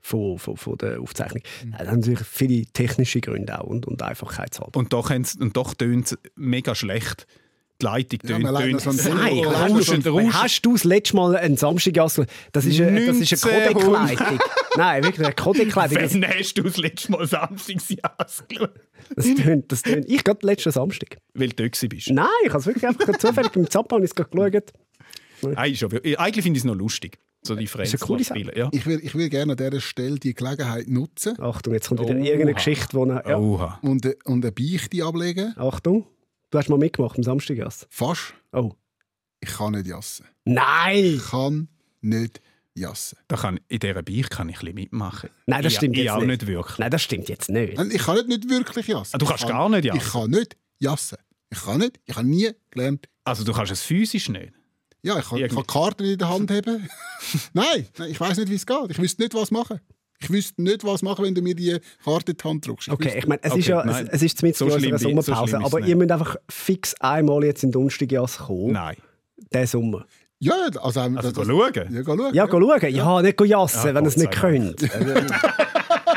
von, 0.00 0.36
von, 0.38 0.56
von 0.56 0.76
der 0.78 1.00
Aufzeichnung. 1.00 1.42
Mhm. 1.64 1.74
Äh, 1.74 1.78
Das 1.78 1.88
haben 1.88 2.00
natürlich 2.00 2.26
viele 2.26 2.66
technische 2.66 3.20
Gründe 3.20 3.60
auch 3.60 3.64
und, 3.68 3.86
und 3.86 4.02
Einfachheitshalber. 4.02 4.80
Und 4.80 4.92
doch, 4.92 5.10
und 5.10 5.56
doch 5.56 5.74
tönt 5.74 6.06
es 6.06 6.18
mega 6.34 6.74
schlecht. 6.74 7.28
Die 7.80 7.84
Leitung 7.84 8.20
Ja, 8.24 8.28
tönt. 8.38 8.50
leider 8.50 8.78
tönt 8.78 9.00
so 9.00 9.14
Nein, 9.14 9.42
hast, 9.46 9.70
Rauschen, 9.70 10.32
hast 10.34 10.62
du 10.66 10.72
das 10.72 10.82
letzte 10.84 11.14
Mal 11.14 11.36
einen 11.36 11.56
Samstagjass? 11.56 12.20
Das 12.50 12.64
ist 12.64 12.80
eine, 12.80 13.06
das 13.06 13.16
ist 13.18 13.44
eine 13.44 13.54
1900. 13.62 13.74
Codec-Leitung. 13.74 14.38
Nein, 14.76 15.04
wirklich 15.04 15.26
eine 15.26 15.34
Codec-Leitung. 15.34 15.98
Das, 15.98 16.14
Wann 16.14 16.28
hast 16.28 16.54
du 16.54 16.62
das 16.62 16.76
letzte 16.76 17.12
Mal 17.12 17.26
Samstagsjass 17.26 18.44
geschaut? 18.48 18.70
das, 19.14 19.34
tönt, 19.34 19.72
das 19.72 19.82
tönt. 19.82 20.08
Ich 20.08 20.24
gerade 20.24 20.46
letzten 20.46 20.72
Samstag. 20.72 21.18
Weil 21.34 21.48
du 21.50 21.68
dort 21.68 21.88
bist. 21.88 22.10
Nein, 22.10 22.26
ich 22.44 22.50
habe 22.50 22.58
es 22.58 22.66
wirklich 22.66 22.86
einfach 22.86 23.18
zufällig 23.18 23.52
beim 23.52 23.70
Zappa 23.70 23.98
geschaut. 23.98 24.72
Eigentlich, 25.54 25.78
schon. 25.78 25.92
Eigentlich 25.92 26.42
finde 26.42 26.58
ich 26.58 26.62
es 26.62 26.64
noch 26.64 26.74
lustig. 26.74 27.18
So 27.46 27.54
die 27.54 27.66
Friends 27.66 27.92
eine 27.92 27.98
coole 28.00 28.24
spielen. 28.24 28.50
Ja. 28.56 28.68
Ich 28.72 28.86
will, 28.86 29.00
ich 29.02 29.14
will 29.14 29.28
gerne 29.28 29.52
an 29.52 29.56
dieser 29.56 29.80
Stelle 29.80 30.18
die 30.18 30.34
Gelegenheit 30.34 30.88
nutzen 30.88 31.40
Achtung, 31.40 31.74
jetzt 31.74 31.88
kommt 31.88 32.00
wieder 32.00 32.14
Oha. 32.14 32.24
irgendeine 32.24 32.54
Geschichte, 32.54 32.94
wo 32.94 33.04
er, 33.04 33.28
ja. 33.28 33.38
Oha. 33.38 33.78
und, 33.82 34.04
und 34.24 34.44
eine 34.44 34.52
Beichte 34.52 35.04
ablegen. 35.04 35.54
Achtung, 35.56 36.06
du 36.50 36.58
hast 36.58 36.68
mal 36.68 36.78
mitgemacht 36.78 37.16
am 37.16 37.22
Samstagjass. 37.22 37.86
Fast. 37.88 38.34
Oh. 38.52 38.72
Ich 39.40 39.50
kann 39.50 39.72
nicht 39.74 39.86
jassen. 39.86 40.26
Nein! 40.44 41.04
Ich 41.04 41.30
kann 41.30 41.68
nicht 42.00 42.40
jassen. 42.76 43.18
Da 43.28 43.36
kann, 43.36 43.58
in 43.68 43.78
dieser 43.78 44.02
Beicht 44.02 44.30
kann 44.30 44.48
ich 44.48 44.56
ein 44.56 44.60
bisschen 44.60 44.74
mitmachen. 44.74 45.30
Nein, 45.46 45.62
das 45.62 45.72
ich, 45.72 45.78
stimmt 45.78 45.96
ich 45.96 46.04
jetzt 46.04 46.12
auch 46.12 46.18
nicht. 46.20 46.28
nicht 46.42 46.46
wirklich. 46.46 46.78
Nein, 46.78 46.90
das 46.90 47.02
stimmt 47.02 47.28
jetzt 47.28 47.48
nicht. 47.50 47.76
Nein, 47.76 47.90
Ich 47.92 48.02
kann 48.02 48.16
nicht, 48.16 48.28
nicht 48.28 48.48
wirklich 48.48 48.86
jassen. 48.88 49.14
Ah, 49.14 49.18
du 49.18 49.26
kannst 49.26 49.42
kann- 49.44 49.52
gar 49.52 49.68
nicht 49.68 49.84
jassen? 49.84 49.98
Ich 50.04 50.12
kann 50.12 50.30
nicht 50.30 50.56
jassen. 50.78 51.18
Ich 51.50 51.62
kann 51.64 51.78
nicht. 51.78 52.00
Ich 52.04 52.16
habe 52.16 52.26
nie 52.28 52.50
gelernt. 52.70 53.08
Also 53.24 53.44
du 53.44 53.52
kannst 53.52 53.72
es 53.72 53.82
physisch 53.82 54.28
nicht. 54.28 54.52
Ja, 55.02 55.18
ich 55.18 55.28
kann, 55.28 55.38
ich 55.38 55.52
kann 55.54 55.66
Karten 55.66 56.04
in 56.04 56.18
der 56.18 56.28
Hand 56.28 56.50
haben. 56.50 56.88
nein, 57.52 57.86
nein, 57.98 58.10
ich 58.10 58.20
weiß 58.20 58.36
nicht, 58.38 58.50
wie 58.50 58.54
es 58.56 58.66
geht. 58.66 58.90
Ich 58.90 58.98
wüsste 58.98 59.22
nicht, 59.22 59.34
was 59.34 59.50
machen. 59.50 59.80
Ich 60.18 60.30
wüsste 60.30 60.62
nicht, 60.62 60.82
was 60.82 61.02
machen, 61.02 61.24
wenn 61.26 61.34
du 61.34 61.42
mir 61.42 61.54
die 61.54 61.78
Karte 62.02 62.32
in 62.32 62.38
die 62.38 62.44
Hand 62.48 62.66
drückst. 62.66 62.88
Ich 62.88 62.92
Okay, 62.94 63.04
wüsste- 63.06 63.18
ich 63.18 63.26
meine, 63.26 63.42
es 63.42 63.50
Okay, 63.52 63.60
ist 63.60 63.66
ja 63.68 63.84
nein. 63.84 64.06
es, 64.06 64.12
es 64.14 64.22
ist 64.22 64.38
zumindest 64.38 64.58
So 64.58 64.68
so 64.70 64.78
Sommerpause, 64.98 65.56
es 65.58 65.64
aber 65.64 65.80
nicht. 65.80 65.88
ihr 65.90 65.96
müsst 65.96 66.10
einfach 66.10 66.36
fix 66.48 66.94
einmal 67.00 67.44
jetzt 67.44 67.62
in 67.62 67.68
den 67.68 67.72
Donnerstagjass 67.74 68.38
kommen, 68.38 68.72
Nein. 68.72 68.96
diesen 69.52 69.66
Sommer. 69.66 70.06
Ja, 70.38 70.54
ja, 70.72 70.80
also, 70.80 71.00
ähm, 71.00 71.16
Also 71.16 71.32
das, 71.32 71.46
schauen. 71.46 71.72
Ja, 71.74 72.04
schauen. 72.04 72.34
Ja, 72.34 72.48
schauen. 72.48 72.94
Ja, 72.94 73.22
nicht 73.22 73.36
gehen 73.38 73.46
jassen, 73.48 73.88
Ja, 73.88 73.94
wenn 73.94 74.04
ihr 74.04 74.08
es 74.08 74.16
nicht 74.16 74.32
könnt. 74.32 74.82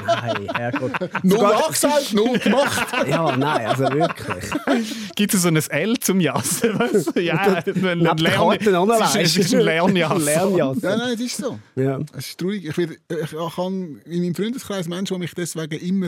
Nein, 0.05 0.47
Herrgott. 0.55 0.91
Null 1.23 1.32
Sogar- 1.38 1.53
nachgesagt, 1.53 2.13
null 2.13 2.39
gemacht. 2.39 2.88
Ja, 3.08 3.36
nein, 3.38 3.65
also 3.67 3.84
wirklich. 3.91 4.91
Gibt 5.15 5.34
es 5.34 5.41
so 5.41 5.47
ein 5.49 5.55
L 5.55 5.97
zum 5.99 6.19
Jassen? 6.19 6.77
Weißt 6.79 7.15
du? 7.15 7.19
Ja, 7.21 7.36
ein 7.36 7.63
Neben 7.65 7.82
den 7.82 7.99
Lern- 7.99 8.17
Karten 8.17 8.75
auch 8.75 8.86
noch 8.86 9.01
Es 9.01 9.15
ist- 9.15 9.38
Es 9.38 9.45
ist 9.45 9.53
ein 9.55 9.62
Lernjass. 9.62 10.23
Lernjass. 10.23 10.82
Ja, 10.82 10.97
nein, 10.97 11.12
das 11.13 11.21
ist 11.21 11.38
so. 11.38 11.60
Ja. 11.75 11.99
Es 12.17 12.27
ist 12.29 12.39
traurig. 12.39 12.65
Ich, 12.65 12.77
will, 12.77 12.97
ich 13.10 13.34
habe 13.34 13.75
in 14.05 14.21
meinem 14.21 14.36
Freundeskreis 14.36 14.88
Menschen, 14.88 15.15
die 15.15 15.19
mich 15.19 15.34
deswegen 15.36 15.79
immer 15.79 16.08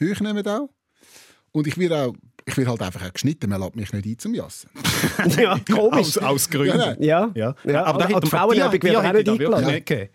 hochnehmen. 0.00 0.46
Auch. 0.46 0.68
Und 1.52 1.66
ich 1.66 1.78
werde 1.78 1.96
auch 2.06 2.14
ich 2.48 2.56
werde 2.56 2.70
halt 2.70 2.82
einfach 2.82 3.06
auch 3.06 3.12
geschnitten, 3.12 3.50
man 3.50 3.60
lässt 3.60 3.74
mich 3.76 3.92
nicht 3.92 4.06
ein 4.06 4.18
zum 4.18 4.34
Jassen. 4.34 4.70
ja, 5.38 5.58
komisch. 5.70 5.98
Aus, 5.98 6.18
aus 6.18 6.50
Gründen. 6.50 6.78
Ja. 7.02 7.30
Ja, 7.32 7.32
Ja. 7.34 7.54
ja. 7.64 7.84
aber 7.84 8.06
hätte 8.08 8.20
die 8.20 8.28
Frauenwerbung 8.30 8.82
wird 8.82 8.96
auch 8.96 9.12
nicht 9.12 9.28
eingeladen. 9.28 10.08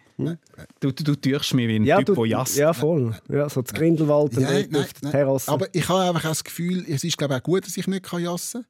Du, 0.79 0.91
du, 0.91 1.03
du 1.03 1.15
tust 1.15 1.53
mich 1.53 1.67
wie 1.67 1.75
ein 1.77 1.83
Ja, 1.85 2.01
Typ, 2.01 2.15
der 2.15 2.25
jasst. 2.25 2.55
ja, 2.57 2.71
voll. 2.73 3.15
Ja, 3.29 3.49
so 3.49 3.61
das 3.61 3.73
Grindelwald 3.73 4.35
und 4.37 4.43
Ja, 4.43 4.51
nein, 4.51 4.75
auf 4.75 4.93
der. 4.93 5.11
Terrasse. 5.11 5.51
Aber 5.51 5.67
ich 5.73 5.87
habe 5.89 6.01
einfach 6.01 6.25
auch 6.25 6.29
das 6.29 6.43
Gefühl, 6.43 6.85
es 6.87 7.03
ist 7.03 7.17
glaube 7.17 7.33
ich, 7.33 7.39
auch 7.39 7.43
gut, 7.43 7.65
dass 7.65 7.75
ich 7.77 7.87
nicht 7.87 8.03
kann 8.03 8.21
jassen 8.23 8.61
kann. 8.63 8.69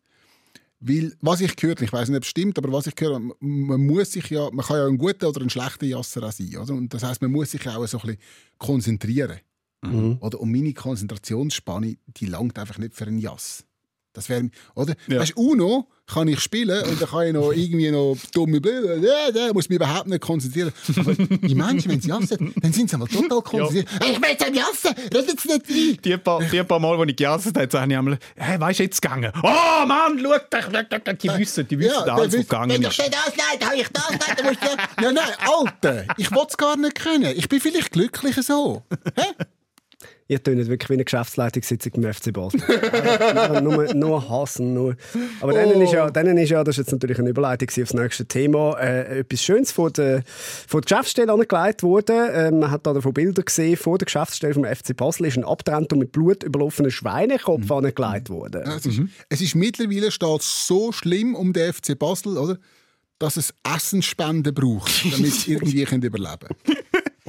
Weil, 0.86 1.14
was 1.22 1.40
ich 1.42 1.56
gehört 1.56 1.78
habe, 1.80 1.86
ich 1.86 1.94
weiß 1.94 2.10
nicht, 2.10 2.18
ob 2.18 2.24
es 2.24 2.30
stimmt, 2.30 2.58
aber 2.58 2.72
was 2.72 2.88
ich 2.88 2.96
gehört 2.96 3.16
habe, 3.16 3.34
man 3.40 3.86
muss 3.86 4.12
sich 4.12 4.30
ja, 4.30 4.50
man 4.52 4.66
kann 4.66 4.78
ja 4.78 4.86
ein 4.88 4.98
guter 4.98 5.30
oder 5.30 5.42
ein 5.42 5.50
schlechter 5.50 5.86
Jasser 5.86 6.24
auch 6.24 6.32
sein. 6.32 6.58
Oder? 6.58 6.74
Und 6.74 6.94
das 6.94 7.04
heißt, 7.04 7.22
man 7.22 7.32
muss 7.32 7.52
sich 7.52 7.66
auch 7.70 7.86
so 7.88 7.98
ein 8.00 8.02
bisschen 8.02 8.18
konzentrieren. 8.58 9.38
Mhm. 9.84 10.18
Oder? 10.20 10.40
Und 10.40 10.52
meine 10.52 10.74
Konzentrationsspanne, 10.74 11.98
die 12.08 12.26
langt 12.26 12.58
einfach 12.58 12.78
nicht 12.78 12.94
für 12.94 13.06
einen 13.06 13.20
Jass. 13.20 13.66
Das 14.14 14.30
wäre, 14.30 14.50
oder? 14.76 14.94
Ja. 15.08 15.20
Weißt, 15.20 15.36
Uno 15.36 15.88
kann 16.06 16.28
ich 16.28 16.40
spielen 16.40 16.84
und 16.86 17.02
dann 17.02 17.10
kann 17.10 17.28
ich 17.28 17.34
noch 17.34 17.52
irgendwie 17.52 17.90
noch 17.90 18.16
dumme 18.32 18.60
ja, 18.64 19.30
ja, 19.34 19.54
muss 19.54 19.70
mich 19.70 19.78
überhaupt 19.78 20.08
nicht 20.08 20.22
konzentrieren. 20.22 20.72
Aber 20.98 21.16
die 21.16 21.56
Menschen, 21.56 21.90
wenn 21.90 22.00
sie 22.00 22.10
jassen, 22.10 22.54
dann 22.62 22.74
sind 22.74 22.92
sie 22.92 22.98
mal 22.98 23.08
total 23.08 23.42
konzentriert. 23.42 23.88
Ich 24.04 24.22
will 24.22 24.38
zum 24.38 24.54
Jassen, 24.54 24.94
redet 25.12 25.40
sie 25.40 25.48
nicht 25.48 25.70
rein. 25.70 25.98
Die 26.04 26.18
paar, 26.18 26.44
die 26.44 26.64
paar 26.64 26.80
Mal, 26.80 26.98
wo 26.98 27.04
ich 27.06 27.16
gejasst 27.16 27.48
habe, 27.48 27.62
habe 27.62 27.92
ich 27.92 27.98
einmal, 27.98 28.20
hey, 28.36 28.60
weißt 28.60 28.80
du, 28.80 28.84
jetzt 28.84 29.02
gegangen. 29.02 29.32
Oh 29.42 29.86
Mann, 29.88 30.20
schau, 30.22 30.38
dich, 30.38 31.18
die 31.18 31.30
wissen, 31.40 31.68
die 31.68 31.80
wissen 31.80 32.04
Ja, 32.06 32.14
alles, 32.14 32.34
was 32.34 32.42
gegangen 32.42 32.70
Wenn 32.70 32.82
ich 32.84 32.88
ist. 32.90 33.00
das 33.00 33.28
ausleite, 33.28 33.66
habe 33.66 33.76
ich 33.78 33.88
das 33.88 34.10
nicht, 34.12 34.40
dann 34.40 34.46
musst 34.46 34.62
du... 34.62 35.04
Ja, 35.04 35.12
nein, 35.12 35.24
Alter, 35.40 36.06
ich 36.18 36.30
will 36.30 36.46
es 36.48 36.58
gar 36.58 36.78
nicht 36.78 36.96
können. 36.96 37.34
Ich 37.36 37.50
bin 37.50 37.60
vielleicht 37.60 37.92
glücklicher 37.92 38.44
so. 38.44 38.84
Hä? 39.16 39.46
Ihr 40.34 40.42
tönt 40.42 40.68
wirklich 40.68 40.90
wie 40.90 40.94
eine 40.94 41.06
Geschäftsleitungssitzung 41.06 41.92
beim 42.02 42.12
FC 42.12 42.34
Basel. 42.34 42.60
Ja, 43.36 43.62
nur, 43.62 43.94
nur 43.94 44.28
hassen, 44.28 44.74
nur. 44.74 44.96
Aber 45.42 45.54
dann 45.54 45.80
ist 45.80 45.94
ja, 45.94 46.10
dann 46.10 46.36
ist 46.40 46.50
ja, 46.50 46.64
das 46.64 46.74
ist 46.74 46.86
jetzt 46.86 46.92
natürlich 46.92 47.20
eine 47.20 47.30
Überleitung 47.30 47.70
aufs 47.70 47.94
nächste 47.94 48.26
Thema, 48.26 48.76
äh, 48.80 49.20
etwas 49.20 49.44
Schönes 49.44 49.72
von 49.72 49.94
der, 49.94 50.24
von 50.26 50.82
der 50.82 50.86
Geschäftsstelle 50.90 51.32
angelegt 51.32 51.84
worden. 51.84 52.30
Ähm, 52.34 52.60
man 52.62 52.72
hat 52.72 52.88
da 52.88 52.94
davon 52.94 53.14
Bilder 53.14 53.44
gesehen, 53.44 53.78
vor 53.78 54.00
der 54.00 54.08
Geschäftsstelle 54.08 54.56
vom 54.56 54.66
FC 54.66 54.98
Basel 54.98 55.28
ist 55.28 55.38
ein 55.38 55.44
abgetrennter 55.44 55.94
und 55.94 56.00
mit 56.00 56.12
Blut 56.12 56.42
überlaufener 56.42 56.90
Schweinekopf 56.90 57.70
angelegt 57.70 58.32
worden. 58.32 58.64
Es, 58.64 58.88
ist, 58.88 59.02
es 59.30 59.42
ist 59.42 59.54
mittlerweile 59.54 60.10
steht 60.10 60.42
so 60.42 60.92
schlimm 60.92 61.36
um 61.36 61.54
den 61.54 61.72
FC 61.72 61.98
Basel, 61.98 62.40
oder? 62.40 62.58
dass 63.20 63.38
es 63.38 63.54
Essensspenden 63.64 64.54
braucht, 64.54 65.06
damit 65.14 65.32
sie 65.32 65.54
irgendwie 65.54 65.86
können 65.86 66.04
überleben 66.04 66.48
können. 66.66 66.83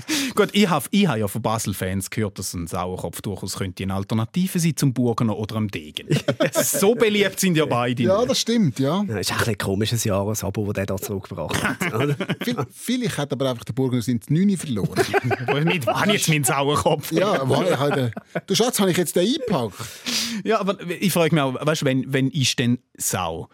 Gut, 0.35 0.51
ich 0.53 0.69
habe 0.69 0.87
ich 0.90 1.07
hab 1.07 1.17
ja 1.17 1.29
von 1.29 1.43
Basel-Fans 1.43 2.11
gehört, 2.11 2.38
dass 2.38 2.55
ein 2.55 2.67
Sauerkopf 2.67 3.23
durchaus 3.23 3.57
könnte 3.57 3.83
eine 3.83 3.95
Alternative 3.95 4.59
sein 4.59 4.77
zum 4.77 4.93
Burgener 4.93 5.37
oder 5.37 5.57
am 5.57 5.69
Degen. 5.69 6.09
so 6.53 6.95
beliebt 6.95 7.40
sind 7.40 7.57
ja 7.57 7.67
beide. 7.67 8.03
Ja, 8.03 8.25
das 8.25 8.40
stimmt, 8.40 8.79
ja. 8.79 9.05
Das 9.07 9.21
ist 9.21 9.33
ein 9.33 9.55
ein 9.55 9.59
komisches 9.59 10.05
Jahresabo, 10.05 10.64
das 10.67 10.75
der 10.75 10.87
da 10.87 10.97
zurückgebracht 10.97 11.62
hat. 11.62 11.77
Vielleicht 12.71 13.19
hat 13.19 13.33
aber 13.33 13.51
einfach 13.51 13.64
der 13.64 13.73
Burger 13.73 14.01
sind 14.03 14.29
die 14.29 14.45
9 14.45 14.57
verloren. 14.57 15.05
Mit 15.64 15.87
wann 15.87 16.11
jetzt 16.11 16.29
mein 16.29 16.45
Sauerkopf? 16.45 17.12
ja, 17.12 17.43
ich 17.43 17.79
halt, 17.79 17.97
äh, 17.97 18.11
du 18.47 18.55
Schatz, 18.55 18.81
habe 18.81 18.90
ich 18.90 18.97
jetzt 18.97 19.17
den 19.17 19.27
eingepackt? 19.27 19.75
Ja, 20.45 20.61
aber 20.61 20.79
ich 20.88 21.12
frage 21.12 21.35
mich 21.35 21.43
auch, 21.43 21.55
weißt 21.67 21.83
du, 21.83 21.87
wenn, 21.87 22.12
wenn 22.12 22.31
ist 22.31 22.59
denn 22.59 22.79
Sau? 22.97 23.49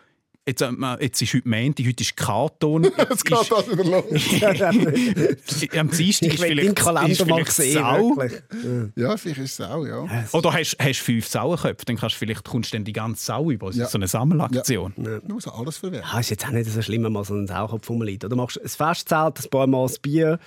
Jetzt, 0.49 0.63
äh, 0.63 0.71
jetzt 1.01 1.21
ist 1.21 1.35
heute 1.35 1.49
Montag, 1.49 1.87
heute 1.87 2.03
ist 2.03 2.17
Karton. 2.17 2.85
Jetzt 2.99 3.25
geht 3.27 3.39
das 3.51 3.71
wieder 3.71 3.85
los. 3.85 4.05
Am 5.79 5.91
Dienstag 5.91 6.33
ist 6.35 6.43
vielleicht, 6.43 6.77
Kalender 6.77 7.11
ist 7.11 7.21
mal 7.27 7.35
vielleicht 7.37 7.53
sehen, 7.53 7.75
Sau. 7.75 8.17
wirklich. 8.17 8.43
Ja, 8.97 9.17
vielleicht 9.19 9.39
ist 9.41 9.61
es 9.61 9.67
auch, 9.67 9.85
ja. 9.87 10.09
Oder 10.33 10.53
hast 10.55 10.77
du 10.81 10.95
fünf 10.95 11.29
Sauerköpfe, 11.29 11.85
dann 11.85 11.97
kannst 11.99 12.17
du 12.17 12.21
vielleicht, 12.21 12.43
kommst 12.45 12.73
du 12.73 12.79
dann 12.79 12.85
die 12.85 12.95
ganze 12.95 13.23
Sau 13.23 13.51
über. 13.51 13.67
Das 13.67 13.77
Ja. 13.77 13.85
ist 13.85 13.93
so 13.93 13.99
eine 13.99 14.09
Sammelaktion. 14.09 14.95
Du 14.97 15.35
musst 15.35 15.47
alles 15.47 15.77
verwerten. 15.77 16.09
Ah, 16.11 16.21
ist 16.21 16.31
jetzt 16.31 16.47
auch 16.47 16.51
nicht 16.53 16.71
so 16.71 16.81
schlimm, 16.81 17.05
wenn 17.05 17.13
man 17.13 17.25
so 17.25 17.35
einen 17.35 17.47
Sauerkopf 17.47 17.91
rumliegt. 17.91 18.25
Oder 18.25 18.35
machst 18.35 18.59
ein 18.61 18.67
Festzelt, 18.69 19.45
ein 19.45 19.51
paar 19.51 19.67
Mal 19.67 19.83
das 19.87 19.99
Bier, 19.99 20.39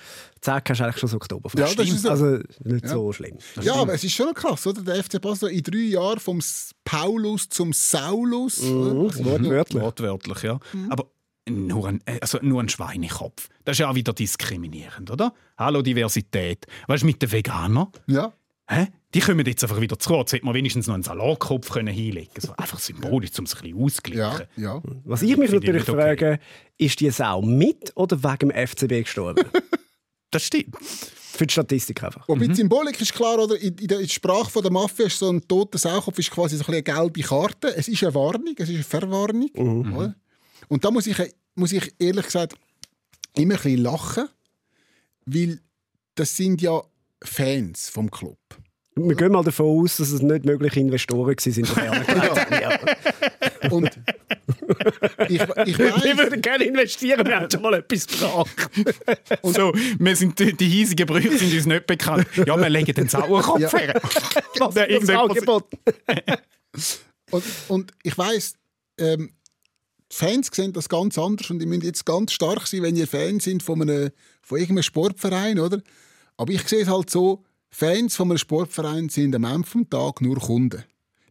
zack, 0.44 0.70
hast 0.70 0.78
du 0.80 0.84
eigentlich 0.84 0.98
schon 0.98 1.08
so 1.08 1.16
Oktoberfest. 1.16 1.58
Ja, 1.58 1.74
das 1.74 1.88
ist 1.88 2.02
so. 2.02 2.10
Also 2.10 2.38
nicht 2.64 2.84
Ja. 2.84 2.90
so 2.90 3.12
schlimm. 3.12 3.38
Ja, 3.62 3.74
aber 3.76 3.94
es 3.94 4.04
ist 4.04 4.12
schon 4.14 4.32
krass, 4.34 4.66
oder? 4.66 4.82
Der 4.82 5.02
FC 5.02 5.20
Basel 5.20 5.50
in 5.50 5.62
drei 5.62 5.78
Jahren 5.78 6.20
vom 6.20 6.40
Paulus 6.84 7.48
zum 7.48 7.72
Saulus. 7.72 8.60
oder? 8.62 9.00
Also, 9.04 9.24
Wortwörtlich. 9.24 9.82
Wortwörtlich, 9.82 10.42
ja. 10.42 10.60
Aber 10.90 11.06
nur 11.48 11.88
ein, 11.88 12.00
äh, 12.06 12.18
also 12.20 12.38
nur 12.42 12.62
ein 12.62 12.68
Schweinekopf. 12.68 13.48
Das 13.64 13.74
ist 13.74 13.78
ja 13.80 13.90
auch 13.90 13.94
wieder 13.94 14.12
diskriminierend, 14.12 15.10
oder? 15.10 15.34
Hallo 15.58 15.82
Diversität. 15.82 16.66
Weißt 16.86 17.02
du, 17.02 17.06
mit 17.06 17.20
den 17.20 17.32
Veganern? 17.32 17.88
Ja. 18.06 18.32
Hä? 18.68 18.88
Die 19.12 19.20
kommen 19.20 19.44
jetzt 19.46 19.62
einfach 19.62 19.80
wieder 19.80 19.98
zurück. 19.98 20.20
Jetzt 20.20 20.32
hätte 20.32 20.46
man 20.46 20.54
wenigstens 20.54 20.86
noch 20.86 20.94
einen 20.94 21.02
Salatkopf 21.02 21.70
können 21.70 21.92
hinlegen 21.94 22.32
können. 22.32 22.46
So 22.46 22.56
einfach 22.56 22.78
symbolisch, 22.78 23.38
um 23.38 23.44
es 23.44 23.54
ein 23.54 23.62
bisschen 23.62 23.82
auszugleichen. 23.82 24.46
Ja, 24.56 24.76
ja. 24.76 24.82
Was 25.04 25.22
ich 25.22 25.36
mich 25.36 25.52
natürlich 25.52 25.88
okay. 25.88 25.92
frage, 26.00 26.38
ist 26.78 26.98
die 27.00 27.10
Sau 27.10 27.42
mit 27.42 27.92
oder 27.94 28.22
wegen 28.22 28.48
dem 28.48 28.66
FCB 28.66 29.04
gestorben? 29.04 29.44
Das 30.34 30.42
stimmt. 30.42 30.76
Für 30.80 31.46
die 31.46 31.52
Statistik 31.52 32.02
einfach. 32.02 32.28
Wobei 32.28 32.48
die 32.48 32.54
Symbolik 32.54 33.00
ist 33.00 33.12
klar, 33.14 33.38
oder? 33.38 33.56
In, 33.56 33.76
in 33.76 33.86
der 33.86 34.06
Sprache 34.08 34.50
von 34.50 34.62
der 34.62 34.72
Mafia 34.72 35.06
ist 35.06 35.18
so 35.18 35.30
ein 35.30 35.46
toter 35.46 35.78
Sauerkopf 35.78 36.18
ist 36.18 36.30
quasi 36.30 36.56
so 36.56 36.64
ein 36.64 36.74
eine 36.74 36.82
gelbe 36.82 37.22
Karte. 37.22 37.74
Es 37.76 37.88
ist 37.88 38.02
eine 38.02 38.14
Warnung, 38.14 38.54
es 38.56 38.68
ist 38.68 38.74
eine 38.74 38.84
Verwarnung. 38.84 39.50
Oder? 39.96 40.14
Und 40.68 40.84
da 40.84 40.90
muss 40.90 41.06
ich, 41.06 41.16
muss 41.54 41.72
ich 41.72 41.92
ehrlich 41.98 42.24
gesagt 42.24 42.54
immer 43.36 43.54
ein 43.54 43.62
bisschen 43.62 43.78
lachen, 43.78 44.28
weil 45.26 45.60
das 46.14 46.36
sind 46.36 46.60
ja 46.62 46.82
Fans 47.22 47.88
vom 47.88 48.10
Club. 48.10 48.38
Wir 48.96 49.16
gehen 49.16 49.32
mal 49.32 49.42
davon 49.42 49.66
aus, 49.66 49.96
dass 49.96 50.10
es 50.10 50.22
nicht 50.22 50.44
mögliche 50.44 50.78
Investoren 50.78 51.26
waren, 51.26 52.52
ja. 52.60 52.78
Und 53.70 53.90
ich, 55.28 55.40
ich 55.40 55.78
Wir 55.78 55.92
weiß, 55.94 56.16
würden 56.18 56.42
gerne 56.42 56.64
investieren, 56.64 57.26
wir 57.26 57.36
haben 57.36 57.50
schon 57.50 57.62
mal 57.62 57.74
etwas 57.74 58.06
gebracht. 58.06 58.70
Und 59.42 59.54
so, 59.56 59.72
wir 59.98 60.16
sind, 60.16 60.38
die, 60.38 60.52
die 60.54 60.68
hiesigen 60.68 61.06
Brüche 61.06 61.36
sind 61.36 61.52
uns 61.54 61.66
nicht 61.66 61.86
bekannt. 61.86 62.26
Ja, 62.46 62.56
wir 62.58 62.68
legen 62.68 62.94
den 62.94 63.08
Sauerkopf 63.08 63.60
Ja. 63.60 63.70
her. 63.78 64.00
Was 64.58 64.74
für 64.74 64.82
ein 64.82 64.90
irgendjemand- 64.90 65.30
Angebot. 65.30 65.64
Und, 67.30 67.44
und 67.68 67.92
ich 68.02 68.16
weiß, 68.16 68.54
ähm, 68.98 69.30
die 70.12 70.16
Fans 70.16 70.48
sehen 70.52 70.72
das 70.72 70.88
ganz 70.88 71.18
anders 71.18 71.50
und 71.50 71.58
die 71.58 71.66
müssen 71.66 71.82
jetzt 71.82 72.04
ganz 72.06 72.32
stark 72.32 72.66
sein, 72.66 72.82
wenn 72.82 72.96
ihr 72.96 73.08
Fans 73.08 73.44
sind 73.44 73.62
von, 73.62 73.82
einem, 73.82 74.10
von 74.42 74.58
irgendeinem 74.58 74.82
Sportverein, 74.84 75.58
oder? 75.58 75.80
Aber 76.36 76.52
ich 76.52 76.62
sehe 76.68 76.82
es 76.82 76.88
halt 76.88 77.10
so, 77.10 77.44
Fans 77.70 78.14
von 78.14 78.30
einem 78.30 78.38
Sportverein 78.38 79.08
sind 79.08 79.34
am 79.34 79.44
Ende 79.44 79.66
vom 79.68 79.88
Tag 79.90 80.20
nur 80.20 80.36
Kunden. 80.38 80.84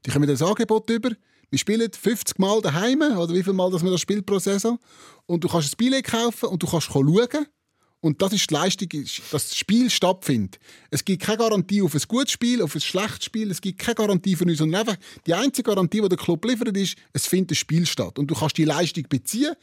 Die 0.06 0.12
kommen 0.12 0.28
das 0.28 0.42
Angebot 0.42 0.90
über. 0.90 1.12
Wir 1.54 1.60
spielen 1.60 1.88
50 1.88 2.40
Mal 2.40 2.64
daheim 2.64 3.04
oder 3.04 3.32
wie 3.32 3.44
viel 3.44 3.54
Mal 3.54 3.70
das 3.70 3.84
man 3.84 3.92
das 3.92 4.02
spielt 4.02 4.26
pro 4.26 4.40
Saison. 4.40 4.80
Und 5.28 5.44
du 5.44 5.48
kannst 5.48 5.72
ein 5.72 5.78
Billett 5.78 6.06
kaufen 6.06 6.50
und 6.50 6.64
du 6.64 6.66
kannst 6.66 6.88
schauen. 6.88 7.46
Und 8.00 8.24
das 8.24 8.34
ist 8.34 8.50
die 8.50 8.56
Leistung, 8.56 8.88
ist, 8.92 9.22
dass 9.30 9.50
das 9.50 9.56
Spiel 9.56 9.92
stattfindet. 9.92 10.58
Es 10.90 11.06
gibt 11.06 11.22
keine 11.22 11.38
Garantie 11.38 11.84
auf 11.84 11.94
ein 11.94 12.02
gutes 12.08 12.32
Spiel, 12.32 12.60
auf 12.64 12.74
ein 12.74 12.82
schlechtes 12.82 13.26
Spiel. 13.26 13.52
Es 13.52 13.62
gibt 13.62 13.78
keine 13.78 13.94
Garantie 13.94 14.36
für 14.36 14.46
uns. 14.46 14.62
Und 14.62 14.74
einfach 14.74 14.96
die 15.28 15.36
einzige 15.36 15.70
Garantie, 15.70 16.02
die 16.02 16.10
der 16.10 16.18
Club 16.18 16.44
liefert, 16.44 16.76
ist, 16.76 16.96
es 17.14 17.28
findet 17.28 17.52
ein 17.52 17.56
Spiel 17.56 17.86
statt. 17.86 18.18
Und 18.18 18.32
du 18.32 18.34
kannst 18.34 18.58
die 18.58 18.66
Leistung 18.66 19.04
beziehen. 19.08 19.54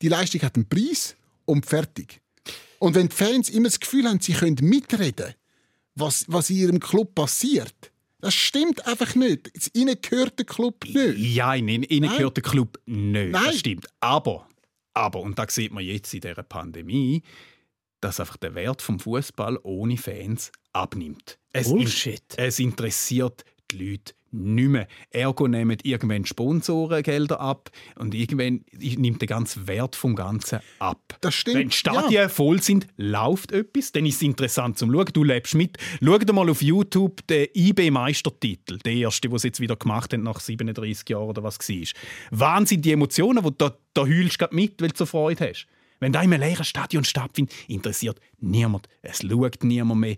Die 0.00 0.08
Leistung 0.08 0.42
hat 0.42 0.54
einen 0.54 0.68
Preis 0.68 1.16
und 1.44 1.66
fertig. 1.66 2.20
Und 2.78 2.94
wenn 2.94 3.08
die 3.08 3.16
Fans 3.16 3.48
immer 3.48 3.66
das 3.66 3.80
Gefühl 3.80 4.08
haben, 4.08 4.20
sie 4.20 4.34
können 4.34 4.58
mitreden, 4.60 5.34
was, 5.96 6.24
was 6.28 6.50
in 6.50 6.56
ihrem 6.58 6.78
Club 6.78 7.16
passiert, 7.16 7.91
das 8.22 8.34
stimmt 8.34 8.86
einfach 8.86 9.16
nicht. 9.16 9.50
Ihnen 9.74 9.96
gehört 10.00 10.38
der 10.38 10.46
Club 10.46 10.84
nicht. 10.84 11.18
Ja, 11.18 11.54
in 11.54 11.66
ihnen 11.68 11.82
ihnen 11.82 12.06
Nein. 12.06 12.16
gehört 12.16 12.36
der 12.36 12.44
Club 12.44 12.80
nicht. 12.86 13.32
Nein. 13.32 13.32
Das 13.32 13.58
stimmt. 13.58 13.88
Aber, 13.98 14.48
aber, 14.94 15.20
und 15.20 15.38
da 15.38 15.44
sieht 15.48 15.72
man 15.72 15.84
jetzt 15.84 16.14
in 16.14 16.20
dieser 16.20 16.44
Pandemie, 16.44 17.22
dass 18.00 18.20
einfach 18.20 18.36
der 18.36 18.54
Wert 18.54 18.80
vom 18.80 19.00
Fußball 19.00 19.58
ohne 19.64 19.96
Fans 19.96 20.52
abnimmt. 20.72 21.40
Es, 21.52 21.68
Bullshit. 21.68 22.22
es 22.36 22.60
interessiert 22.60 23.44
die 23.72 23.90
Leute 23.90 24.14
nicht 24.32 24.68
mehr. 24.68 24.88
Ergo 25.10 25.46
nehmen 25.46 25.76
irgendwann 25.82 26.24
Sponsorengelder 26.24 27.40
ab 27.40 27.70
und 27.96 28.14
irgendwann 28.14 28.64
nimmt 28.72 29.20
der 29.20 29.28
ganze 29.28 29.66
Wert 29.66 29.96
vom 29.96 30.16
Ganzen 30.16 30.60
ab. 30.78 31.16
Das 31.20 31.34
stimmt, 31.34 31.56
Wenn 31.56 31.68
die 31.68 31.76
Stadien 31.76 32.28
voll 32.28 32.62
sind, 32.62 32.86
läuft 32.96 33.52
etwas, 33.52 33.92
dann 33.92 34.06
ist 34.06 34.16
es 34.16 34.22
interessant 34.22 34.78
zum 34.78 34.92
Schauen. 34.92 35.06
Du 35.12 35.24
lebst 35.24 35.54
mit. 35.54 35.78
Schau 36.02 36.18
dir 36.18 36.32
mal 36.32 36.48
auf 36.48 36.62
YouTube 36.62 37.26
den 37.26 37.48
IB-Meistertitel, 37.54 38.78
der 38.78 38.92
erste, 38.92 39.28
den 39.28 39.38
sie 39.38 39.48
jetzt 39.48 39.60
wieder 39.60 39.76
gemacht 39.76 40.12
haben 40.12 40.22
nach 40.22 40.40
37 40.40 41.08
Jahren 41.08 41.28
oder 41.28 41.42
was 41.42 41.58
war. 41.58 41.86
Wahnsinn, 42.30 42.82
die 42.82 42.92
Emotionen, 42.92 43.44
wo 43.44 43.50
du 43.50 43.56
da, 43.56 43.76
da 43.94 44.02
heulst 44.02 44.38
grad 44.38 44.52
mit, 44.52 44.80
weil 44.80 44.88
du 44.88 44.96
so 44.96 45.06
Freude 45.06 45.48
hast. 45.48 45.66
Wenn 46.02 46.12
da 46.12 46.20
in 46.20 46.32
einem 46.32 46.42
leeren 46.42 46.64
Stadion 46.64 47.04
stattfindet, 47.04 47.54
interessiert 47.68 48.18
niemand. 48.40 48.88
Es 49.02 49.22
schaut 49.22 49.62
niemand 49.62 50.00
mehr. 50.00 50.16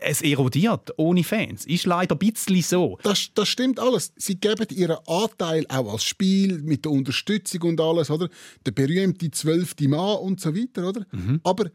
Es 0.00 0.22
erodiert 0.22 0.92
ohne 0.96 1.24
Fans. 1.24 1.66
Ist 1.66 1.86
leider 1.86 2.14
ein 2.14 2.18
bisschen 2.18 2.62
so. 2.62 2.98
Das, 3.02 3.30
das 3.34 3.48
stimmt 3.48 3.80
alles. 3.80 4.12
Sie 4.16 4.38
geben 4.38 4.66
ihren 4.70 4.96
Anteil 5.06 5.64
auch 5.68 5.92
als 5.92 6.04
Spiel 6.04 6.62
mit 6.62 6.84
der 6.84 6.92
Unterstützung 6.92 7.62
und 7.62 7.80
alles, 7.80 8.10
oder? 8.10 8.28
Der 8.64 8.72
berühmte 8.72 9.30
zwölfte 9.30 9.88
Mann 9.88 10.18
und 10.18 10.40
so 10.40 10.54
weiter, 10.54 10.88
oder? 10.88 11.06
Aber, 11.42 11.70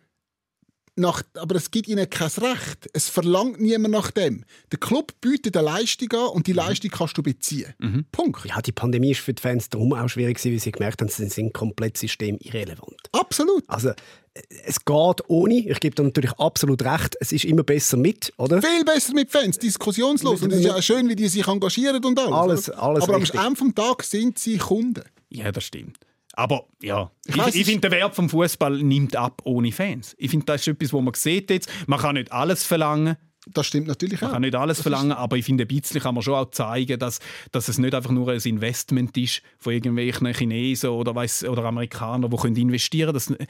nach, 0.96 1.24
aber 1.36 1.56
es 1.56 1.72
gibt 1.72 1.88
ihnen 1.88 2.10
kein 2.10 2.28
Recht. 2.30 2.90
Es 2.94 3.08
verlangt 3.10 3.60
niemand 3.62 3.94
nach 3.94 4.12
dem. 4.12 4.44
Der 4.72 4.80
Club 4.80 5.14
bietet 5.22 5.56
eine 5.56 5.66
Leistung 5.66 6.12
an 6.14 6.28
und 6.30 6.48
die 6.48 6.54
Leistung 6.54 6.92
kannst 6.92 7.18
du 7.18 7.24
beziehen. 7.24 7.74
Punkt. 8.12 8.46
Ja, 8.46 8.62
die 8.62 8.72
Pandemie 8.72 9.12
ist 9.12 9.22
für 9.22 9.34
die 9.34 9.42
Fans 9.42 9.70
darum 9.70 9.94
auch 9.94 10.08
schwierig, 10.10 10.38
gewesen, 10.38 10.52
weil 10.54 10.60
sie 10.60 10.72
gemerkt 10.72 11.02
haben, 11.02 11.10
sie 11.10 11.28
sind 11.30 11.54
komplett 11.54 11.98
systemirrelevant. 11.98 12.98
Absolut. 13.14 13.64
Also, 13.68 13.92
es 14.66 14.84
geht 14.86 15.30
ohne. 15.30 15.68
Ich 15.70 15.80
gebe 15.80 15.96
da 15.96 16.04
natürlich 16.04 16.32
absolut 16.34 16.84
recht. 16.84 17.16
Es 17.20 17.32
ist 17.32 17.46
immer 17.46 17.64
besser 17.64 17.98
mit, 17.98 18.32
oder? 18.38 18.62
Viel 18.62 18.84
besser 18.86 19.14
mit 19.14 19.32
Fans, 19.32 19.58
diskussionslos. 19.60 20.42
Und 20.42 20.52
es 20.52 20.60
ist 20.60 20.66
ja 20.66 20.76
auch 20.76 20.82
schön, 20.82 21.08
wie 21.10 21.16
die 21.16 21.28
sich 21.28 21.48
engagieren 21.48 22.04
und 22.04 22.20
alles. 22.20 22.34
Alles- 22.34 22.70
alles 22.70 23.04
aber 23.04 23.18
richtig. 23.18 23.40
am 23.40 23.48
Ende 23.48 23.58
vom 23.60 23.76
Tag 23.76 24.04
sind 24.04 24.40
sie 24.40 24.58
Kunden. 24.58 25.04
Ja, 25.30 25.52
das 25.52 25.64
stimmt. 25.66 25.98
Aber 26.42 26.66
ja, 26.82 27.12
ich, 27.28 27.36
ich, 27.36 27.56
es- 27.62 27.68
finde, 27.68 27.82
der 27.90 27.92
Wert 28.00 28.16
vom 28.16 28.28
Fußball 28.30 28.82
nimmt 28.82 29.16
ab 29.16 29.42
ohne 29.46 29.72
Fans. 29.72 30.16
Ich 30.18 30.32
finde, 30.32 30.48
das 30.48 30.62
ist 30.62 30.68
etwas, 30.70 30.92
wo 30.92 31.00
man 31.00 31.14
sieht 31.14 31.52
jetzt. 31.52 31.70
Man 31.86 32.00
kann 32.00 32.16
nicht 32.16 32.32
alles 32.32 32.64
verlangen. 32.64 33.16
Das 33.48 33.66
stimmt 33.68 33.88
natürlich 33.88 34.22
Man 34.22 34.30
auch. 34.30 34.34
kann 34.34 34.42
nicht 34.44 34.56
alles 34.56 34.78
Das 34.78 34.84
verlangen, 34.84 35.12
aber 35.14 35.36
ich 35.38 35.46
finde, 35.46 35.66
ein 35.66 35.68
bisschen 35.68 36.00
kann 36.02 36.14
man 36.16 36.22
schon 36.24 36.36
auch 36.36 36.50
zeigen, 36.52 36.98
dass, 37.00 37.20
dass 37.52 37.68
es 37.70 37.78
nicht 37.80 37.94
einfach 37.96 38.12
nur 38.12 38.30
ein 38.32 38.40
Investment 38.40 39.16
ist 39.18 39.42
von 39.58 39.74
irgendwelchen 39.74 40.28
Chinesen 40.34 40.92
oder, 40.92 41.14
weiss, 41.16 41.44
oder 41.44 41.64
Amerikanern, 41.66 42.30
die 42.30 42.38
können 42.38 42.56
investieren 42.56 43.14
können. 43.14 43.38
Das, 43.38 43.48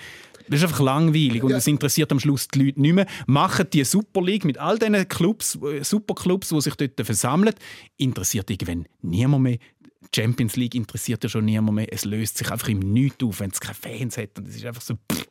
das 0.49 0.60
ist 0.60 0.63
einfach 0.63 0.80
langweilig 0.80 1.43
und 1.43 1.51
Ja. 1.51 1.58
es 1.58 1.67
interessiert 1.67 2.10
am 2.13 2.19
Schluss 2.21 2.47
die 2.47 2.63
Leute 2.63 2.82
nicht 2.82 2.93
mehr. 2.93 3.06
Machen 3.27 3.67
die 3.71 3.84
Super 3.84 4.21
League 4.21 4.45
mit 4.45 4.58
all 4.58 4.80
diesen 4.80 5.08
Clubs, 5.10 5.58
äh, 5.62 5.84
Superclubs, 5.84 6.49
die 6.49 6.62
sich 6.62 6.75
dort 6.75 6.93
versammeln, 7.06 7.54
interessiert 7.97 8.49
irgendwann 8.49 8.86
niemand 9.01 9.43
mehr. 9.43 9.58
Die 10.02 10.22
Champions 10.22 10.56
League 10.56 10.76
interessiert 10.76 11.24
ja 11.24 11.30
schon 11.30 11.46
niemand 11.46 11.76
mehr. 11.76 11.88
Es 11.92 12.06
löst 12.06 12.38
sich 12.38 12.52
einfach 12.52 12.70
im 12.70 12.80
Nichts 12.80 13.24
auf, 13.24 13.40
wenn 13.40 13.52
es 13.52 13.60
keine 13.60 13.76
Fans 13.76 14.18
hat. 14.18 14.38
Und 14.38 14.48
es 14.48 14.56
ist 14.56 14.66
einfach 14.66 14.82
so... 14.82 14.96
Pff, 15.12 15.28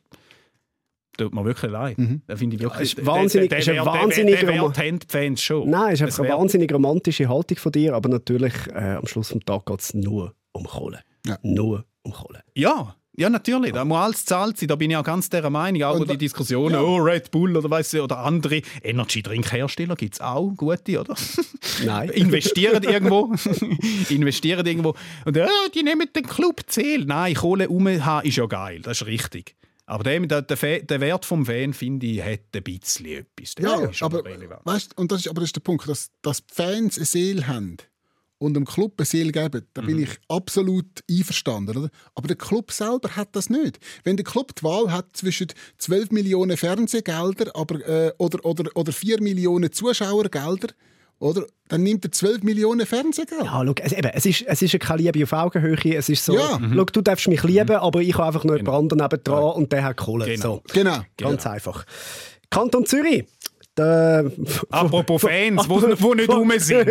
tut 1.17 1.33
mir 1.33 1.45
wirklich 1.45 1.71
leid. 1.71 1.97
Da 2.27 2.35
finde 2.35 2.55
ich 2.55 2.61
wirklich... 2.61 2.97
ist 2.97 3.05
wahnsinnig- 3.05 3.49
der, 3.49 3.59
die 4.99 5.07
Fans 5.07 5.41
schon. 5.41 5.69
Nein, 5.69 5.93
es 5.93 6.01
ist 6.01 6.07
einfach 6.07 6.23
eine 6.23 6.33
wahnsinnig 6.37 6.73
romantische 6.73 7.27
Haltung 7.29 7.57
von 7.57 7.71
dir, 7.71 7.93
aber 7.93 8.09
natürlich 8.09 8.53
äh, 8.67 8.95
am 8.95 9.05
Schluss 9.07 9.29
des 9.29 9.41
Tages 9.45 9.65
geht 9.65 9.79
es 9.81 9.93
nur 9.93 10.35
um 10.53 10.63
Kohle. 10.65 11.01
Ja. 11.25 11.37
Nur 11.43 11.85
um 12.03 12.13
Kohle. 12.13 12.43
Ja, 12.55 12.95
ja, 13.21 13.29
natürlich. 13.29 13.71
Da 13.71 13.85
muss 13.85 13.97
alles 13.99 14.25
zahlt 14.25 14.57
sein. 14.57 14.67
Da 14.67 14.75
bin 14.75 14.89
ich 14.89 14.97
auch 14.97 15.03
ganz 15.03 15.29
der 15.29 15.47
Meinung. 15.49 15.83
Auch 15.83 16.03
die 16.03 16.17
Diskussionen, 16.17 16.73
ja. 16.73 16.81
oh, 16.81 16.97
Red 16.97 17.29
Bull 17.29 17.55
oder 17.55 17.69
weiss 17.69 17.93
ich, 17.93 18.01
oder 18.01 18.17
andere 18.17 18.61
Energy-Drink-Hersteller 18.81 19.95
gibt 19.95 20.15
es 20.15 20.21
auch 20.21 20.49
gute, 20.57 20.99
oder? 20.99 21.15
Nein. 21.85 22.09
Investieren 22.15 22.83
irgendwo. 22.83 23.33
Investieren 24.09 24.65
irgendwo. 24.65 24.95
Und 25.25 25.37
äh, 25.37 25.47
die 25.75 25.83
nehmen 25.83 26.09
den 26.15 26.25
Club 26.25 26.61
zählen. 26.65 27.07
Nein, 27.07 27.35
Kohle 27.35 27.69
um 27.69 27.87
haben 27.87 28.27
ist 28.27 28.37
ja 28.37 28.47
geil. 28.47 28.81
Das 28.81 29.01
ist 29.01 29.07
richtig. 29.07 29.55
Aber 29.85 30.03
der, 30.03 30.19
der, 30.41 30.79
der, 30.79 31.01
Wert 31.01 31.25
vom 31.25 31.45
Fan, 31.45 31.73
finde 31.73 32.07
ich, 32.07 32.23
hat 32.23 32.39
ein 32.55 32.63
bisschen 32.63 33.05
etwas. 33.07 33.55
Der 33.55 33.65
Ja, 33.65 33.91
aber, 34.01 34.23
relevant. 34.23 34.61
weißt, 34.63 34.97
und 34.97 35.11
das 35.11 35.21
ist, 35.21 35.27
aber 35.27 35.41
das 35.41 35.49
ist 35.49 35.55
der 35.57 35.61
Punkt, 35.61 35.87
dass, 35.87 36.11
dass 36.21 36.43
Fans 36.51 36.97
eine 36.97 37.05
Seele 37.05 37.47
haben 37.47 37.77
und 38.41 38.55
dem 38.55 38.65
Club 38.65 38.93
eine 38.97 39.05
Seele 39.05 39.31
geben, 39.31 39.67
da 39.75 39.81
Mhm. 39.81 39.85
bin 39.85 39.99
ich 40.03 40.09
absolut 40.27 40.85
einverstanden. 41.09 41.77
Oder? 41.77 41.89
Aber 42.15 42.27
der 42.27 42.35
Club 42.37 42.71
selber 42.71 43.15
hat 43.15 43.35
das 43.35 43.49
nicht. 43.51 43.79
Wenn 44.03 44.17
der 44.17 44.23
Club 44.25 44.55
die 44.55 44.63
Wahl 44.63 44.91
hat 44.91 45.05
zwischen 45.13 45.47
12 45.77 46.09
Millionen 46.11 46.57
Fernsehgelder 46.57 47.55
aber, 47.55 47.87
äh, 47.87 48.11
oder, 48.17 48.43
oder, 48.43 48.71
oder 48.75 48.91
4 48.91 49.21
Millionen 49.21 49.71
Zuschauergelder, 49.71 50.69
oder, 51.19 51.45
dann 51.67 51.83
nimmt 51.83 52.03
er 52.03 52.11
12 52.11 52.41
Millionen 52.41 52.87
Fernsehgelder. 52.87 53.45
Ja, 53.45 53.63
schau, 53.63 53.73
es, 53.79 53.91
eben, 53.93 54.09
es, 54.11 54.25
ist, 54.25 54.41
es 54.47 54.61
ist 54.63 54.79
keine 54.79 55.03
Liebe 55.03 55.23
auf 55.23 55.33
Augenhöhe. 55.33 55.95
Es 55.95 56.09
ist 56.09 56.25
so, 56.25 56.33
Ja. 56.33 56.59
schau, 56.59 56.83
du 56.85 57.01
darfst 57.01 57.27
mich 57.27 57.43
lieben, 57.43 57.75
aber 57.75 58.01
ich 58.01 58.15
habe 58.15 58.25
einfach 58.25 58.43
nur 58.43 58.57
jemand 58.57 58.75
anderen 58.75 59.01
nebendran 59.03 59.53
und 59.53 59.71
der 59.71 59.83
hat 59.83 59.97
Kohle. 59.97 60.25
Genau. 60.25 60.41
So, 60.41 60.63
Genau. 60.73 60.97
ganz 61.17 61.45
einfach. 61.45 61.85
Kanton 62.49 62.87
Zürich. 62.87 63.25
Der, 63.81 64.31
Apropos 64.69 65.21
Fans, 65.21 65.67
wo, 65.67 65.81
wo 65.81 66.13
nicht 66.13 66.29
rum 66.29 66.51
sind. 66.57 66.87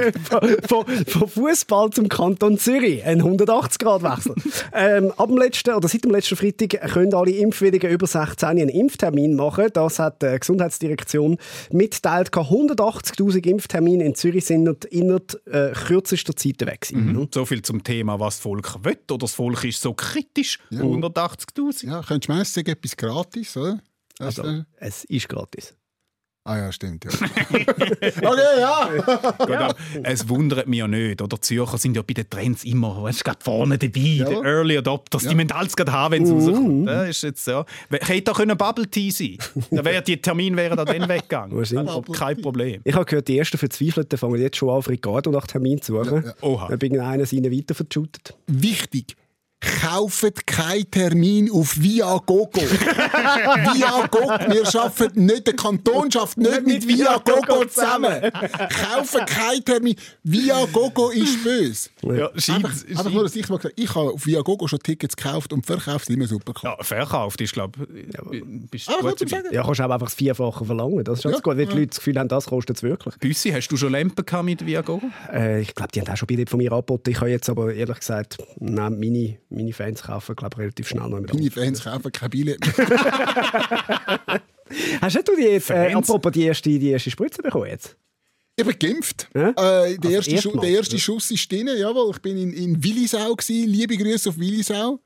von, 0.68 0.86
von 1.06 1.28
Fußball 1.28 1.90
zum 1.90 2.08
Kanton 2.08 2.58
Zürich. 2.58 3.04
Ein 3.04 3.22
180-Grad-Wechsel. 3.22 4.34
ähm, 4.72 5.12
ab 5.16 5.28
dem 5.28 5.38
letzten, 5.38 5.74
oder 5.74 5.88
seit 5.88 6.04
dem 6.04 6.10
letzten 6.10 6.36
Freitag 6.36 6.80
können 6.92 7.14
alle 7.14 7.30
Impfwilligen 7.30 7.90
über 7.90 8.06
16 8.06 8.48
einen 8.48 8.68
Impftermin 8.68 9.34
machen. 9.34 9.68
Das 9.72 9.98
hat 9.98 10.22
die 10.22 10.36
Gesundheitsdirektion 10.38 11.38
mitgeteilt. 11.70 12.30
180.000 12.30 13.46
Impftermine 13.46 14.04
in 14.04 14.14
Zürich 14.14 14.44
sind 14.46 14.84
innerhalb 14.86 15.40
äh, 15.46 15.72
kürzester 15.72 16.34
Zeit 16.34 16.60
weg. 16.66 16.80
gewesen. 16.80 17.12
Mhm. 17.12 17.28
So 17.32 17.44
viel 17.44 17.62
zum 17.62 17.84
Thema, 17.84 18.18
was 18.18 18.36
das 18.36 18.42
Volk 18.42 18.84
will. 18.84 18.98
Oder 19.10 19.18
das 19.18 19.34
Volk 19.34 19.64
ist 19.64 19.80
so 19.80 19.94
kritisch. 19.94 20.58
180'000. 20.72 21.86
Ja, 21.86 22.02
könntest 22.02 22.28
du 22.28 22.32
meinen, 22.32 22.42
es 22.42 22.54
sei 22.54 22.62
etwas 22.62 22.96
gratis, 22.96 23.56
oder? 23.56 23.80
Also, 24.18 24.42
äh, 24.42 24.64
es 24.76 25.04
ist 25.04 25.28
gratis. 25.28 25.74
Ah 26.44 26.56
ja, 26.56 26.72
stimmt, 26.72 27.04
ja. 27.04 27.10
okay, 27.50 28.60
ja. 28.60 28.88
Gut, 29.38 29.76
Es 30.02 30.28
wundert 30.28 30.66
mich 30.66 30.78
ja 30.78 30.88
nicht. 30.88 31.20
Oder? 31.20 31.36
Die 31.36 31.40
Zürcher 31.40 31.78
sind 31.78 31.96
ja 31.96 32.02
bei 32.02 32.14
den 32.14 32.28
Trends 32.28 32.64
immer 32.64 33.02
weißt, 33.02 33.24
gerade 33.24 33.38
vorne 33.42 33.78
dabei. 33.78 33.90
Die 33.92 34.16
Jawohl. 34.18 34.46
Early 34.46 34.78
Adopters, 34.78 35.22
die 35.24 35.34
müssen 35.34 35.52
alles 35.52 35.76
gerade 35.76 35.92
haben, 35.92 36.12
wenn 36.12 36.22
es 36.24 36.30
rauskommt. 36.30 36.88
Das 36.88 37.08
ist 37.08 37.22
jetzt 37.22 37.44
so. 37.44 37.64
Hätte 37.90 38.22
da 38.22 38.32
können 38.32 38.56
Bubble 38.56 38.88
Tea 38.88 39.10
sein 39.10 39.38
Dann 39.70 39.84
wäre 39.84 40.02
die 40.02 40.20
Termin 40.20 40.56
wäre 40.56 40.76
da 40.76 40.84
dann 40.84 41.08
weggegangen. 41.08 41.88
Aber 41.88 42.12
Kein 42.12 42.40
Problem. 42.40 42.80
Ich 42.84 42.94
habe 42.94 43.04
gehört, 43.04 43.28
die 43.28 43.38
ersten 43.38 43.58
Verzweifelten 43.58 44.18
fangen 44.18 44.40
jetzt 44.40 44.56
schon 44.56 44.70
an, 44.70 44.76
auf 44.76 44.88
Ricardo 44.88 45.30
nach 45.30 45.46
Termin 45.46 45.80
zu 45.80 46.02
suchen. 46.02 46.32
Oha. 46.40 46.68
Dann 46.68 46.78
bin 46.78 46.98
einer 46.98 47.26
seine 47.26 47.50
weiter 47.50 47.74
verschüttet. 47.74 48.34
Wichtig. 48.46 49.16
Kauft 49.60 50.46
keinen 50.46 50.90
Termin 50.90 51.50
auf 51.50 51.78
Viagogo. 51.80 52.60
Viagogo, 52.60 54.28
wir 54.52 54.80
arbeiten 54.80 55.26
nicht, 55.26 55.46
der 55.46 55.54
Kanton 55.54 56.10
schafft 56.10 56.38
nicht 56.38 56.66
mit 56.66 56.86
Viagogo 56.88 57.64
zusammen. 57.66 58.30
Kauft 58.32 59.26
keinen 59.26 59.64
Termin. 59.64 59.96
Viagogo 60.22 61.10
ist 61.10 61.44
böse. 61.44 61.90
Ja, 62.02 62.30
scheint, 62.36 62.64
Einfach, 62.64 62.88
einfach 62.88 63.10
nur, 63.10 63.22
dass 63.24 63.36
ich 63.36 63.48
mal 63.48 63.56
gesagt 63.58 63.74
ich 63.78 63.94
habe 63.94 64.10
auf 64.12 64.26
Viagogo 64.26 64.66
schon 64.66 64.78
Tickets 64.80 65.16
gekauft 65.16 65.52
und 65.52 65.66
verkauft 65.66 66.08
immer 66.10 66.26
super. 66.26 66.52
ja, 66.62 66.76
verkauft 66.82 67.40
ist, 67.40 67.52
glaube 67.52 67.86
ich, 67.94 68.42
bist 68.70 68.88
gut 68.88 69.28
sagen? 69.28 69.48
Ja, 69.52 69.62
kannst 69.62 69.80
du 69.80 69.84
auch 69.84 69.90
einfach 69.90 70.06
das 70.06 70.14
Vierfache 70.14 70.64
verlangen. 70.64 71.04
Das 71.04 71.18
ist 71.18 71.24
ganz 71.24 71.36
Ja. 71.36 71.40
gut, 71.42 71.56
weil 71.56 71.66
die 71.66 71.72
Leute 71.74 71.86
das 71.88 71.96
Gefühl 71.98 72.18
haben, 72.18 72.28
das 72.28 72.46
kostet 72.46 72.76
es 72.78 72.82
wirklich. 72.82 73.14
Büssi, 73.18 73.50
hast 73.50 73.68
du 73.68 73.76
schon 73.76 73.92
Lampen 73.92 74.24
gehabt 74.24 74.44
mit 74.44 74.64
Viagogo? 74.66 75.06
Äh, 75.32 75.60
ich 75.62 75.74
glaube, 75.74 75.92
die 75.92 76.00
haben 76.00 76.08
auch 76.12 76.16
schon 76.16 76.26
Billett 76.26 76.48
von 76.50 76.58
mir 76.58 76.72
angeboten. 76.72 77.10
Ich 77.10 77.20
habe 77.20 77.30
jetzt 77.30 77.48
aber 77.50 77.72
ehrlich 77.74 77.98
gesagt, 77.98 78.38
nein, 78.58 78.98
meine, 78.98 79.36
meine 79.50 79.72
Fans 79.72 80.02
kaufen 80.02 80.36
glaube 80.36 80.58
relativ 80.58 80.88
schnell 80.88 81.08
noch 81.08 81.20
mit. 81.20 81.34
Meine 81.34 81.50
Fans 81.50 81.84
kaufen 81.84 82.12
kein 82.12 82.30
Billett 82.30 82.60
mehr. 82.78 82.88
Hast 85.00 85.16
du 85.16 85.36
die, 85.36 85.46
äh, 85.46 85.60
Fans? 85.60 85.94
apropos 85.96 86.32
die 86.32 86.44
erste, 86.44 86.70
die 86.70 86.90
erste 86.90 87.10
Spritze 87.10 87.42
bekommen 87.42 87.66
jetzt? 87.66 87.96
Ich 88.56 88.64
bin 88.64 88.78
geimpft. 88.78 89.28
Ja? 89.34 89.50
Äh, 89.50 89.96
der, 89.98 90.10
erste 90.10 90.32
erste 90.32 90.50
Schu 90.50 90.58
der 90.58 90.70
erste 90.70 90.96
ja. 90.96 91.00
Schuss 91.00 91.30
ist 91.30 91.50
drin. 91.50 91.68
Jawohl, 91.76 92.10
ich 92.12 92.20
bin 92.20 92.36
in, 92.36 92.52
in 92.52 92.82
Willisau. 92.82 93.34
Gewesen. 93.34 93.68
Liebe 93.68 93.96
Grüße 93.96 94.28
auf 94.28 94.38
Willisau. 94.38 95.00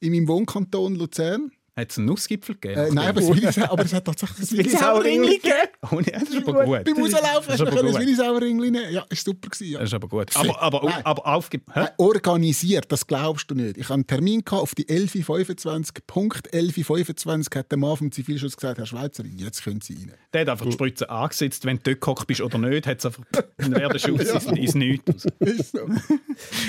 In 0.00 0.12
meinem 0.12 0.28
Wohnkanton 0.28 0.96
Luzern. 0.96 1.52
Hat 1.78 1.92
es 1.92 1.98
einen 1.98 2.08
Nussgipfel 2.08 2.56
gegeben? 2.56 2.80
Äh, 2.80 2.90
nein, 2.90 3.08
aber, 3.10 3.20
das 3.20 3.28
Willisau, 3.30 3.62
aber 3.70 3.84
es 3.84 3.92
hat 3.92 4.04
tatsächlich 4.04 4.38
das 4.40 4.52
Willisauer 4.52 5.04
Ringli 5.04 5.36
gegeben. 5.36 5.54
Oh, 5.92 6.00
nee, 6.00 6.10
das 6.10 6.22
ist 6.24 6.36
aber 6.48 6.64
gut. 6.64 6.84
Beim 6.84 6.98
Rauslaufen 6.98 7.06
ist 7.06 7.48
hast 7.48 7.60
du 7.60 7.62
aber 7.62 7.70
können 7.70 7.86
das 7.86 7.92
gut. 7.92 8.00
Willisauer 8.00 8.42
Ringli 8.42 8.70
nehmen. 8.72 8.92
Ja, 8.92 9.06
ist 9.08 9.24
super 9.24 9.48
gewesen. 9.48 9.72
Ja. 9.72 9.78
Das 9.78 9.88
ist 9.88 9.94
aber 9.94 10.08
gut. 10.08 10.36
Aber, 10.36 10.60
aber, 10.60 10.82
Nein. 10.82 11.06
aber 11.06 11.26
aufge... 11.26 11.60
Nein, 11.72 11.88
Organisiert, 11.98 12.90
das 12.90 13.06
glaubst 13.06 13.48
du 13.52 13.54
nicht. 13.54 13.76
Ich 13.76 13.84
hatte 13.84 13.94
einen 13.94 14.06
Termin 14.08 14.44
gehabt 14.44 14.60
auf 14.60 14.74
die 14.74 14.86
11.25 14.86 15.98
Punkt 16.04 16.52
11.25 16.52 17.56
hat 17.56 17.70
der 17.70 17.78
Mann 17.78 17.96
vom 17.96 18.10
Zivilschutz 18.10 18.56
gesagt, 18.56 18.78
Herr 18.78 18.86
Schweizer, 18.86 19.24
jetzt 19.24 19.62
können 19.62 19.80
Sie 19.80 19.94
rein. 19.94 20.14
Der 20.32 20.40
hat 20.40 20.48
einfach 20.48 20.66
die 20.66 20.72
Spritze 20.72 21.08
angesetzt. 21.08 21.64
Wenn 21.64 21.76
du 21.76 21.82
dort 21.84 22.00
gehockt 22.00 22.26
bist 22.26 22.40
oder 22.40 22.58
nicht, 22.58 22.88
hat 22.88 22.98
es 22.98 23.06
einfach 23.06 23.22
dann 23.56 23.72
wäre 23.72 23.92
der 23.92 24.00
Schuss 24.00 24.20
ins, 24.30 24.46
ins 24.46 24.74
Nichts. 24.74 25.26
Ist 25.38 25.76
so. 25.76 25.86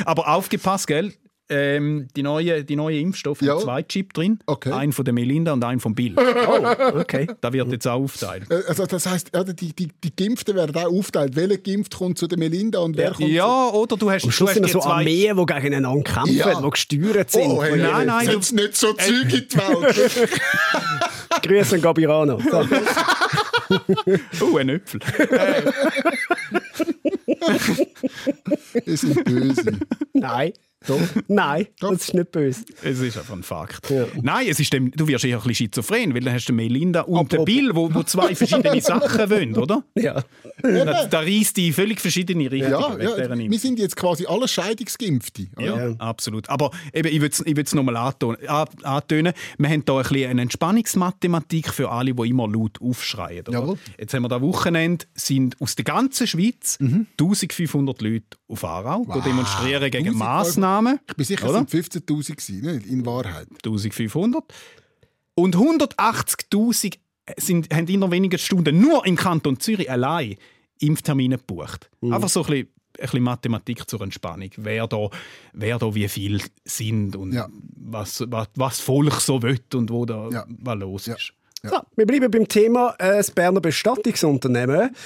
Aber 0.06 0.28
aufgepasst, 0.28 0.86
gell? 0.86 1.16
Ähm, 1.52 2.08
die 2.16 2.22
neuen 2.22 2.64
die 2.66 2.76
neue 2.76 3.00
Impfstoffe 3.00 3.42
Ja. 3.42 3.54
haben 3.54 3.62
zwei 3.62 3.82
Chip 3.84 4.14
drin. 4.14 4.38
Okay. 4.46 4.72
Einen 4.72 4.92
von 4.94 5.04
der 5.04 5.14
Melinda 5.16 5.52
und 5.54 5.64
einen 5.64 5.80
von 5.80 5.96
Bill. 5.96 6.16
Okay. 7.00 7.28
Da 7.42 7.52
wird 7.54 7.72
jetzt 7.72 7.88
auch 7.88 8.02
aufteilt. 8.04 8.44
Äh, 8.52 8.62
Also 8.68 8.86
das 8.86 9.06
heisst, 9.08 9.32
ja, 9.34 9.44
die, 9.44 9.74
die, 9.74 9.88
die 10.04 10.16
Geimpften 10.16 10.56
werden 10.56 10.76
auch 10.76 10.92
aufteilt. 10.92 11.36
Welcher 11.36 11.58
Geimpft 11.58 11.96
kommt 11.98 12.18
zu 12.20 12.28
der 12.28 12.38
Melinda 12.38 12.80
und 12.80 12.96
wer 12.98 13.12
kommt 13.14 13.30
Ja, 13.30 13.70
oder 13.70 13.98
du 13.98 14.12
hast, 14.12 14.24
Am 14.24 14.30
du 14.30 14.36
Schluss 14.36 14.50
hast 14.50 14.56
sind 14.58 14.70
so 14.70 14.80
zwei... 14.80 14.90
Armeen, 14.92 15.36
die 15.38 15.46
gegeneinander 15.46 16.04
kämpfen, 16.04 16.36
Ja. 16.36 16.62
die 16.62 16.70
gesteuert 16.70 17.32
sind. 17.32 17.48
Oh, 17.52 17.64
hey, 17.64 17.78
Nein, 17.78 17.96
hey, 17.96 18.06
nein, 18.06 18.26
setz 18.28 18.52
nicht 18.52 18.76
so 18.78 18.94
Zeug 18.94 19.10
in 19.24 19.30
die 19.30 19.58
Welt. 19.58 20.30
Grüße 21.44 21.76
an 21.76 21.82
Gabirano. 21.82 22.40
Oh, 24.42 24.58
ein 24.58 24.70
Äpfel. 24.70 25.00
Die 28.86 28.96
sind 28.98 29.24
böse. 29.26 29.80
Nein. 30.14 30.54
Doch. 30.88 30.98
Nein, 31.28 31.68
Doch. 31.82 31.92
das 31.92 32.04
ist 32.04 32.14
nicht 32.14 32.32
böse. 32.32 32.64
Es 32.84 33.00
ist 33.00 33.18
einfach 33.18 33.34
ein 33.34 33.44
Fakt. 33.44 33.90
Ja. 33.90 34.06
Nein, 34.22 34.48
es 34.50 34.60
ist 34.62 34.72
dem, 34.72 34.92
du 34.92 35.08
wirst 35.08 35.26
eher 35.26 35.36
ein 35.38 35.44
bisschen 35.44 35.68
schizophren, 35.68 36.14
weil 36.14 36.22
dann 36.22 36.34
hast 36.34 36.46
du 36.46 36.54
Melinda 36.54 37.02
und 37.02 37.32
den 37.32 37.40
Apropos- 37.42 37.46
Bill, 37.46 37.72
wo, 37.76 37.94
wo 37.94 38.04
zwei 38.04 38.34
verschiedene 38.34 38.80
Sachen 38.82 39.30
wollen, 39.30 39.58
oder? 39.58 39.84
Ja. 39.96 40.24
Da, 40.62 41.06
da 41.06 41.20
reisst 41.20 41.58
die 41.58 41.68
in 41.68 41.74
völlig 41.74 42.00
verschiedene 42.00 42.50
Richtungen. 42.50 42.72
Ja, 43.02 43.16
dieser 43.16 43.36
ja, 43.36 43.50
wir 43.52 43.60
sind 43.60 43.78
jetzt 43.80 43.96
quasi 43.98 44.26
alle 44.26 44.48
Scheidungsgeimpfte. 44.48 45.48
Ja, 45.60 45.88
Ja. 45.90 45.96
absolut. 45.98 46.50
Aber 46.50 46.72
eben, 46.94 47.10
ich 47.14 47.22
will 47.22 47.64
es 47.64 47.74
nochmal 47.76 47.98
antönen. 47.98 48.38
an- 48.48 48.68
antönen. 48.84 49.34
Wir 49.58 49.70
haben 49.70 49.84
hier 49.86 49.96
ein 49.96 50.04
bisschen 50.04 50.30
eine 50.30 50.42
Entspannungsmathematik 50.44 51.74
für 51.74 51.90
alle, 51.92 52.14
die 52.14 52.30
immer 52.30 52.48
laut 52.48 52.80
aufschreien. 52.82 53.44
Jetzt 53.98 54.14
haben 54.14 54.22
wir 54.24 54.30
da 54.30 54.42
Wochenende, 54.42 55.06
sind 55.14 55.60
aus 55.62 55.76
der 55.76 55.86
ganzen 55.86 56.26
Schweiz 56.28 56.78
1500 56.80 58.02
Leute 58.02 58.26
auf 58.48 58.64
Aarau 58.64 59.06
die 59.14 59.22
demonstrieren 59.22 59.92
gegen 59.92 60.08
1500. 60.10 60.69
Massnahmen. 60.70 61.00
Ich 61.08 61.16
bin 61.16 61.26
sicher, 61.26 61.50
Oder? 61.50 61.62
es 61.66 61.72
sind 61.72 62.08
15'000 62.10 62.28
gewesen, 62.36 62.62
ne? 62.62 62.82
in 62.88 63.06
Wahrheit. 63.06 63.48
1500. 63.64 64.44
Und 65.36 65.56
180.000 65.56 66.98
sind, 67.38 67.74
haben 67.74 67.88
in 67.88 68.12
wenigen 68.12 68.38
Stunden 68.40 68.80
nur 68.80 69.06
im 69.06 69.16
Kanton 69.16 69.60
Zürich 69.60 69.90
allein 69.90 70.36
Impftermine 70.80 71.38
gebucht. 71.38 71.90
Mhm. 72.02 72.14
Einfach 72.14 72.30
so 72.30 72.42
ein 72.42 72.48
bisschen, 72.48 72.68
ein 72.68 73.02
bisschen 73.02 73.24
Mathematik 73.24 73.90
zur 73.90 74.02
Entspannung. 74.02 74.50
Wer 74.58 74.88
da, 74.88 75.10
wer 75.54 75.78
da 75.78 75.94
wie 75.94 76.08
viel 76.08 76.42
sind 76.66 77.16
und 77.16 77.34
Ja. 77.34 77.48
was, 77.76 78.24
was, 78.28 78.48
was 78.56 78.80
Volk 78.80 79.14
so 79.22 79.42
will 79.42 79.60
und 79.74 79.90
wo 79.92 80.06
da 80.06 80.30
Ja. 80.30 80.46
was 80.48 80.78
los 80.80 81.06
Ja. 81.06 81.16
Ist. 81.64 81.72
So, 81.72 81.80
wir 81.96 82.06
bleiben 82.06 82.30
beim 82.32 82.48
Thema 82.48 82.96
äh, 83.00 83.18
das 83.18 83.32
Berner 83.32 83.62
Bestattungsunternehmen. 83.62 84.92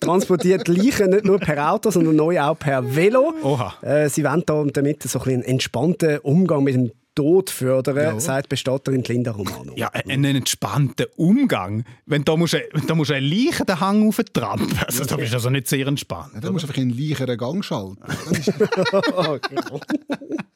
Transportiert 0.00 0.68
Leichen 0.68 1.10
nicht 1.10 1.24
nur 1.24 1.38
per 1.38 1.72
Auto, 1.72 1.90
sondern 1.90 2.16
neu 2.16 2.40
auch 2.40 2.58
per 2.58 2.94
Velo. 2.94 3.34
Oha. 3.42 3.74
Äh, 3.82 4.08
sie 4.08 4.24
wollen 4.24 4.42
da 4.46 4.64
damit 4.72 5.02
so 5.02 5.20
ein 5.20 5.30
einen 5.30 5.42
entspannten 5.42 6.18
Umgang 6.20 6.64
mit 6.64 6.74
dem 6.74 6.90
Tod 7.14 7.50
fördern, 7.50 7.96
Ja. 7.96 8.20
sagt 8.20 8.48
Bestatterin 8.48 9.02
Linda 9.02 9.32
Romano. 9.32 9.72
Ja, 9.76 9.88
einen 9.88 10.36
entspannten 10.36 11.06
Umgang. 11.16 11.84
Wenn 12.06 12.24
da 12.24 12.36
musst 12.36 12.54
du, 12.54 12.58
da 12.86 12.94
musst 12.94 13.10
du 13.10 13.14
einen 13.14 13.26
Leichen 13.26 13.66
den 13.66 13.80
Hang 13.80 14.08
auftrampeln. 14.08 14.78
Also, 14.86 15.04
da 15.04 15.16
bist 15.16 15.32
du 15.32 15.36
also 15.36 15.50
nicht 15.50 15.68
sehr 15.68 15.86
entspannt. 15.86 16.30
Ja, 16.34 16.40
dann 16.40 16.52
musst 16.52 16.64
du 16.64 16.68
einfach 16.68 16.80
in 16.80 16.90
einen 16.90 16.98
leicheren 16.98 17.36
Gang 17.36 17.64
schalten. 17.64 17.98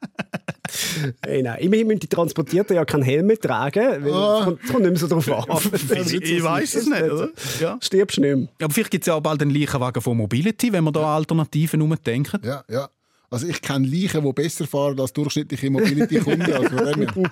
Hey, 1.25 1.43
nein. 1.43 1.59
Immerhin 1.61 1.87
müssen 1.87 2.01
die 2.01 2.07
Transportierten 2.09 2.75
ja 2.77 2.85
keinen 2.85 3.03
Helm 3.03 3.27
mehr 3.27 3.39
tragen, 3.39 4.05
weil 4.05 4.13
Ah. 4.13 4.39
es 4.41 4.45
kommt, 4.45 4.65
es 4.65 4.71
kommt 4.71 4.83
nicht 4.83 4.91
mehr 4.93 4.99
so 5.01 5.07
drauf 5.09 5.51
an. 5.51 5.73
Ich, 6.05 6.13
ich 6.15 6.43
weiß 6.43 6.75
es 6.75 6.87
nicht, 6.87 7.03
oder? 7.03 7.29
Ja. 7.61 7.79
Stirbst 7.83 8.19
nicht 8.19 8.35
mehr. 8.37 8.49
Aber 8.63 8.73
vielleicht 8.73 8.91
gibt 8.91 9.03
es 9.05 9.07
ja 9.07 9.15
auch 9.15 9.21
bald 9.21 9.43
einen 9.43 9.51
Leichenwagen 9.51 10.01
von 10.03 10.17
Mobility, 10.17 10.73
wenn 10.73 10.85
wir 10.85 10.93
da 10.93 11.15
Alternativen 11.17 11.83
umdenken. 11.83 12.41
ja, 12.45 12.65
ja. 12.69 12.89
Also 13.31 13.49
ich 13.49 13.61
kenne 13.63 13.85
Leichen, 13.89 14.23
die 14.25 14.33
besser 14.33 14.65
fahren 14.65 15.01
als 15.01 15.13
durchschnittliche 15.13 15.69
Mobility-Kunden. 15.69 16.53
Also. 16.53 16.77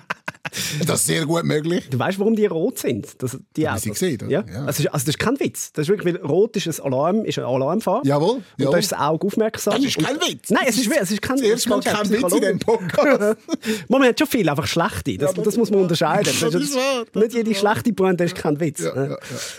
Das 0.85 1.01
ist 1.01 1.07
sehr 1.07 1.25
gut 1.25 1.43
möglich. 1.43 1.87
Du 1.89 1.97
weißt, 1.99 2.19
warum 2.19 2.35
die 2.35 2.45
rot 2.45 2.79
sind? 2.79 3.21
Das, 3.21 3.37
die 3.55 3.61
ich 3.63 3.67
sie 3.67 3.69
Autos. 3.69 3.83
gesehen, 3.99 4.17
oder? 4.21 4.29
Ja. 4.29 4.43
Ja. 4.51 4.65
Also, 4.65 4.83
also 4.89 4.89
das 4.91 5.07
ist 5.07 5.19
kein 5.19 5.39
Witz. 5.39 5.71
Das 5.73 5.83
ist 5.83 5.89
wirklich, 5.89 6.15
weil 6.15 6.21
rot 6.25 6.55
ist 6.55 6.67
ein 6.67 6.85
Alarm, 6.93 7.25
ist 7.25 7.39
ein 7.39 7.45
Alarmfahr. 7.45 8.01
Jawohl. 8.05 8.35
Und 8.35 8.43
jawohl. 8.57 8.71
da 8.73 8.77
ist 8.77 8.91
das 8.91 8.99
Auge 8.99 9.27
aufmerksam. 9.27 9.73
Das 9.75 9.83
ist 9.83 9.97
kein 9.97 10.15
Witz. 10.17 10.49
Nein, 10.49 10.63
es 10.67 10.77
ist, 10.77 10.91
es 10.91 11.11
ist 11.11 11.21
kein 11.21 11.37
Das 11.37 11.45
erste 11.45 11.69
Mal 11.69 11.79
das 11.81 11.85
ist 11.93 11.93
kein 11.93 12.09
Witz 12.11 12.33
in 12.33 12.39
diesem 12.41 12.59
Podcast. 12.59 13.37
Man 13.89 14.03
hat 14.03 14.19
schon 14.19 14.27
viel, 14.27 14.49
einfach 14.49 14.67
schlechte. 14.67 15.17
Das, 15.17 15.33
das 15.33 15.57
muss 15.57 15.71
man 15.71 15.81
unterscheiden. 15.81 16.33
das 16.41 16.53
ist 16.53 16.75
wahr, 16.75 17.05
das 17.11 17.23
nicht 17.23 17.33
jede 17.35 17.55
schlechte 17.55 17.93
Pointe 17.93 18.23
ist 18.23 18.35
kein 18.35 18.59
Witz. 18.59 18.81
Ja, 18.81 18.93
ne? 18.95 19.17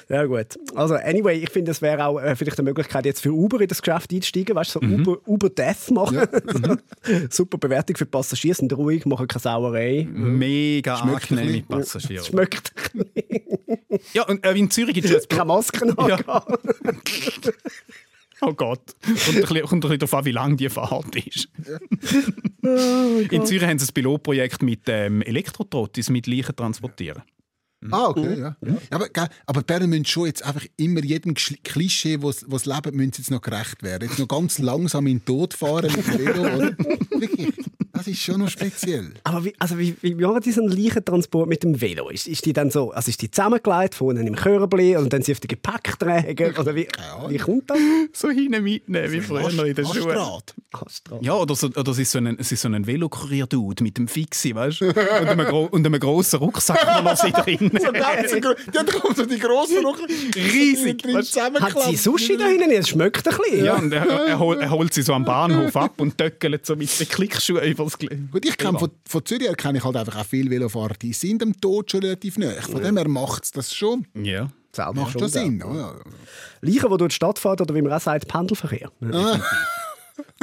ja, 0.09 0.17
ja, 0.17 0.25
gut. 0.25 0.59
Also, 0.75 0.95
anyway, 0.95 1.39
ich 1.39 1.51
finde, 1.51 1.71
es 1.71 1.83
wäre 1.83 2.05
auch 2.07 2.19
äh, 2.21 2.37
vielleicht 2.37 2.59
eine 2.59 2.69
Möglichkeit, 2.69 3.05
jetzt 3.07 3.21
für 3.21 3.33
Uber 3.33 3.61
in 3.61 3.69
das 3.69 3.83
Geschäft 3.83 4.13
einzusteigen. 4.13 4.55
Weißt 4.55 4.75
du, 4.77 4.81
so 4.81 4.85
Mhm. 4.85 5.01
Uber, 5.01 5.19
Uber 5.27 5.51
Death 5.51 5.91
machen. 5.91 6.19
Super 7.31 7.59
Bewertung 7.59 7.97
für 7.97 8.05
die 8.05 8.11
Passagiere, 8.11 8.55
sind 8.55 8.73
ruhig, 8.77 9.07
machen 9.07 9.27
keine 9.27 9.41
Sauerei. 9.41 10.07
Mega 10.13 10.84
Schmeckt 10.85 11.31
ein 11.31 11.39
angenehme 11.39 11.63
bisschen. 11.63 11.67
Passagiere. 11.67 12.25
Schmeckt 12.25 12.73
Ja, 14.13 14.25
und 14.25 14.45
äh, 14.45 14.53
in 14.53 14.71
Zürich 14.71 14.95
gibt 14.95 15.07
es 15.07 15.13
jetzt... 15.13 15.29
keine 15.29 15.47
Masken 15.47 15.95
Ja. 16.09 16.45
Oh 18.41 18.53
Gott. 18.53 18.95
Kommt 19.03 19.29
ein 19.29 19.41
bisschen, 19.41 19.63
kommt 19.63 19.73
ein 19.73 19.81
bisschen 19.81 19.99
darauf 20.01 20.15
an, 20.15 20.25
wie 20.27 20.33
lang 20.33 20.57
die 20.57 20.69
Fahrt 20.69 21.17
ist. 21.17 21.49
in 22.63 23.47
Zürich 23.47 23.63
haben 23.63 23.79
sie 23.79 23.87
ein 23.87 23.95
Pilotprojekt 23.95 24.63
mit 24.63 24.83
ähm, 24.89 25.23
Elektrotrottis 25.23 26.11
mit 26.11 26.27
Leichen 26.27 26.55
transportieren. 26.55 27.23
Ah, 27.91 28.09
okay, 28.09 28.39
ja. 28.39 28.57
ja. 28.61 28.79
Aber, 28.91 29.09
aber 29.47 29.61
die 29.61 29.67
Berner 29.67 29.87
müssen 29.87 30.07
schon 30.07 30.27
jetzt 30.27 30.45
einfach 30.45 30.65
immer 30.77 31.03
jedem 31.03 31.35
Klischee, 31.35 32.23
was 32.23 32.41
sie 32.41 32.71
leben, 32.71 32.97
müssen 32.97 33.13
jetzt 33.19 33.31
noch 33.31 33.43
gerecht 33.43 33.83
werden. 33.83 34.09
Jetzt 34.09 34.19
noch 34.19 34.29
ganz 34.29 34.59
langsam 34.59 35.07
in 35.07 35.19
den 35.19 35.25
Tod 35.25 35.55
fahren 35.55 35.93
mit 35.95 36.07
dem 36.07 36.19
Velo, 36.19 36.43
oder? 36.43 36.79
Wirklich, 37.11 37.53
das 37.95 38.07
ist 38.09 38.21
schon 38.21 38.41
noch 38.41 38.49
speziell. 38.49 39.13
Aber 39.25 39.45
wie, 39.45 39.55
also 39.59 39.79
wie, 39.79 39.97
wie 40.03 40.15
machen 40.15 40.41
die 40.45 40.53
so 40.53 40.63
einen 40.63 40.71
Leichentransport 40.73 41.49
mit 41.49 41.63
dem 41.63 41.81
Velo? 41.81 42.09
Ist, 42.11 42.27
ist 42.29 42.45
die 42.45 42.53
dann 42.53 42.71
so, 42.71 42.91
also 42.93 43.09
ist 43.09 43.23
die 43.23 43.31
zusammengelegt, 43.31 43.95
vorne 43.95 44.21
im 44.27 44.35
Körbli 44.37 44.97
und 44.97 45.13
dann 45.13 45.23
sie 45.23 45.33
auf 45.33 45.41
den 45.41 45.49
Gepäckträger? 45.49 46.59
Oder 46.61 46.75
wie, 46.75 46.89
wie 47.29 47.39
kommt 47.39 47.71
das? 47.71 47.79
So 48.13 48.31
hinten 48.31 48.63
mitnehmen, 48.63 49.11
wie 49.13 49.21
früher 49.21 49.65
in 49.67 49.75
der 49.75 49.85
Schule. 49.85 50.15
Ja, 51.21 51.35
oder, 51.35 51.55
so, 51.55 51.67
oder 51.69 51.91
es 51.93 51.99
ist 51.99 52.11
so 52.13 52.19
ein, 52.19 52.37
es 52.39 52.53
ist 52.53 52.61
so 52.63 52.69
ein 52.69 52.87
Velokurier-Dude 52.87 53.83
mit 53.83 53.97
dem 53.99 54.07
Fixi, 54.09 54.55
weißt 54.55 54.83
du? 54.83 54.87
Und 54.89 54.99
einem, 54.99 55.47
gro 55.47 55.65
und 55.71 55.85
einem 55.87 55.99
grossen 56.01 56.39
Rucksack, 56.39 56.79
wo 56.99 57.03
noch 57.03 57.17
sie 57.17 57.33
drin 57.59 57.71
So 57.81 57.93
ganz 57.93 58.33
gro- 58.41 58.55
Die 58.73 58.79
hat 58.79 58.89
doch 58.95 59.15
so 59.17 59.25
die 59.27 59.39
grossen 59.39 59.85
Rucksack. 59.85 60.09
Riesig, 60.37 61.03
Drin. 61.03 61.17
Hat 61.17 61.83
sie 61.89 61.97
Sushi 61.97 62.37
da 62.37 62.47
hinten? 62.47 62.71
Es 62.71 62.89
schmeckt 62.89 63.27
ein 63.29 63.37
bisschen. 63.37 63.65
Ja, 63.65 63.77
und 63.77 63.93
er, 63.93 64.07
er, 64.07 64.39
hol, 64.39 64.61
er 64.61 64.71
holt 64.71 64.93
sie 64.95 65.03
so 65.03 65.13
am 65.13 65.25
Bahnhof 65.25 65.75
ab 65.77 66.01
und 66.01 66.17
töckelt 66.19 66.65
so 66.67 66.77
mit 66.77 66.99
den 67.01 67.09
Klickschuhen 67.09 67.63
Gelände. 67.93 68.31
Gut, 68.31 68.45
ich 68.45 68.57
kenne 68.57 68.79
von, 68.79 68.91
von 69.07 69.25
Zürich 69.25 69.47
her 69.47 69.55
kenne 69.55 69.79
ich 69.79 69.85
halt 69.85 69.97
einfach 69.97 70.17
auch 70.17 70.27
viele 70.27 70.51
Velofahrer, 70.51 70.95
die 70.95 71.13
sind 71.13 71.43
dem 71.43 71.59
Tod 71.61 71.91
schon 71.91 72.01
relativ 72.01 72.39
nahe. 72.39 72.61
Von 72.63 72.83
dem 72.83 72.97
her 72.97 73.09
macht 73.09 73.45
es 73.45 73.51
das 73.53 73.75
schon. 73.75 74.07
Ja. 74.15 74.51
Selber 74.73 74.95
Macht 74.95 75.13
schon, 75.19 75.29
Sinn. 75.29 75.59
ja. 75.61 75.67
oder? 75.67 76.01
Leichen, 76.61 76.91
die 76.91 76.97
durch 76.97 77.09
die 77.11 77.15
Stadt 77.15 77.39
fahren, 77.39 77.61
oder 77.61 77.75
wie 77.75 77.83
man 77.83 77.93
auch 77.93 78.01
sagt, 78.01 78.27
Pendelverkehr. 78.29 78.91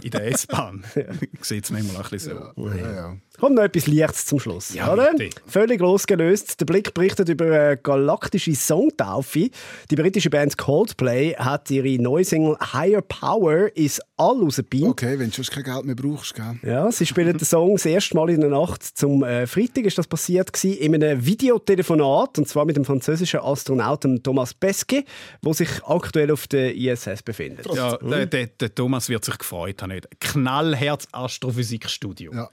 In 0.03 0.11
der 0.11 0.27
S-Bahn 0.27 0.83
sieht 1.41 1.65
es 1.65 1.71
manchmal 1.71 1.97
auch 1.97 2.05
ein 2.05 2.09
bisschen 2.09 2.37
so. 2.55 2.69
Ja, 2.69 2.91
ja. 2.93 3.17
Kommt 3.39 3.55
noch 3.55 3.63
etwas 3.63 3.87
Lichts 3.87 4.25
zum 4.25 4.39
Schluss. 4.39 4.73
Ja, 4.73 4.91
oder? 4.93 5.13
bitte. 5.17 5.41
Völlig 5.47 5.79
losgelöst. 5.79 6.59
Der 6.59 6.65
Blick 6.65 6.93
berichtet 6.93 7.29
über 7.29 7.45
eine 7.45 7.77
galaktische 7.77 8.53
Songtaufe. 8.53 9.49
Die 9.89 9.95
britische 9.95 10.29
Band 10.29 10.57
Coldplay 10.57 11.33
hat 11.35 11.71
ihre 11.71 12.01
neue 12.01 12.23
Single 12.23 12.57
Higher 12.73 13.01
Power 13.01 13.75
ins 13.75 13.99
All 14.17 14.39
rausgebeamt. 14.39 14.91
Okay, 14.91 15.17
wenn 15.17 15.29
du 15.29 15.37
sonst 15.37 15.49
kein 15.51 15.63
Geld 15.63 15.85
mehr 15.85 15.95
brauchst, 15.95 16.35
gell? 16.35 16.59
Ja, 16.61 16.91
sie 16.91 17.05
spielen 17.07 17.35
den 17.35 17.45
Song 17.45 17.73
das 17.73 17.85
erste 17.85 18.15
Mal 18.15 18.29
in 18.29 18.41
der 18.41 18.51
Nacht 18.51 18.83
zum 18.83 19.23
äh, 19.23 19.47
Freitag 19.47 19.85
ist 19.85 19.97
das 19.97 20.05
passiert 20.07 20.53
gewesen, 20.53 20.77
in 20.77 21.03
einem 21.03 21.25
Videotelefonat 21.25 22.37
und 22.37 22.47
zwar 22.47 22.65
mit 22.65 22.75
dem 22.75 22.85
französischen 22.85 23.39
Astronauten 23.39 24.21
Thomas 24.21 24.53
Pesquet, 24.53 25.05
wo 25.41 25.53
sich 25.53 25.69
aktuell 25.83 26.31
auf 26.31 26.45
der 26.47 26.75
ISS 26.75 27.23
befindet. 27.23 27.65
Ja, 27.73 27.97
der, 27.97 28.27
der, 28.27 28.47
der 28.47 28.75
Thomas 28.75 29.09
wird 29.09 29.25
sich 29.25 29.37
gefreut 29.37 29.81
haben. 29.81 30.01
Knallherz 30.19 31.07
Astrophysikstudio. 31.11 32.33
Ja. 32.33 32.49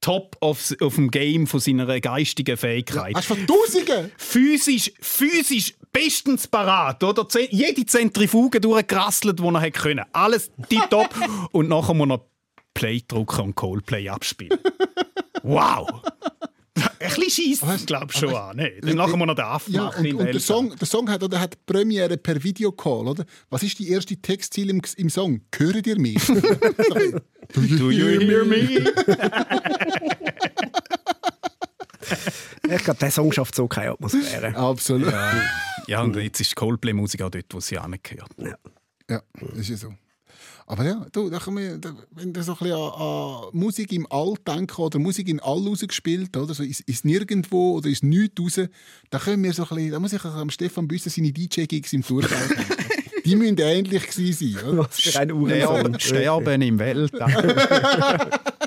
Top 0.00 0.36
auf, 0.40 0.74
auf 0.80 0.94
dem 0.94 1.10
Game 1.10 1.46
von 1.46 1.60
seiner 1.60 2.00
geistigen 2.00 2.56
Fähigkeit. 2.56 3.16
Hast 3.16 3.30
du 3.30 3.34
von 3.34 3.46
Tausenden? 3.46 4.12
physisch, 4.16 4.92
physisch 5.00 5.74
bestens 5.92 6.46
parat, 6.46 7.02
oder? 7.02 7.26
Jede 7.50 7.84
Zentrifuge 7.84 8.60
durchgerasselt, 8.60 9.40
die 9.40 9.44
er 9.44 9.60
hätte 9.60 9.80
können. 9.80 10.04
Alles 10.12 10.50
tipptopp. 10.68 11.14
und 11.52 11.68
nachher 11.68 11.94
muss 11.94 12.08
er 12.10 12.24
Play 12.74 13.02
drücken 13.06 13.40
und 13.40 13.54
Coldplay 13.56 14.08
abspielen. 14.08 14.58
wow! 15.42 15.88
Ein 17.00 17.14
bisschen 17.14 17.56
scheisst, 17.56 17.86
glaube 17.86 18.06
ich, 18.12 18.18
schon 18.18 18.34
an. 18.34 18.56
Ne? 18.56 18.72
Dann 18.80 18.96
nachher 18.96 19.16
muss 19.16 19.28
er 19.28 19.34
den 19.34 19.44
Ja, 19.44 19.54
aufmachen. 19.54 19.98
und, 20.00 20.06
in 20.06 20.16
und 20.16 20.26
der. 20.26 20.40
Song, 20.40 20.74
der 20.76 20.86
Song 20.86 21.10
hat, 21.10 21.22
oder, 21.22 21.40
hat 21.40 21.64
Premiere 21.66 22.16
per 22.16 22.42
Videocall, 22.42 23.08
oder? 23.08 23.24
Was 23.50 23.62
ist 23.62 23.78
die 23.78 23.88
erste 23.90 24.16
Textziel 24.16 24.70
im, 24.70 24.82
im 24.96 25.10
Song? 25.10 25.40
Höret 25.56 25.86
ihr 25.86 25.98
mich? 25.98 26.24
Do 27.54 27.90
you 27.90 28.20
hear 28.20 28.44
me? 28.44 28.92
Ich 32.70 32.84
glaube, 32.84 32.98
der 33.00 33.10
Song 33.10 33.32
schafft 33.32 33.54
so 33.54 33.66
keine 33.66 33.92
Atmosphäre. 33.92 34.54
Absolut. 34.56 35.10
Ja. 35.10 35.32
Ja, 35.86 36.02
und 36.02 36.16
jetzt 36.16 36.40
ist 36.40 36.50
die 36.50 36.54
Coldplay-Musik 36.54 37.22
auch 37.22 37.30
dort, 37.30 37.46
wo 37.50 37.60
sie 37.60 37.78
angehört. 37.78 38.30
das 39.06 39.22
ist 39.56 39.68
ja 39.70 39.76
so. 39.76 39.94
Aber 40.70 40.84
ja, 40.84 41.06
du, 41.12 41.30
da 41.30 41.38
kann 41.38 41.54
man, 41.54 41.80
da, 41.80 41.94
wenn 42.10 42.34
du 42.34 42.42
so 42.42 42.52
ein 42.52 42.58
bisschen 42.58 42.76
an, 42.76 42.92
an 42.92 43.42
Musik 43.52 43.90
im 43.90 44.06
All 44.10 44.34
denken 44.46 44.82
oder 44.82 44.98
Musik 44.98 45.26
in 45.26 45.40
All 45.40 45.66
rausgespielt, 45.66 46.36
oder? 46.36 46.52
So 46.52 46.62
ist, 46.62 46.80
ist 46.80 47.06
nirgendwo 47.06 47.78
oder 47.78 47.88
ist 47.88 48.04
nichts 48.04 48.38
raus, 48.38 48.68
da 49.08 49.18
können 49.18 49.42
wir 49.42 49.54
so 49.54 49.62
ein 49.62 49.68
bisschen, 49.70 49.90
da 49.92 49.98
muss 49.98 50.12
ich 50.12 50.22
am 50.22 50.50
Stefan 50.50 50.86
Büsser 50.86 51.08
seine 51.08 51.32
DJ-Gigs 51.32 51.94
im 51.94 52.02
denken. 52.02 52.28
Die 53.24 53.36
müssen 53.36 53.58
ähnlich 53.58 54.08
gewesen 54.08 54.56
sein, 54.56 54.68
oder? 54.68 54.78
Was 54.78 55.00
für 55.00 55.18
ein. 55.18 55.28
Sterben, 55.30 56.00
Sterben 56.00 56.62
im 56.62 56.78
Weltall. 56.78 58.30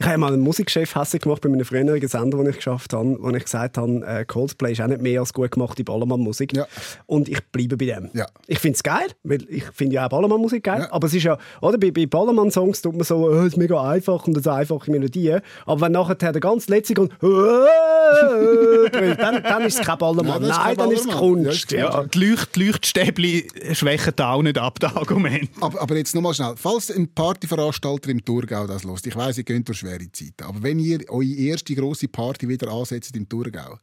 Ich 0.00 0.06
habe 0.06 0.18
mal 0.18 0.32
einen 0.32 0.42
Musikchef 0.42 0.94
hässlich 0.94 1.22
gemacht 1.22 1.40
bei 1.42 1.48
meinem 1.48 1.64
früheren 1.64 2.06
Sender, 2.06 2.38
den 2.38 2.50
ich 2.50 2.56
geschafft 2.56 2.92
habe, 2.92 3.16
wo 3.20 3.30
ich 3.30 3.44
gesagt 3.44 3.78
habe, 3.78 4.04
äh, 4.06 4.24
Coldplay 4.24 4.72
ist 4.72 4.80
auch 4.80 4.88
nicht 4.88 5.00
mehr 5.00 5.20
als 5.20 5.32
gut 5.32 5.52
gemachte 5.52 5.84
Ballermann-Musik. 5.84 6.56
Ja. 6.56 6.66
Und 7.06 7.28
ich 7.28 7.40
bleibe 7.52 7.76
bei 7.76 7.86
dem. 7.86 8.10
Ja. 8.12 8.26
Ich 8.46 8.58
finde 8.58 8.76
es 8.76 8.82
geil, 8.82 9.06
weil 9.22 9.44
ich 9.48 9.64
finde 9.72 9.94
ja 9.96 10.06
auch 10.06 10.10
Ballermann-Musik 10.10 10.64
geil. 10.64 10.80
Ja. 10.82 10.92
Aber 10.92 11.06
es 11.06 11.14
ist 11.14 11.22
ja, 11.22 11.38
oder 11.60 11.78
bei, 11.78 11.90
bei 11.90 12.06
Ballermann-Songs 12.06 12.82
tut 12.82 12.94
man 12.94 13.04
so, 13.04 13.30
äh, 13.30 13.38
es 13.38 13.46
ist 13.48 13.56
mega 13.56 13.82
einfach 13.88 14.26
und 14.26 14.34
das 14.36 14.46
einfache 14.46 14.90
Melodie. 14.90 15.38
Aber 15.66 15.80
wenn 15.80 15.92
nachher 15.92 16.16
der 16.16 16.32
ganz 16.40 16.68
letzte 16.68 16.94
kommt, 16.94 17.12
äh, 17.22 19.16
dann, 19.16 19.42
dann 19.42 19.62
ist 19.62 19.78
es 19.80 19.86
kein 19.86 19.98
Ballermann. 19.98 20.42
Nein, 20.42 20.50
ist 20.50 20.58
Nein, 20.58 20.76
dann 20.76 20.90
ist 20.90 21.06
es. 21.06 21.14
Kunst. 21.14 21.72
Ja, 21.72 21.78
Ja, 21.78 22.04
Die, 22.04 22.18
Leucht, 22.18 22.56
die 22.56 22.66
Leuchtstäbli 22.66 23.48
schwächen 23.72 24.12
da 24.16 24.32
auch 24.32 24.42
nicht 24.42 24.58
ab, 24.58 24.80
das 24.80 24.96
Argument. 24.96 25.48
Aber, 25.60 25.80
aber 25.80 25.96
jetzt 25.96 26.14
nochmal 26.14 26.34
schnell. 26.34 26.54
Falls 26.56 26.90
ein 26.90 27.08
Partyveranstalter 27.08 28.10
im 28.10 28.24
Thurgau 28.24 28.66
das 28.66 28.84
los, 28.84 29.00
ich 29.04 29.14
weiss, 29.16 29.38
ihr 29.38 29.44
geht 29.44 29.68
durch 29.68 29.83
schwere 29.84 30.10
Zeiten, 30.12 30.42
aber 30.44 30.62
wenn 30.62 30.78
ihr 30.78 31.00
eure 31.08 31.24
erste 31.34 31.74
grosse 31.74 32.08
Party 32.08 32.48
wieder 32.48 32.70
ansetzt 32.72 33.14
im 33.16 33.28
Thurgau, 33.28 33.78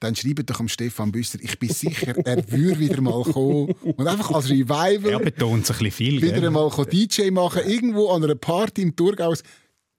dann 0.00 0.16
schreibt 0.16 0.50
doch 0.50 0.58
am 0.58 0.66
Stefan 0.68 1.12
Büsser, 1.12 1.38
ich 1.40 1.58
bin 1.58 1.68
sicher, 1.68 2.16
er 2.26 2.50
würde 2.50 2.78
wieder 2.80 3.00
mal 3.00 3.22
kommen 3.22 3.72
und 3.82 4.06
einfach 4.06 4.32
als 4.32 4.46
Er 4.50 4.56
Revival 4.56 5.20
betont 5.20 5.64
es 5.64 5.70
ein 5.70 5.76
bisschen 5.78 5.90
viel. 5.92 6.22
wieder 6.22 6.34
gell? 6.34 6.46
einmal 6.46 6.70
DJ 6.90 7.30
machen, 7.30 7.62
irgendwo 7.66 8.08
an 8.10 8.24
einer 8.24 8.34
Party 8.34 8.82
im 8.82 8.96
Thurgau. 8.96 9.32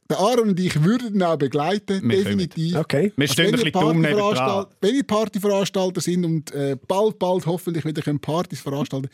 Der 0.10 0.20
Aaron 0.20 0.50
und 0.50 0.60
ich 0.60 0.84
würden 0.84 1.16
ihn 1.16 1.24
auch 1.24 1.38
begleiten, 1.38 2.02
Wir 2.10 2.18
definitiv. 2.18 2.76
Okay. 2.76 3.14
Wir 3.16 3.28
stehen 3.30 3.46
ein 3.46 3.54
wenn 3.54 3.60
ihr 3.60 3.72
bisschen 3.72 3.82
dumm. 3.82 4.06
Partyveranstal- 4.06 4.68
Wenn 4.82 4.96
ihr 4.96 5.04
Partyveranstalter 5.04 6.02
sind 6.02 6.26
und 6.26 6.52
äh, 6.52 6.76
bald, 6.86 7.18
bald 7.18 7.46
hoffentlich 7.46 7.86
wieder 7.86 8.02
können 8.02 8.20
Partys 8.20 8.60
veranstalten 8.60 9.10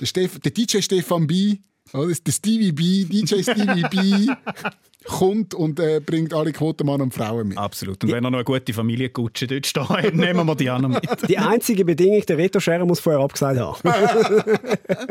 der, 0.00 0.28
der 0.28 0.50
DJ 0.50 0.80
Stefan 0.80 1.26
B., 1.26 1.58
oder, 1.92 2.14
der 2.14 2.32
Stevie 2.32 2.72
B., 2.72 3.04
DJ 3.04 3.42
Stevie 3.42 3.84
B., 3.90 4.26
kommt 5.06 5.54
und 5.54 5.80
äh, 5.80 6.00
bringt 6.04 6.34
alle 6.34 6.52
Quotenmann 6.52 7.00
und 7.00 7.14
Frauen 7.14 7.48
mit. 7.48 7.58
Absolut. 7.58 8.02
Und 8.04 8.12
wenn 8.12 8.22
er 8.24 8.30
noch 8.30 8.38
eine 8.38 8.44
gute 8.44 8.72
Familienkutsche 8.72 9.46
dort 9.46 9.66
steht, 9.66 10.14
nehmen 10.14 10.46
wir 10.46 10.54
die 10.54 10.68
anderen 10.70 10.94
mit. 10.94 11.28
Die 11.28 11.38
einzige 11.38 11.84
Bedingung, 11.84 12.24
der 12.26 12.36
Reto 12.38 12.60
Scherer 12.60 12.84
muss 12.84 13.00
vorher 13.00 13.20
abgesagt 13.22 13.58
haben. 13.58 13.78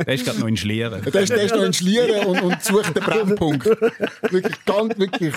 Der 0.06 0.14
ist 0.14 0.26
gerade 0.26 0.40
noch 0.40 0.48
in 0.48 0.58
Schlieren. 0.58 1.02
Der 1.04 1.22
ist, 1.22 1.30
der 1.30 1.42
ist 1.44 1.56
noch 1.56 1.64
in 1.64 1.74
Schlieren 1.74 2.26
und, 2.28 2.42
und 2.42 2.64
sucht 2.64 2.96
den 2.96 3.04
Brennpunkt. 3.04 3.66
wirklich, 3.66 4.66
ganz, 4.66 4.98
wirklich. 4.98 5.34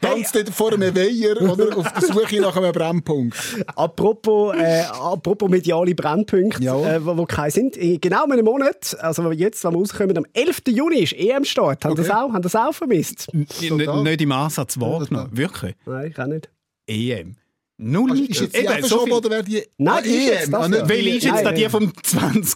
Ganz 0.00 0.32
dort 0.32 0.48
vor 0.50 0.72
einem 0.72 0.94
Weiher 0.94 1.40
oder 1.42 1.76
auf 1.76 1.92
der 1.92 2.02
Suche 2.02 2.40
nach 2.40 2.56
einem 2.56 2.72
Brennpunkt. 2.72 3.36
Apropos, 3.76 4.54
äh, 4.56 4.82
apropos 4.90 5.48
mediale 5.48 5.94
Brennpunkte, 5.94 6.62
Jawohl. 6.62 6.86
äh, 6.86 7.04
wo, 7.04 7.16
wo 7.16 7.26
keine 7.26 7.50
sind. 7.50 7.76
In 7.76 8.00
genau 8.00 8.24
einem 8.24 8.44
Monat, 8.44 8.96
also 9.00 9.30
jetzt, 9.32 9.64
wenn 9.64 9.72
wir 9.72 9.78
rauskommen, 9.78 10.16
am 10.16 10.26
11. 10.32 10.62
Juni 10.68 10.98
ist 11.00 11.12
EM-Start. 11.14 11.84
Haben, 11.84 11.92
Okay. 11.92 12.02
das 12.02 12.10
auch, 12.10 12.32
haben 12.32 12.42
das 12.42 12.54
auch 12.56 12.72
vermisst? 12.72 13.09
Nicht, 13.32 13.60
nicht 13.70 14.20
im 14.20 14.32
Ansatz 14.32 14.78
wahrgenommen. 14.80 15.36
Wirklich. 15.36 15.74
Nein, 15.86 16.10
ich 16.10 16.18
auch 16.18 16.26
nicht. 16.26 16.50
EM. 16.86 17.36
Null. 17.82 18.10
Also 18.10 18.22
ist 18.24 18.40
jetzt 18.40 18.54
die 18.56 18.58
Eben, 18.60 18.82
so 18.84 19.04
viel- 19.04 19.12
oder 19.14 19.30
wer 19.30 19.42
die 19.42 19.62
Nein, 19.78 20.02
die 20.04 20.10
ist 20.10 20.26
jetzt 20.28 20.52
das, 20.52 20.62
ah, 20.72 20.76
ja. 20.76 20.88
Welche 20.88 21.08
ist 21.16 21.24
jetzt 21.24 21.34
Nein, 21.34 21.44
da 21.44 21.52
die 21.52 21.62
nein. 21.62 21.70
vom 21.70 21.92
20. 22.02 22.54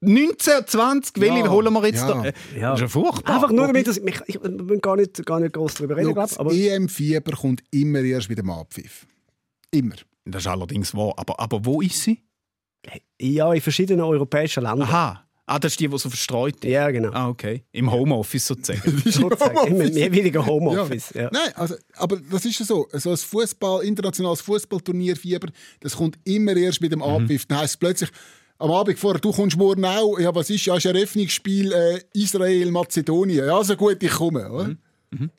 1920, 0.00 1.12
welche 1.20 1.38
Ja, 1.40 1.48
holen 1.48 1.72
wir 1.72 1.86
jetzt 1.86 2.02
ja. 2.02 2.14
da? 2.14 2.24
Äh, 2.24 2.32
Ja. 2.56 2.70
Das 2.70 2.78
ist 2.78 2.82
ja 2.82 2.88
furchtbar. 2.88 3.34
Einfach 3.34 3.50
nur 3.50 3.66
damit, 3.66 3.86
dass 3.86 3.96
ich, 3.98 4.02
mich- 4.04 4.20
ich, 4.26 4.42
wir 4.42 4.50
müssen 4.50 4.80
gar 4.80 4.96
nicht, 4.96 5.24
gar 5.26 5.40
nicht 5.40 5.52
groß 5.54 5.74
darüber 5.74 5.96
reden, 5.96 6.12
glaub, 6.14 6.28
das 6.28 6.38
aber 6.38 6.52
EM-Fieber 6.52 7.32
kommt 7.32 7.62
immer 7.70 8.00
erst 8.00 8.28
mit 8.28 8.38
dem 8.38 8.50
Abpfiff. 8.50 9.06
Immer. 9.70 9.96
Das 10.24 10.42
ist 10.42 10.46
allerdings 10.46 10.94
wahr. 10.94 11.14
Aber, 11.16 11.38
aber 11.40 11.64
wo 11.64 11.80
ist 11.80 12.02
sie? 12.02 12.22
ja, 13.20 13.52
in 13.52 13.60
verschiedenen 13.60 14.02
europäischen 14.02 14.62
Ländern. 14.62 14.82
Aha. 14.88 15.27
Ah, 15.48 15.58
das 15.58 15.72
ist 15.72 15.80
die, 15.80 15.88
die 15.88 15.98
so 15.98 16.10
verstreut 16.10 16.56
ist. 16.62 16.70
Ja, 16.70 16.90
genau. 16.90 17.10
Ah, 17.12 17.28
okay. 17.28 17.64
Im 17.72 17.90
Homeoffice 17.90 18.46
sozusagen. 18.46 18.98
Sozusagen. 19.10 19.66
Immer 19.66 19.90
mehr 19.90 20.12
weniger 20.12 20.44
Homeoffice. 20.44 21.12
Ja. 21.14 21.30
Nein, 21.32 21.50
also, 21.54 21.74
aber 21.96 22.18
das 22.30 22.44
ist 22.44 22.58
ja 22.60 22.66
so. 22.66 22.86
So 22.92 23.10
ein 23.10 23.16
Fußball, 23.16 23.82
internationales 23.84 24.42
Fußballturnierfieber, 24.42 25.48
das 25.80 25.96
kommt 25.96 26.18
immer 26.24 26.54
erst 26.54 26.82
mit 26.82 26.92
dem 26.92 27.02
Abpfiff. 27.02 27.46
Dann 27.46 27.58
heisst 27.58 27.74
es 27.74 27.76
plötzlich, 27.78 28.10
am 28.58 28.70
Abend 28.72 28.98
vorher, 28.98 29.20
du 29.20 29.32
kommst 29.32 29.56
morgen 29.56 29.84
auch. 29.84 30.18
Ja, 30.18 30.34
was 30.34 30.50
ist? 30.50 30.66
Ja, 30.66 30.76
ist 30.76 30.86
ein 30.86 30.94
Eröffnungsspiel 30.96 31.72
äh, 31.72 32.00
Israel-Mazedonien. 32.12 33.46
Ja, 33.46 33.56
also 33.56 33.74
gut, 33.76 34.02
ich 34.02 34.10
komme. 34.10 34.50
Oder? 34.50 34.76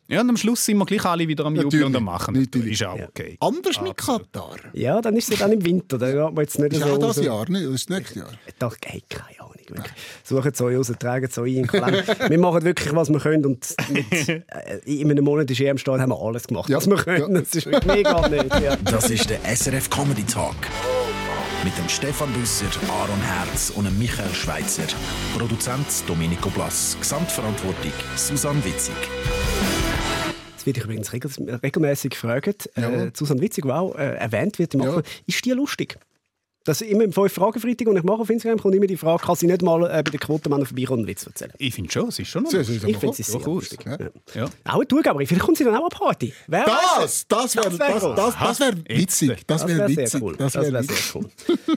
ja, 0.07 0.21
und 0.21 0.29
am 0.29 0.37
Schluss 0.37 0.65
sind 0.65 0.77
wir 0.77 0.85
gleich 0.85 1.05
alle 1.05 1.27
wieder 1.27 1.45
am 1.45 1.55
Jubeln 1.55 1.83
und 1.83 1.95
am 1.95 2.05
Machen. 2.05 2.33
natürlich. 2.33 2.73
Ist 2.73 2.83
auch 2.83 2.99
okay. 2.99 3.37
Anders 3.39 3.79
mit 3.81 3.95
Katar. 3.97 4.55
ja, 4.73 4.99
dann 5.01 5.15
ist 5.15 5.31
es 5.31 5.37
dann 5.37 5.51
im 5.51 5.63
Winter. 5.63 5.97
Da 5.97 6.11
geht 6.11 6.33
man 6.33 6.43
jetzt 6.43 6.57
nicht 6.57 6.73
Ist 6.73 6.81
so 6.81 6.93
auch 6.93 6.97
das 6.97 7.17
raus. 7.17 7.25
Jahr, 7.25 7.49
ne? 7.49 7.63
Das 7.63 7.73
ist 7.73 7.89
das 7.89 7.97
nächste 7.97 8.19
Jahr. 8.19 8.31
Doch, 8.57 8.75
hey, 8.83 9.03
keine 9.07 9.39
Ahnung. 9.41 9.58
Wirklich. 9.69 9.93
Suchen 10.23 10.51
es 10.53 10.61
euch 10.61 10.77
raus, 10.77 10.91
tragen 10.99 11.25
es 11.29 11.37
euch 11.37 11.51
in 11.55 11.63
den 11.63 11.67
Kalender. 11.67 12.03
Wir 12.29 12.37
machen 12.39 12.63
wirklich, 12.63 12.93
was 12.95 13.09
wir 13.09 13.19
können. 13.19 13.45
Und 13.45 13.75
mit, 13.89 14.29
äh, 14.29 14.41
in 14.85 15.09
einem 15.11 15.23
Monat 15.23 15.49
ist 15.51 15.59
EM 15.61 15.77
stehen, 15.77 16.01
haben 16.01 16.09
wir 16.09 16.21
alles 16.21 16.47
gemacht, 16.47 16.69
Ja, 16.69 16.77
was 16.77 16.87
wir 16.87 16.97
können. 16.97 17.35
ja. 17.35 17.41
Das 17.41 17.55
ist 17.55 17.65
mega 17.85 18.27
nicht. 18.27 18.59
Ja. 18.61 18.75
Das 18.77 19.09
ist 19.09 19.29
der 19.29 19.39
SRF 19.55 19.89
Comedy 19.89 20.23
Talk. 20.23 20.55
Mit 21.63 21.77
dem 21.77 21.89
Stefan 21.89 22.31
Büsser, 22.33 22.65
Aaron 22.89 23.19
Herz 23.21 23.69
und 23.75 23.83
dem 23.85 23.97
Michael 23.99 24.33
Schweitzer. 24.33 24.83
Produzent 25.37 25.85
Domenico 26.07 26.49
Blass. 26.49 26.95
Gesamtverantwortung 26.99 27.91
Susanne 28.15 28.63
Witzig. 28.63 28.95
Das 30.55 30.65
werde 30.65 30.79
ich 30.79 30.85
übrigens 30.85 31.11
regel 31.13 31.31
regelmäßig 31.63 32.11
gefragt. 32.11 32.69
Äh. 32.75 33.11
Susanne 33.13 33.41
Witzig, 33.41 33.65
die 33.65 33.71
auch 33.71 33.95
äh, 33.95 34.15
erwähnt 34.15 34.59
wird 34.59 34.73
im 34.73 34.81
Ja. 34.83 35.01
Ist 35.25 35.43
die 35.45 35.51
lustig? 35.51 35.97
Das 36.65 36.81
ist 36.81 36.89
immer 36.91 37.03
im 37.05 37.13
5 37.13 37.31
Fragen 37.33 37.59
Freitag 37.59 37.87
und 37.87 37.95
ich 37.97 38.03
mache 38.03 38.19
auf 38.21 38.29
Instagram 38.29 38.59
kommt 38.59 38.75
immer 38.75 38.85
die 38.85 38.97
Frage, 38.97 39.23
kann 39.23 39.35
sie 39.35 39.47
nicht 39.47 39.61
mal 39.61 39.81
äh, 39.85 40.03
bei 40.03 40.11
den 40.11 40.19
Quotenmännern 40.19 40.65
vorbeikommen 40.65 40.99
und 40.99 41.05
einen 41.05 41.15
Witz 41.15 41.25
erzählen? 41.25 41.53
Ich 41.57 41.73
finde 41.73 41.89
schon, 41.91 42.09
es 42.09 42.19
ist 42.19 42.27
schon 42.27 42.43
noch. 42.43 42.53
Ich 42.53 42.67
finde 42.67 43.13
sie 43.13 43.23
sehr 43.23 43.35
Durchaus. 43.39 43.45
lustig. 43.45 43.79
Ja. 43.85 43.97
Ja. 43.99 44.09
Ja. 44.35 44.45
Auch 44.65 44.75
eine 44.75 44.87
Zugaberin. 44.87 45.25
Vielleicht 45.25 45.45
kommt 45.45 45.57
sie 45.57 45.63
dann 45.63 45.75
auch 45.75 45.83
an 45.85 45.89
die 45.91 45.97
Party. 45.97 46.33
Wer 46.47 46.65
weiß? 46.67 47.25
Das, 47.27 47.27
das 47.27 47.55
wäre 47.55 47.69
Das 47.69 47.79
wär 47.79 47.89
das, 47.89 48.15
das, 48.15 48.35
das 48.39 48.59
wär 48.59 48.73
witzig. 48.87 49.47
Das 49.47 49.67
wäre 49.67 49.77
wäre 49.79 49.89
witzig. 49.89 50.09
sehr 50.09 50.21
cool. 50.21 50.35
Das 50.37 50.55
wäre 50.55 50.73
witzig. 50.83 50.97
sehr 50.97 51.21
cool. 51.21 51.29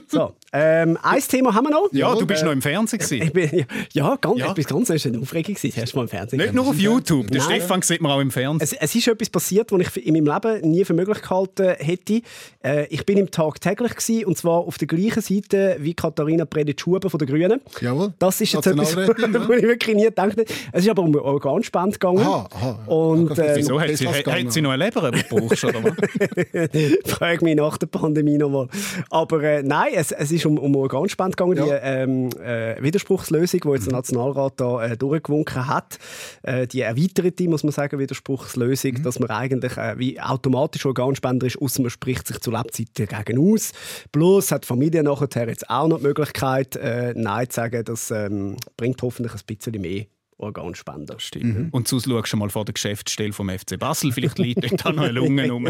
So, 0.07 0.35
ähm, 0.53 0.97
ein 1.01 1.19
Thema 1.21 1.53
haben 1.55 1.65
wir 1.65 1.71
noch. 1.71 1.89
Ja, 1.91 2.13
Ja, 2.13 2.15
du 2.19 2.25
bist 2.27 2.43
äh, 2.43 2.45
noch 2.45 2.51
im 2.51 2.61
Fernsehen. 2.61 3.23
Ich 3.23 3.33
bin, 3.33 3.65
ja, 3.93 4.15
ganz, 4.21 4.39
Ja. 4.39 4.51
etwas 4.51 4.67
ganz 4.67 4.87
das 4.87 5.03
war 5.05 5.11
eine 5.11 5.21
Aufregung. 5.21 5.55
gewesen, 5.55 5.69
Das 5.71 5.77
erste 5.77 5.95
Mal 5.97 6.03
im 6.03 6.09
Fernsehen. 6.09 6.39
Nicht 6.39 6.53
nur 6.53 6.67
auf 6.67 6.77
YouTube. 6.79 7.27
Den 7.31 7.37
Nein. 7.41 7.59
Stefan 7.59 7.81
sieht 7.81 8.01
man 8.01 8.11
auch 8.11 8.19
im 8.19 8.29
Fernsehen. 8.31 8.69
Es, 8.79 8.91
es 8.91 8.95
ist 8.95 9.07
etwas 9.07 9.29
passiert, 9.29 9.71
was 9.71 9.81
ich 9.97 10.05
in 10.05 10.13
meinem 10.13 10.27
Leben 10.33 10.69
nie 10.69 10.85
für 10.85 10.93
möglich 10.93 11.21
gehalten 11.21 11.75
hätte. 11.79 12.21
Äh, 12.63 12.85
ich 12.87 13.05
bin 13.05 13.17
im 13.17 13.31
Tag 13.31 13.59
täglich 13.61 13.95
gewesen, 13.95 14.25
und 14.25 14.37
zwar 14.37 14.59
auf 14.59 14.77
der 14.77 14.87
gleichen 14.87 15.21
Seite 15.21 15.77
wie 15.79 15.93
Katharina 15.93 16.45
Preditsch-Huber 16.45 17.09
von 17.09 17.17
den 17.17 17.27
Grünen. 17.27 17.59
Jawohl. 17.81 18.13
Das 18.19 18.39
ist 18.39 18.53
jetzt 18.53 18.67
etwas, 18.67 18.93
ja. 18.95 19.07
wo 19.47 19.53
ich 19.53 19.63
wirklich 19.63 19.95
nie 19.95 20.03
gedacht 20.05 20.31
habe. 20.31 20.45
Es 20.71 20.83
ist 20.83 20.89
aber 20.89 21.01
um 21.01 21.15
Organspende 21.15 21.91
gegangen. 21.93 22.19
Aha, 22.19 22.47
aha. 22.53 22.79
Und 22.87 23.35
Ja, 23.37 23.43
äh, 23.43 23.55
Wieso? 23.55 23.81
Hat 23.81 23.89
sie, 23.97 24.07
hat, 24.07 24.51
sie 24.53 24.61
noch 24.61 24.71
eine 24.71 24.85
Leber, 24.85 25.07
oder 25.07 25.17
was? 25.31 25.59
Frage 27.05 27.43
mich 27.43 27.55
nach 27.55 27.77
der 27.77 27.87
Pandemie 27.87 28.37
nochmal. 28.37 28.67
Aber 29.09 29.41
äh, 29.43 29.63
nein, 29.63 29.93
es, 29.95 30.11
es 30.11 30.31
ist 30.31 30.42
um, 30.45 30.57
um 30.57 30.75
Organspende 30.75 31.35
gegangen, 31.35 31.57
Ja. 31.57 31.63
die 31.65 31.71
ähm, 31.71 32.29
äh, 32.43 32.81
Widerspruchslösung, 32.81 33.61
die 33.61 33.69
jetzt 33.69 33.85
der 33.87 33.93
Nationalrat 33.93 34.53
da 34.57 34.83
äh, 34.85 34.97
durchgewunken 34.97 35.67
hat. 35.67 35.97
Äh, 36.43 36.67
die 36.67 36.81
erweiterte, 36.81 37.47
muss 37.47 37.63
man 37.63 37.71
sagen, 37.71 37.99
Widerspruchslösung, 37.99 39.01
dass 39.03 39.19
man 39.19 39.29
eigentlich 39.29 39.77
äh, 39.77 39.97
wie 39.97 40.19
automatisch 40.19 40.85
Organspender 40.85 41.47
ist, 41.47 41.61
außer 41.61 41.81
man 41.81 41.89
spricht 41.91 42.27
sich 42.27 42.39
zu 42.39 42.51
Lebzeiten 42.51 43.07
dagegen 43.07 43.39
aus. 43.39 43.71
Plus 44.11 44.51
hat 44.51 44.63
die 44.63 44.67
Familie 44.67 45.03
nachher 45.03 45.47
jetzt 45.47 45.69
auch 45.69 45.87
noch 45.87 45.97
die 45.97 46.03
Möglichkeit, 46.07 46.75
äh, 46.75 47.13
Nein 47.15 47.49
zu 47.49 47.55
sagen. 47.55 47.83
Das 47.85 48.11
ähm, 48.11 48.57
bringt 48.77 49.01
hoffentlich 49.01 49.33
ein 49.33 49.41
bisschen 49.45 49.81
mehr 49.81 50.05
Organspender. 50.43 51.15
Stimmt. 51.19 51.73
Und 51.73 51.87
sonst 51.87 52.05
schaust 52.05 52.33
du 52.33 52.37
mal 52.37 52.49
vor 52.49 52.65
der 52.65 52.73
Geschäftsstelle 52.73 53.33
vom 53.33 53.49
FC 53.49 53.77
Basel. 53.79 54.11
Vielleicht 54.11 54.39
liegt 54.39 54.63
dort 54.63 54.85
auch 54.85 54.93
noch 54.93 55.03
eine 55.03 55.13
Lunge 55.13 55.49
rum. 55.51 55.67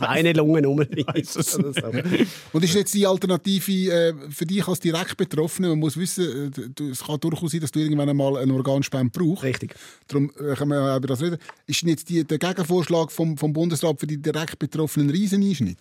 Meine 0.00 0.32
Lungen 0.32 0.64
rum. 0.64 0.84
So. 1.24 1.72
Und 2.52 2.64
ist 2.64 2.74
jetzt 2.74 2.94
die 2.94 3.06
Alternative 3.06 3.92
äh, 3.92 4.14
für 4.30 4.46
dich 4.46 4.66
als 4.66 4.80
direkt 4.80 5.16
Betroffene? 5.16 5.68
Man 5.68 5.78
muss 5.78 5.96
wissen, 5.96 6.52
äh, 6.78 6.82
es 6.90 7.04
kann 7.04 7.20
durchaus 7.20 7.52
sein, 7.52 7.60
dass 7.60 7.72
du 7.72 7.80
irgendwann 7.80 8.08
einmal 8.08 8.36
einen 8.36 8.52
Organspende 8.52 9.10
brauchst. 9.10 9.42
Richtig. 9.42 9.74
Darum 10.08 10.30
äh, 10.30 10.54
können 10.54 10.70
wir 10.70 10.80
ja 10.80 10.96
über 10.96 11.08
das 11.08 11.22
reden. 11.22 11.38
Ist 11.66 11.82
jetzt 11.82 12.08
die, 12.08 12.24
der 12.24 12.38
Gegenvorschlag 12.38 13.10
vom, 13.12 13.36
vom 13.36 13.52
Bundesrat 13.52 14.00
für 14.00 14.06
die 14.06 14.20
direkt 14.20 14.58
Betroffenen 14.58 15.08
ein 15.08 15.10
Rieseneinschnitt? 15.10 15.78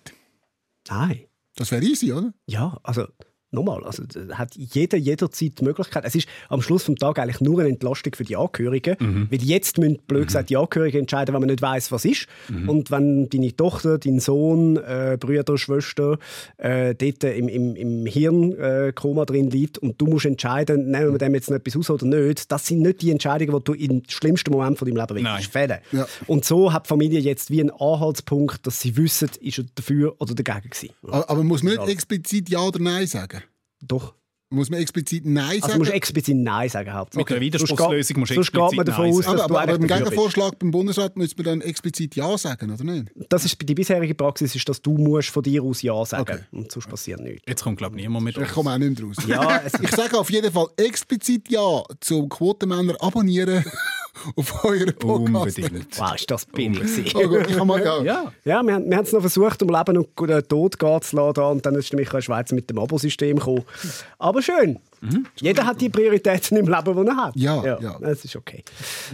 Nein. 0.89 1.21
Das 1.55 1.71
wäre 1.71 1.83
easy, 1.83 2.13
oder? 2.13 2.33
Ja, 2.47 2.79
also 2.83 3.07
nochmal, 3.51 3.83
also 3.83 4.03
hat 4.31 4.55
jeder 4.55 4.97
jederzeit 4.97 5.59
die 5.59 5.63
Möglichkeit. 5.63 6.03
Es 6.05 6.15
ist 6.15 6.27
am 6.49 6.61
Schluss 6.61 6.85
des 6.85 6.95
Tages 6.95 7.21
eigentlich 7.21 7.41
nur 7.41 7.59
eine 7.59 7.69
Entlastung 7.69 8.15
für 8.15 8.23
die 8.23 8.35
Angehörigen, 8.35 8.95
weil 9.29 9.41
jetzt 9.41 9.77
müssen 9.77 9.99
blöd 10.07 10.27
gesagt 10.27 10.49
die 10.49 10.57
Angehörigen 10.57 11.01
entscheiden, 11.01 11.33
wenn 11.33 11.41
man 11.41 11.49
nicht 11.49 11.61
weiß, 11.61 11.91
was 11.91 12.05
ist. 12.05 12.27
Und 12.67 12.91
wenn 12.91 13.29
deine 13.29 13.55
Tochter, 13.55 13.97
dein 13.97 14.19
Sohn, 14.19 14.77
äh, 14.77 15.17
Brüder, 15.19 15.57
Schwester 15.57 16.17
äh, 16.57 16.95
dort 16.95 17.23
im, 17.23 17.47
im, 17.47 17.75
im 17.75 18.05
Hirnkoma 18.05 18.87
äh, 18.87 18.93
Koma 18.93 19.25
drin 19.25 19.49
liegt 19.49 19.77
und 19.77 19.99
du 19.99 20.05
musst 20.07 20.25
entscheiden, 20.25 20.91
nehmen 20.91 21.11
wir 21.11 21.17
dem 21.17 21.33
jetzt 21.33 21.49
noch 21.49 21.57
etwas 21.57 21.75
aus 21.77 21.89
oder 21.89 22.05
nicht, 22.05 22.51
das 22.51 22.65
sind 22.65 22.81
nicht 22.81 23.01
die 23.01 23.11
Entscheidungen, 23.11 23.57
die 23.57 23.63
du 23.63 23.73
im 23.73 24.03
schlimmsten 24.07 24.51
Moment 24.51 24.77
von 24.77 24.87
deinem 24.87 24.97
Leben 24.97 25.25
willst 25.25 25.51
fällen. 25.51 25.79
Ja. 25.91 26.07
Und 26.27 26.45
so 26.45 26.71
hat 26.71 26.85
die 26.85 26.89
Familie 26.89 27.19
jetzt 27.19 27.51
wie 27.51 27.61
einen 27.61 27.71
Anhaltspunkt, 27.71 28.65
dass 28.65 28.79
sie 28.79 28.95
wissen, 28.97 29.29
ist 29.41 29.57
er 29.57 29.65
dafür 29.75 30.15
oder 30.19 30.33
dagegen 30.33 30.69
gewesen. 30.69 30.89
Aber, 31.03 31.29
aber 31.29 31.43
muss 31.43 31.63
man 31.63 31.75
nicht 31.75 31.89
explizit 31.89 32.49
Ja 32.49 32.61
oder 32.61 32.79
Nein 32.79 33.07
sagen? 33.07 33.40
Doch. 33.81 34.15
Muss 34.53 34.69
man 34.69 34.81
explizit 34.81 35.25
Nein 35.25 35.45
Also 35.45 35.59
sagen? 35.61 35.73
du 35.75 35.79
musst 35.79 35.91
explizit 35.93 36.35
Nein 36.35 36.67
sagen. 36.67 36.91
Hauptsache. 36.93 37.21
Mit 37.21 37.31
einer 37.31 37.39
Widerspruchslösung 37.39 38.19
musst 38.19 38.31
du 38.31 38.35
Sonst 38.35 38.51
geht 38.51 38.59
man 38.59 38.67
explizit 38.85 38.87
davon 38.89 39.05
Nein 39.05 39.13
aus, 39.13 39.23
sagen. 39.23 39.37
dass 39.37 39.45
aber, 39.45 39.61
aber, 39.61 39.61
aber 39.61 39.71
im 39.71 39.75
eigentlich 39.77 39.87
dafür 39.89 39.99
bist. 40.03 40.11
Gegenvorschlag 40.11 40.59
beim 40.59 40.71
Bundesrat 40.71 41.17
müsste 41.17 41.35
man 41.37 41.45
dann 41.45 41.61
explizit 41.61 42.15
Ja 42.17 42.37
sagen, 42.37 42.69
oder 42.69 42.83
nicht? 42.83 43.11
Das 43.29 43.45
ist 43.45 43.57
die 43.63 43.73
bisherige 43.75 44.13
Praxis, 44.13 44.53
ist, 44.53 44.67
dass 44.67 44.81
du 44.81 44.97
musst 44.97 45.29
von 45.29 45.41
dir 45.43 45.63
aus 45.63 45.81
Ja 45.81 46.03
sagen 46.05 46.21
Okay. 46.23 46.39
Und 46.51 46.69
sonst 46.69 46.89
passiert 46.89 47.21
nichts. 47.21 47.43
Jetzt 47.47 47.63
kommt, 47.63 47.77
glaube 47.77 47.95
ich, 47.95 48.01
niemand 48.03 48.25
mehr 48.25 48.37
Ich 48.37 48.49
komme 48.49 48.71
auch 48.73 48.77
nicht 48.77 48.99
mehr 48.99 49.07
raus. 49.07 49.15
Ja, 49.25 49.61
Ich 49.81 49.91
sage 49.91 50.19
auf 50.19 50.29
jeden 50.29 50.51
Fall 50.51 50.67
explizit 50.75 51.49
Ja 51.49 51.81
zum 52.01 52.27
Quotenmänner 52.27 52.95
abonnieren 53.01 53.63
auf 54.35 54.65
euren 54.65 54.93
Podcast. 54.95 55.57
Unbedingt. 55.57 55.99
wow, 55.99 56.15
ist 56.15 56.29
das 56.29 56.45
billig. 56.45 57.15
Oh 57.15 57.27
gut, 57.27 57.49
ich 57.49 57.55
kann 57.57 57.67
mal, 57.67 57.83
ja. 57.83 58.01
Ja. 58.03 58.33
Ja, 58.43 58.63
wir, 58.63 58.73
haben- 58.73 58.89
wir 58.89 58.97
haben 58.97 59.05
es 59.05 59.11
noch 59.13 59.21
versucht, 59.21 59.61
um 59.63 59.69
Leben 59.69 59.97
und 59.97 60.15
Tod 60.49 60.77
gehen 60.79 61.01
zu 61.01 61.15
lassen. 61.15 61.33
da, 61.33 61.47
Und 61.49 61.65
dann 61.65 61.75
ist 61.75 61.91
der 61.91 61.99
Michael 61.99 62.21
Schweizer 62.21 62.55
mit 62.55 62.69
dem 62.69 62.79
Abo-System 62.79 63.37
gekommen. 63.37 63.63
Aber 64.19 64.41
schön. 64.41 64.79
Jeder 65.39 65.65
hat 65.65 65.81
die 65.81 65.89
Prioritäten 65.89 66.57
im 66.57 66.67
Leben, 66.67 66.95
die 67.03 67.09
er 67.09 67.15
hat. 67.15 67.35
Ja, 67.35 67.79
ja. 67.79 67.97
Das 67.99 68.23
ist 68.23 68.35
okay. 68.35 68.63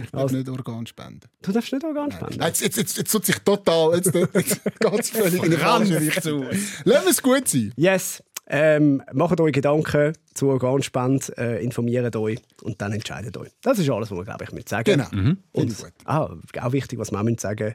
Ich 0.04 0.12
Also, 0.14 0.36
nicht 0.36 0.48
Organ 0.50 0.86
spenden. 0.86 1.20
du 1.40 1.50
darfst 1.52 1.72
nicht 1.72 1.82
Organ 1.82 2.12
spenden. 2.12 2.42
Jetzt, 2.42 2.60
jetzt, 2.60 2.76
jetzt, 2.76 2.98
jetzt 2.98 3.10
tut 3.10 3.24
sich 3.24 3.38
total, 3.38 3.94
jetzt, 3.96 4.14
jetzt 4.14 4.60
ganz 4.80 5.08
völlig 5.08 5.42
in 5.42 5.50
die 5.50 5.56
falsche 5.56 5.98
Richtung. 5.98 6.44
Lass 6.84 7.06
es 7.06 7.22
gut 7.22 7.48
sein. 7.48 7.72
Yes. 7.76 8.22
Ähm, 8.50 9.02
macht 9.12 9.40
euch 9.40 9.52
Gedanken 9.52 10.14
zu 10.32 10.48
Organspende, 10.48 11.36
äh, 11.36 11.62
informiert 11.62 12.16
euch 12.16 12.38
und 12.62 12.80
dann 12.80 12.92
entscheidet 12.92 13.36
euch. 13.36 13.50
Das 13.60 13.78
ist 13.78 13.90
alles, 13.90 14.10
was 14.10 14.18
wir, 14.18 14.24
glaube 14.24 14.44
ich, 14.44 14.52
mit 14.52 14.68
sagen. 14.68 14.84
Genau. 14.84 15.36
Ich 15.52 15.60
Und 15.60 15.76
gut. 15.76 15.92
ah, 16.06 16.34
auch 16.62 16.72
wichtig, 16.72 16.98
was 16.98 17.10
wir 17.10 17.18
auch 17.18 17.24
müssen 17.24 17.38
sagen 17.38 17.74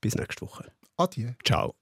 bis 0.00 0.14
nächste 0.14 0.42
Woche. 0.42 0.72
Adieu. 0.96 1.30
Ciao. 1.44 1.74